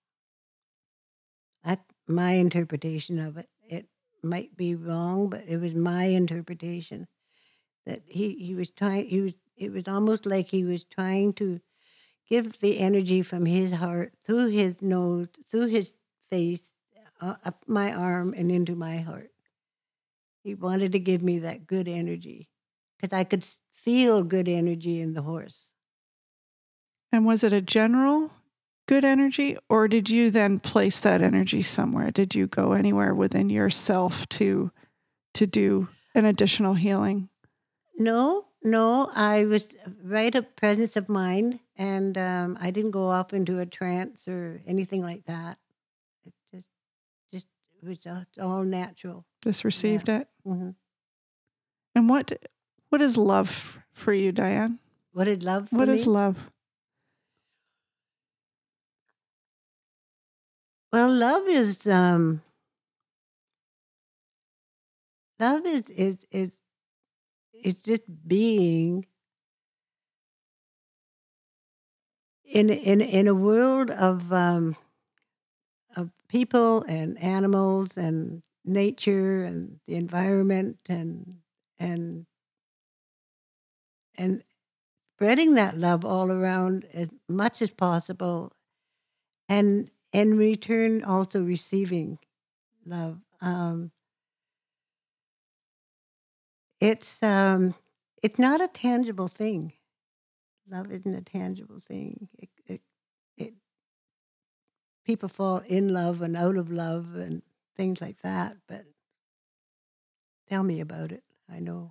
That's 1.65 1.85
my 2.09 2.33
interpretation 2.33 3.19
of 3.19 3.37
it. 3.37 3.49
It 3.69 3.87
might 4.23 4.57
be 4.57 4.75
wrong, 4.75 5.29
but 5.29 5.45
it 5.47 5.59
was 5.59 5.75
my 5.75 6.05
interpretation 6.05 7.09
that 7.87 8.03
he, 8.07 8.35
he 8.35 8.55
was 8.55 8.71
trying 8.71 9.07
he 9.07 9.21
was 9.21 9.33
it 9.57 9.73
was 9.73 9.87
almost 9.87 10.25
like 10.25 10.49
he 10.49 10.65
was 10.65 10.85
trying 10.85 11.35
to 11.35 11.61
give 12.29 12.61
the 12.61 12.79
energy 12.79 13.21
from 13.23 13.45
his 13.45 13.73
heart 13.73 14.15
through 14.25 14.49
his 14.49 14.81
nose, 14.81 15.29
through 15.51 15.67
his 15.67 15.93
face, 16.31 16.73
uh, 17.21 17.35
up 17.45 17.63
my 17.67 17.93
arm 17.93 18.35
and 18.37 18.51
into 18.51 18.75
my 18.75 18.99
heart. 18.99 19.31
He 20.43 20.55
wanted 20.55 20.93
to 20.93 20.99
give 20.99 21.23
me 21.23 21.41
that 21.41 21.67
good 21.67 21.89
energy 21.89 22.49
because 22.97 23.17
I 23.17 23.25
could 23.25 23.45
feel 23.75 24.23
good 24.23 24.49
energy 24.49 25.01
in 25.01 25.15
the 25.15 25.23
horse. 25.23 25.69
And 27.13 27.27
was 27.27 27.43
it 27.43 27.53
a 27.53 27.61
general 27.61 28.31
good 28.87 29.05
energy, 29.05 29.57
or 29.69 29.87
did 29.87 30.11
you 30.11 30.33
then 30.33 30.59
place 30.59 30.99
that 30.99 31.23
energy 31.23 31.63
somewhere? 31.63 32.11
Did 32.11 32.35
you 32.35 32.49
go 32.49 32.73
anywhere 32.73 33.15
within 33.15 33.49
yourself 33.49 34.29
to 34.31 34.73
to 35.35 35.47
do 35.47 35.87
an 36.13 36.25
additional 36.25 36.75
healing? 36.75 37.29
No, 37.97 38.47
no, 38.65 39.09
I 39.15 39.45
was 39.45 39.69
right 40.03 40.35
at 40.35 40.57
presence 40.57 40.97
of 40.97 41.09
mind, 41.09 41.61
and 41.77 42.19
um, 42.19 42.59
I 42.61 42.73
didn't 42.73 42.91
go 42.91 43.09
off 43.09 43.33
into 43.33 43.61
a 43.61 43.67
trance 43.67 44.27
or 44.27 44.61
anything 44.67 45.03
like 45.03 45.25
that. 45.27 45.59
It 47.83 47.87
just, 47.87 48.03
just 48.03 48.07
it 48.07 48.11
was 48.13 48.27
just 48.27 48.39
all 48.39 48.63
natural. 48.65 49.25
Just 49.43 49.65
received 49.65 50.09
it. 50.09 50.29
hmm 50.45 50.71
And 51.95 52.09
what 52.09 52.33
what 52.89 53.01
is 53.03 53.17
love 53.17 53.79
for 53.93 54.13
you, 54.13 54.33
Diane? 54.33 54.79
What 55.13 55.29
is 55.29 55.43
love? 55.43 55.69
For 55.69 55.77
What 55.77 55.89
me? 55.89 56.01
is 56.01 56.07
love? 56.07 56.37
Well, 60.93 61.13
love 61.13 61.47
is 61.49 61.87
um, 61.87 62.43
love 65.39 65.65
is 65.67 65.89
is 65.91 66.17
is 66.31 66.51
it's 67.53 67.81
just 67.83 68.03
being 68.27 69.07
in 72.45 72.71
in 72.71 73.01
in 73.01 73.29
a 73.29 73.35
world 73.35 73.91
of 73.91 74.33
um, 74.33 74.77
people 76.31 76.85
and 76.89 77.23
animals 77.23 77.97
and 77.97 78.43
nature 78.65 79.43
and 79.45 79.81
the 79.89 79.97
environment 79.97 80.79
and 80.89 81.39
and 81.79 82.27
and 84.17 84.45
spreading 85.17 85.55
that 85.55 85.77
love 85.77 86.05
all 86.05 86.31
around 86.31 86.87
as 86.95 87.09
much 87.29 87.63
as 87.63 87.71
possible 87.71 88.53
and 89.49 89.91
in 90.13 90.37
return 90.39 91.03
also 91.03 91.43
receiving 91.43 92.19
love. 92.87 93.19
Um 93.41 93.91
it's 96.81 97.23
um 97.23 97.75
it's 98.23 98.39
not 98.39 98.61
a 98.61 98.69
tangible 98.69 99.29
thing. 99.29 99.73
Love 100.71 100.93
isn't 100.93 101.15
a 101.15 101.23
tangible 101.23 101.81
thing. 101.81 102.29
It, 102.39 102.50
people 105.05 105.29
fall 105.29 105.63
in 105.67 105.93
love 105.93 106.23
and 106.23 106.37
out 106.37 106.57
of 106.57 106.71
love 106.71 107.15
and 107.15 107.43
things 107.77 108.01
like 108.01 108.21
that 108.23 108.57
but 108.69 108.85
tell 110.49 110.63
me 110.63 110.81
about 110.81 111.13
it 111.13 111.23
i 111.53 111.59
know 111.59 111.91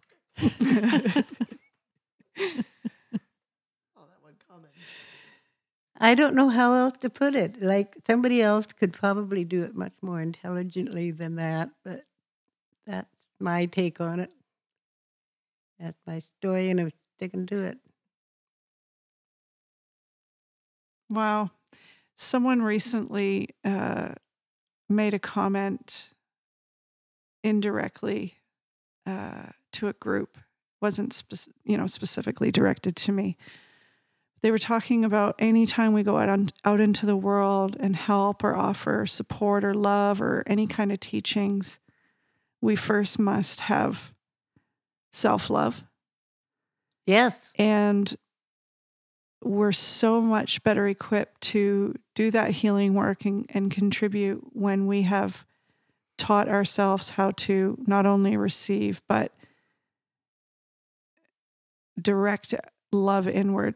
Oh, 3.98 4.06
that 4.08 4.22
one 4.24 4.36
comment. 4.48 4.74
I 6.00 6.16
don't 6.16 6.36
know 6.36 6.50
how 6.50 6.74
else 6.74 6.94
to 7.02 7.10
put 7.10 7.36
it. 7.36 7.62
Like 7.62 7.96
somebody 8.08 8.42
else 8.42 8.68
could 8.68 8.94
probably 8.94 9.44
do 9.44 9.64
it 9.64 9.76
much 9.76 9.94
more 10.02 10.22
intelligently 10.22 11.12
than 11.12 11.36
that, 11.36 11.70
but 11.84 12.06
that's 12.88 13.28
my 13.40 13.66
take 13.66 14.00
on 14.00 14.22
it. 14.22 14.32
That's 15.80 16.00
my 16.08 16.20
story, 16.20 16.70
and 16.70 16.80
I'm 16.80 16.90
sticking 17.18 17.46
to 17.48 17.58
it. 17.64 17.80
Wow. 21.10 21.52
Someone 22.22 22.62
recently 22.62 23.56
uh, 23.64 24.10
made 24.90 25.14
a 25.14 25.20
comment 25.20 26.10
indirectly 27.46 28.36
uh, 29.06 29.44
to 29.72 29.88
a 29.88 29.94
group, 29.94 30.38
wasn't 30.82 31.14
spec- 31.14 31.56
you 31.64 31.78
know 31.78 31.88
specifically 31.88 32.52
directed 32.52 32.98
to 32.98 33.14
me. 33.14 33.38
They 34.42 34.52
were 34.52 34.60
talking 34.60 35.06
about 35.06 35.36
anytime 35.40 35.94
we 35.94 36.04
go 36.04 36.18
out 36.18 36.28
on, 36.28 36.50
out 36.66 36.82
into 36.82 37.06
the 37.06 37.16
world 37.16 37.78
and 37.80 37.96
help 37.96 38.44
or 38.44 38.54
offer 38.54 39.06
support 39.06 39.64
or 39.64 39.74
love 39.74 40.22
or 40.22 40.44
any 40.46 40.68
kind 40.68 40.92
of 40.92 41.00
teachings, 41.00 41.80
we 42.60 42.76
first 42.76 43.18
must 43.18 43.62
have 43.62 44.12
self 45.14 45.50
love 45.50 45.84
Yes. 47.06 47.54
and 47.58 48.14
we're 49.42 49.72
so 49.72 50.20
much 50.22 50.62
better 50.64 50.88
equipped 50.88 51.40
to 51.42 51.96
do 52.16 52.30
that 52.32 52.52
healing 52.52 52.94
work 52.94 53.26
and, 53.26 53.46
and 53.54 53.72
contribute 53.72 54.42
when 54.54 54.86
we 54.86 55.04
have 55.04 55.46
taught 56.18 56.50
ourselves 56.50 57.12
how 57.12 57.32
to 57.32 57.78
not 57.88 58.06
only 58.06 58.36
receive 58.36 59.02
but 59.08 59.34
direct 62.02 62.54
love 62.92 63.28
inward. 63.28 63.76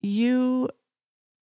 You 0.00 0.70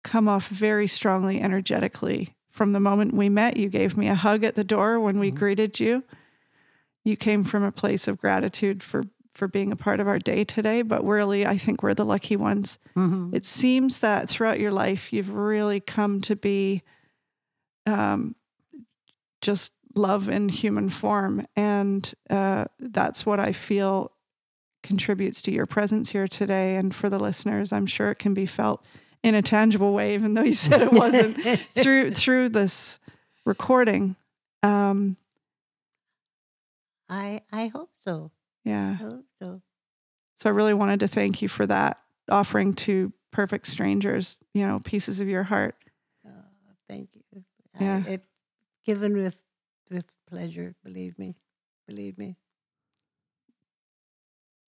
come 0.04 0.28
off 0.28 0.48
very 0.48 0.88
strongly 0.88 1.42
energetically 1.42 2.36
from 2.50 2.72
the 2.72 2.80
moment 2.80 3.14
we 3.14 3.30
met. 3.30 3.58
You 3.58 3.70
gave 3.70 3.98
me 3.98 4.08
a 4.08 4.16
hug 4.16 4.44
at 4.44 4.56
the 4.56 4.64
door 4.64 5.00
when 5.00 5.20
we 5.20 5.32
Mhm. 5.32 5.36
greeted 5.36 5.80
you. 5.80 6.04
You 7.04 7.16
came 7.18 7.44
from 7.44 7.64
a 7.64 7.72
place 7.72 8.08
of 8.08 8.18
gratitude 8.18 8.82
for 8.82 9.04
for 9.36 9.48
being 9.48 9.72
a 9.72 9.76
part 9.76 10.00
of 10.00 10.08
our 10.08 10.20
day 10.20 10.44
today 10.44 10.82
but 10.82 11.04
really 11.06 11.46
i 11.46 11.58
think 11.58 11.84
we're 11.84 11.94
the 11.94 12.06
lucky 12.06 12.36
ones. 12.36 12.80
Hmm 12.94 13.30
it 13.34 13.46
seems 13.46 14.00
that 14.00 14.30
throughout 14.30 14.60
your 14.60 14.72
life 14.72 15.12
you've 15.12 15.30
really 15.30 15.80
come 15.80 16.22
to 16.22 16.36
be 16.36 16.82
um, 17.86 18.36
just 19.42 19.74
love 19.96 20.28
in 20.28 20.50
human 20.50 20.90
form. 20.90 21.46
And 21.56 22.12
uh, 22.30 22.66
that's 22.80 23.26
what 23.26 23.40
i 23.40 23.52
feel 23.52 24.12
contributes 24.84 25.42
to 25.44 25.52
your 25.52 25.66
presence 25.66 26.12
here 26.12 26.28
today. 26.28 26.76
And 26.76 26.94
for 26.94 27.10
the 27.10 27.20
listeners 27.20 27.74
i'm 27.74 27.86
sure 27.88 28.12
it 28.12 28.20
can 28.20 28.34
be 28.34 28.46
felt 28.46 28.86
in 29.24 29.36
a 29.36 29.42
tangible 29.42 29.94
way 29.94 30.14
even 30.14 30.34
though 30.36 30.44
you 30.44 30.54
said 30.54 30.82
it 30.82 30.94
wasn't 30.94 31.36
through 31.76 32.12
through 32.12 32.50
this 32.50 33.00
recording. 33.46 34.16
Um, 34.64 35.18
I 37.10 37.42
I 37.52 37.68
hope 37.68 37.92
so. 38.04 38.32
Yeah. 38.66 38.90
I 38.90 38.94
hope 38.94 39.26
so. 39.42 39.62
So 40.36 40.50
I 40.50 40.54
really 40.54 40.74
wanted 40.74 41.00
to 41.00 41.08
thank 41.08 41.42
you 41.42 41.48
for 41.48 41.66
that, 41.68 42.00
offering 42.30 42.74
to 42.74 43.14
perfect 43.32 43.68
strangers, 43.68 44.44
you 44.54 44.66
know, 44.66 44.82
pieces 44.84 45.22
of 45.22 45.30
your 45.30 45.44
heart. 45.44 45.76
Oh, 46.28 46.32
thank 46.90 47.10
you. 47.14 47.44
Yeah. 47.80 48.04
I, 48.06 48.12
it's 48.12 48.28
given 48.86 49.16
with 49.16 49.40
with 49.90 50.06
pleasure. 50.28 50.76
Believe 50.84 51.18
me, 51.18 51.38
believe 51.88 52.18
me. 52.18 52.38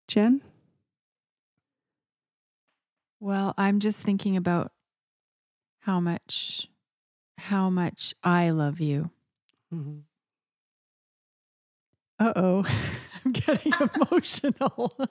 Jen? 0.08 0.42
Well, 3.20 3.54
I'm 3.56 3.80
just 3.80 4.02
thinking 4.02 4.36
about 4.36 4.72
how 5.80 6.00
much 6.00 6.68
how 7.38 7.70
much 7.70 8.14
I 8.22 8.50
love 8.50 8.80
you. 8.80 9.10
Mm-hmm. 9.72 10.00
Uh-oh. 12.18 12.64
I'm 13.24 13.32
getting 13.32 13.72
emotional. 13.96 14.90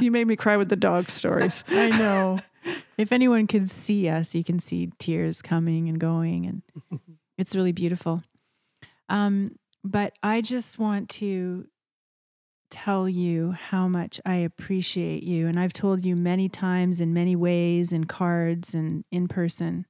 You 0.00 0.12
made 0.12 0.28
me 0.28 0.36
cry 0.36 0.56
with 0.56 0.68
the 0.68 0.76
dog 0.76 1.10
stories. 1.10 1.64
I 1.66 1.88
know. 1.88 2.38
If 2.96 3.10
anyone 3.10 3.48
could 3.48 3.68
see 3.68 4.08
us, 4.08 4.32
you 4.32 4.44
can 4.44 4.60
see 4.60 4.92
tears 4.98 5.42
coming 5.42 5.88
and 5.88 5.98
going 5.98 6.46
and 6.46 7.00
it's 7.36 7.56
really 7.56 7.72
beautiful. 7.72 8.22
Um 9.08 9.56
but 9.82 10.12
I 10.22 10.40
just 10.40 10.78
want 10.78 11.08
to 11.10 11.66
tell 12.70 13.08
you 13.08 13.52
how 13.52 13.88
much 13.88 14.20
I 14.24 14.36
appreciate 14.36 15.22
you. 15.24 15.48
And 15.48 15.58
I've 15.58 15.72
told 15.72 16.04
you 16.04 16.14
many 16.14 16.48
times 16.48 17.00
in 17.00 17.12
many 17.12 17.34
ways, 17.34 17.92
in 17.92 18.04
cards 18.04 18.74
and 18.74 19.04
in 19.10 19.26
person, 19.26 19.86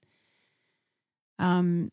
um, 1.39 1.91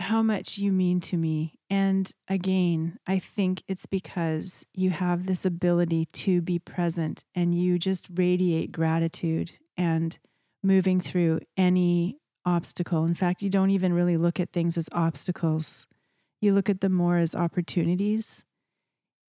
how 0.00 0.22
much 0.22 0.58
you 0.58 0.72
mean 0.72 1.00
to 1.00 1.16
me. 1.16 1.58
And 1.68 2.10
again, 2.26 2.98
I 3.06 3.18
think 3.18 3.62
it's 3.68 3.86
because 3.86 4.64
you 4.74 4.90
have 4.90 5.26
this 5.26 5.44
ability 5.44 6.06
to 6.06 6.40
be 6.40 6.58
present 6.58 7.24
and 7.34 7.54
you 7.54 7.78
just 7.78 8.08
radiate 8.14 8.72
gratitude 8.72 9.52
and 9.76 10.18
moving 10.62 11.00
through 11.00 11.40
any 11.56 12.18
obstacle. 12.44 13.04
In 13.04 13.14
fact, 13.14 13.42
you 13.42 13.50
don't 13.50 13.70
even 13.70 13.92
really 13.92 14.16
look 14.16 14.40
at 14.40 14.52
things 14.52 14.78
as 14.78 14.88
obstacles, 14.92 15.86
you 16.40 16.54
look 16.54 16.70
at 16.70 16.80
them 16.80 16.92
more 16.92 17.18
as 17.18 17.34
opportunities. 17.34 18.44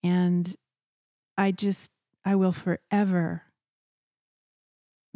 And 0.03 0.55
I 1.37 1.51
just, 1.51 1.91
I 2.23 2.35
will 2.35 2.53
forever 2.53 3.43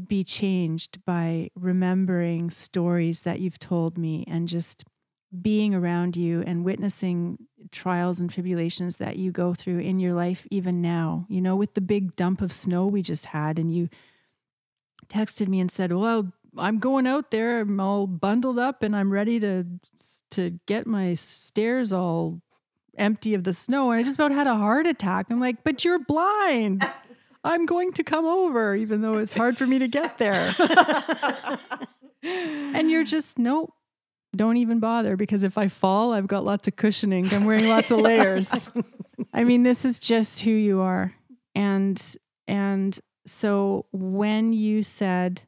be 0.06 0.24
changed 0.26 1.00
by 1.06 1.50
remembering 1.56 2.50
stories 2.50 3.22
that 3.22 3.40
you've 3.40 3.60
told 3.60 3.98
me 3.98 4.26
and 4.28 4.50
just 4.50 4.84
being 5.42 5.74
around 5.74 6.16
you 6.16 6.44
and 6.46 6.66
witnessing 6.66 7.38
trials 7.72 8.20
and 8.20 8.30
tribulations 8.30 8.98
that 8.98 9.18
you 9.18 9.32
go 9.32 9.54
through 9.54 9.80
in 9.80 10.00
your 10.00 10.14
life, 10.14 10.48
even 10.52 10.82
now. 10.82 11.26
You 11.30 11.42
know, 11.42 11.56
with 11.56 11.74
the 11.74 11.82
big 11.82 12.16
dump 12.16 12.42
of 12.42 12.52
snow 12.52 12.86
we 12.88 13.02
just 13.02 13.28
had, 13.28 13.60
and 13.60 13.74
you 13.74 13.90
texted 15.08 15.48
me 15.48 15.60
and 15.60 15.72
said, 15.72 15.92
Well, 15.92 16.32
I'm 16.58 16.80
going 16.80 17.08
out 17.08 17.32
there. 17.32 17.62
I'm 17.62 17.80
all 17.80 18.08
bundled 18.08 18.60
up 18.60 18.84
and 18.84 18.96
I'm 18.96 19.12
ready 19.12 19.40
to 19.40 19.66
to 20.32 20.60
get 20.66 20.88
my 20.88 21.14
stairs 21.14 21.92
all 21.92 22.42
empty 22.98 23.34
of 23.34 23.44
the 23.44 23.54
snow. 23.54 23.92
And 23.92 24.00
I 24.00 24.04
just 24.04 24.16
about 24.16 24.32
had 24.32 24.48
a 24.48 24.56
heart 24.56 24.88
attack. 24.88 25.28
I'm 25.30 25.40
like, 25.40 25.64
but 25.64 25.84
you're 25.84 26.00
blind. 26.00 26.86
I'm 27.44 27.66
going 27.68 27.94
to 27.94 28.04
come 28.04 28.26
over, 28.26 28.76
even 28.76 29.02
though 29.02 29.18
it's 29.20 29.34
hard 29.34 29.56
for 29.56 29.68
me 29.68 29.78
to 29.78 29.88
get 29.88 30.18
there. 30.18 30.52
and 32.24 32.90
you're 32.90 33.04
just, 33.04 33.38
nope, 33.38 33.72
don't 34.36 34.58
even 34.58 34.80
bother 34.80 35.16
because 35.16 35.44
if 35.44 35.58
I 35.58 35.68
fall, 35.68 36.14
I've 36.14 36.28
got 36.28 36.46
lots 36.46 36.68
of 36.68 36.76
cushioning. 36.76 37.34
I'm 37.34 37.46
wearing 37.46 37.68
lots 37.68 37.92
of 37.92 38.00
layers. 38.00 38.70
I 39.34 39.44
mean, 39.44 39.64
this 39.64 39.86
is 39.86 40.00
just 40.00 40.42
who 40.42 40.52
you 40.52 40.82
are. 40.82 41.14
And, 41.54 42.02
and 42.48 42.98
so 43.26 43.86
when 43.92 44.54
you 44.54 44.84
said, 44.84 45.44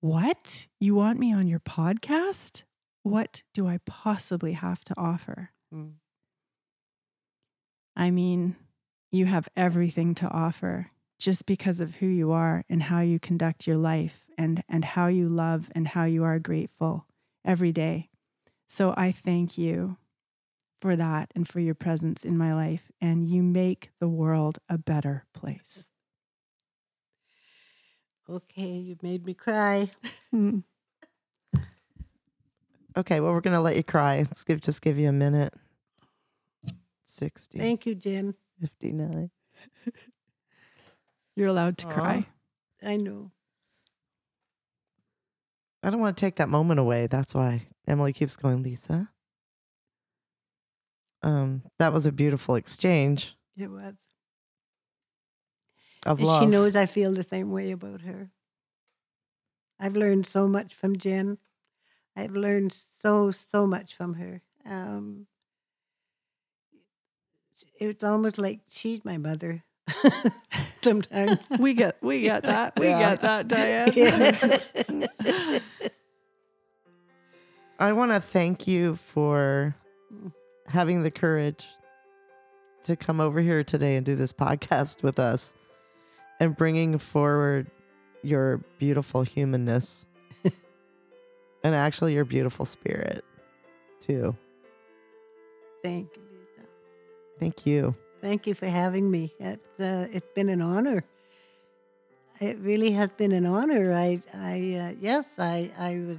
what? 0.00 0.66
You 0.78 0.94
want 0.94 1.18
me 1.18 1.32
on 1.32 1.46
your 1.48 1.60
podcast? 1.60 2.62
What 3.02 3.42
do 3.54 3.66
I 3.66 3.78
possibly 3.86 4.52
have 4.52 4.84
to 4.84 4.94
offer? 4.96 5.50
Mm. 5.74 5.94
I 7.96 8.10
mean, 8.10 8.56
you 9.10 9.26
have 9.26 9.48
everything 9.56 10.14
to 10.16 10.28
offer 10.28 10.90
just 11.18 11.46
because 11.46 11.80
of 11.80 11.96
who 11.96 12.06
you 12.06 12.32
are 12.32 12.64
and 12.68 12.82
how 12.82 13.00
you 13.00 13.18
conduct 13.18 13.66
your 13.66 13.78
life 13.78 14.26
and, 14.36 14.62
and 14.68 14.84
how 14.84 15.06
you 15.06 15.28
love 15.28 15.70
and 15.74 15.88
how 15.88 16.04
you 16.04 16.24
are 16.24 16.38
grateful 16.38 17.06
every 17.46 17.72
day. 17.72 18.10
So 18.66 18.92
I 18.96 19.12
thank 19.12 19.56
you 19.56 19.96
for 20.80 20.96
that 20.96 21.32
and 21.34 21.48
for 21.48 21.60
your 21.60 21.74
presence 21.74 22.24
in 22.24 22.36
my 22.36 22.52
life. 22.54 22.90
And 23.00 23.26
you 23.26 23.42
make 23.42 23.90
the 24.00 24.08
world 24.08 24.58
a 24.68 24.76
better 24.76 25.24
place. 25.32 25.88
Okay, 28.28 28.72
you 28.78 28.96
made 29.02 29.24
me 29.24 29.34
cry. 29.34 29.88
Mm. 30.34 30.64
Okay, 32.96 33.20
well, 33.20 33.32
we're 33.32 33.40
gonna 33.40 33.60
let 33.60 33.76
you 33.76 33.84
cry. 33.84 34.18
Let's 34.18 34.42
give 34.42 34.60
just 34.60 34.82
give 34.82 34.98
you 34.98 35.08
a 35.08 35.12
minute. 35.12 35.54
60, 37.06 37.58
Thank 37.58 37.86
you, 37.86 37.94
Jen. 37.94 38.34
59. 38.60 39.30
You're 41.36 41.48
allowed 41.48 41.78
to 41.78 41.86
Aw. 41.86 41.90
cry. 41.90 42.22
I 42.82 42.96
know. 42.96 43.30
I 45.86 45.90
don't 45.90 46.00
want 46.00 46.16
to 46.16 46.20
take 46.20 46.34
that 46.36 46.48
moment 46.48 46.80
away. 46.80 47.06
That's 47.06 47.32
why 47.32 47.68
Emily 47.86 48.12
keeps 48.12 48.36
going, 48.36 48.64
Lisa. 48.64 49.08
Um, 51.22 51.62
that 51.78 51.92
was 51.92 52.06
a 52.06 52.12
beautiful 52.12 52.56
exchange 52.56 53.36
It 53.56 53.70
was. 53.70 53.94
of 56.04 56.18
And 56.18 56.26
love. 56.26 56.42
She 56.42 56.46
knows 56.46 56.74
I 56.74 56.86
feel 56.86 57.12
the 57.12 57.22
same 57.22 57.52
way 57.52 57.70
about 57.70 58.00
her. 58.00 58.32
I've 59.78 59.94
learned 59.94 60.26
so 60.26 60.48
much 60.48 60.74
from 60.74 60.96
Jen. 60.96 61.38
I've 62.16 62.34
learned 62.34 62.76
so, 63.00 63.30
so 63.30 63.64
much 63.64 63.94
from 63.94 64.14
her. 64.14 64.42
Um, 64.68 65.28
it's 67.78 68.02
almost 68.02 68.38
like 68.38 68.62
she's 68.66 69.04
my 69.04 69.18
mother 69.18 69.62
sometimes. 70.82 71.38
We 71.58 71.74
get 71.74 71.96
we 72.02 72.20
get 72.22 72.42
that. 72.44 72.78
We 72.78 72.88
Yeah. 72.88 73.16
get 73.16 73.20
that, 73.22 73.48
Diane. 73.48 73.92
Yeah. 73.96 75.58
I 77.78 77.92
want 77.92 78.12
to 78.12 78.20
thank 78.20 78.66
you 78.66 78.96
for 78.96 79.74
having 80.66 81.02
the 81.02 81.10
courage 81.10 81.66
to 82.84 82.96
come 82.96 83.20
over 83.20 83.40
here 83.40 83.62
today 83.64 83.96
and 83.96 84.06
do 84.06 84.14
this 84.14 84.32
podcast 84.32 85.02
with 85.02 85.18
us 85.18 85.54
and 86.40 86.56
bringing 86.56 86.98
forward 86.98 87.70
your 88.22 88.58
beautiful 88.78 89.22
humanness 89.22 90.06
and 91.62 91.74
actually 91.74 92.14
your 92.14 92.24
beautiful 92.24 92.64
spirit 92.64 93.24
too. 94.00 94.34
Thank 95.82 96.08
you, 96.16 96.22
Thank 97.38 97.66
you. 97.66 97.94
Thank 98.26 98.48
you 98.48 98.54
for 98.54 98.66
having 98.66 99.08
me. 99.08 99.32
It's, 99.38 99.78
uh, 99.78 100.08
it's 100.10 100.26
been 100.34 100.48
an 100.48 100.60
honor. 100.60 101.04
It 102.40 102.58
really 102.58 102.90
has 102.90 103.08
been 103.10 103.30
an 103.30 103.46
honor. 103.46 103.92
I, 103.92 104.20
I, 104.34 104.56
uh, 104.74 104.94
yes, 105.00 105.26
I, 105.38 105.70
I 105.78 106.00
was. 106.00 106.18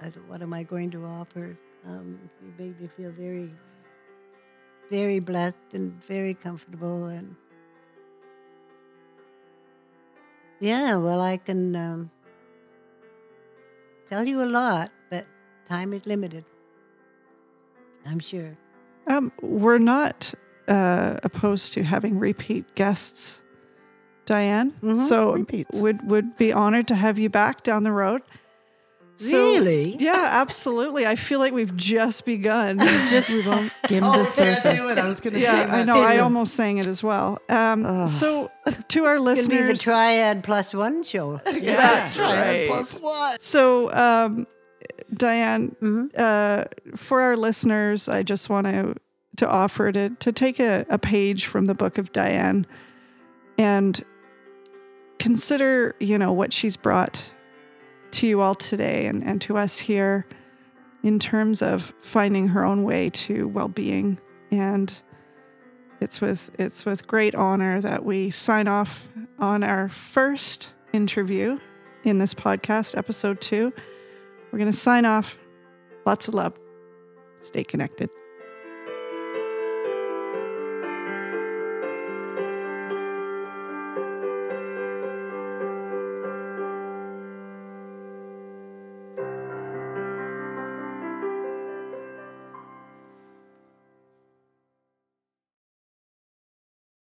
I 0.00 0.06
what 0.28 0.40
am 0.40 0.52
I 0.52 0.62
going 0.62 0.92
to 0.92 1.04
offer? 1.04 1.58
Um, 1.84 2.30
you 2.40 2.52
made 2.56 2.80
me 2.80 2.88
feel 2.96 3.10
very, 3.10 3.50
very 4.88 5.18
blessed 5.18 5.56
and 5.72 6.00
very 6.04 6.32
comfortable, 6.32 7.06
and 7.06 7.34
yeah. 10.60 10.96
Well, 10.96 11.20
I 11.20 11.38
can 11.38 11.74
um, 11.74 12.10
tell 14.08 14.24
you 14.28 14.44
a 14.44 14.46
lot, 14.46 14.92
but 15.10 15.26
time 15.68 15.92
is 15.92 16.06
limited. 16.06 16.44
I'm 18.06 18.20
sure. 18.20 18.56
Um, 19.08 19.32
we're 19.42 19.78
not 19.78 20.32
uh, 20.68 21.16
opposed 21.24 21.72
to 21.74 21.82
having 21.82 22.18
repeat 22.18 22.64
guests, 22.74 23.40
Diane. 24.26 24.72
Mhm. 24.82 25.08
So 25.08 25.32
Repeats. 25.32 25.70
would 25.80 26.08
would 26.10 26.36
be 26.36 26.52
honored 26.52 26.86
to 26.88 26.94
have 26.94 27.18
you 27.18 27.30
back 27.30 27.62
down 27.62 27.82
the 27.84 27.92
road. 27.92 28.22
So- 29.20 29.36
really? 29.36 29.96
Yeah, 29.98 30.14
absolutely. 30.42 31.04
I 31.04 31.16
feel 31.16 31.40
like 31.40 31.52
we've 31.52 31.74
just 31.76 32.24
begun. 32.24 32.78
Just 33.10 33.30
We've 33.30 33.48
on- 33.48 33.68
skim 33.84 34.04
Oh, 34.04 34.12
the 34.12 34.20
okay, 34.20 34.52
I 34.52 34.54
surface. 34.54 34.80
it. 34.92 34.98
I 34.98 35.08
was 35.08 35.20
going 35.20 35.34
to 35.34 35.40
yeah, 35.40 35.64
say 35.64 35.70
I 35.72 35.76
that 35.78 35.86
know. 35.86 36.00
I 36.04 36.16
too. 36.18 36.22
almost 36.22 36.54
sang 36.54 36.78
it 36.78 36.86
as 36.86 37.02
well. 37.02 37.40
Um, 37.48 38.06
so 38.06 38.48
to 38.88 39.04
our 39.06 39.16
It's 39.16 39.48
be 39.48 39.56
the 39.56 39.62
listeners, 39.64 39.82
triad 39.82 40.44
plus 40.44 40.72
one 40.72 41.02
show. 41.02 41.40
Yeah, 41.52 41.76
That's 41.78 42.16
right. 42.16 42.38
right. 42.38 42.68
Plus 42.68 43.00
what? 43.00 43.42
so 43.42 43.90
um, 43.92 44.46
Diane, 45.12 45.74
hmm 45.80 46.06
uh, 46.16 46.64
for 46.94 47.20
our 47.20 47.36
listeners, 47.36 48.08
I 48.08 48.22
just 48.22 48.48
want 48.48 48.68
to 48.68 48.94
to 49.38 49.48
offer 49.48 49.90
to 49.92 50.10
to 50.10 50.32
take 50.32 50.60
a, 50.60 50.84
a 50.88 50.98
page 50.98 51.46
from 51.46 51.64
the 51.64 51.74
book 51.74 51.98
of 51.98 52.12
Diane 52.12 52.66
and 53.58 54.04
consider, 55.18 55.96
you 55.98 56.18
know, 56.18 56.32
what 56.32 56.52
she's 56.52 56.76
brought 56.76 57.32
to 58.12 58.26
you 58.26 58.40
all 58.40 58.54
today 58.54 59.06
and, 59.06 59.24
and 59.24 59.40
to 59.42 59.58
us 59.58 59.78
here 59.78 60.26
in 61.02 61.18
terms 61.18 61.62
of 61.62 61.92
finding 62.02 62.48
her 62.48 62.64
own 62.64 62.84
way 62.84 63.10
to 63.10 63.48
well 63.48 63.68
being 63.68 64.20
and 64.50 64.92
It's 66.00 66.20
with 66.20 66.50
it's 66.58 66.86
with 66.86 67.06
great 67.06 67.34
honor 67.34 67.80
that 67.80 68.04
we 68.04 68.30
sign 68.30 68.68
off 68.68 69.08
on 69.38 69.64
our 69.64 69.88
first 69.88 70.70
interview 70.92 71.58
in 72.04 72.18
this 72.18 72.34
podcast, 72.34 72.96
episode 72.96 73.40
two. 73.40 73.72
We're 74.52 74.58
going 74.58 74.70
to 74.70 74.76
sign 74.76 75.04
off. 75.04 75.36
Lots 76.06 76.28
of 76.28 76.34
love. 76.34 76.54
Stay 77.40 77.64
connected. 77.64 78.10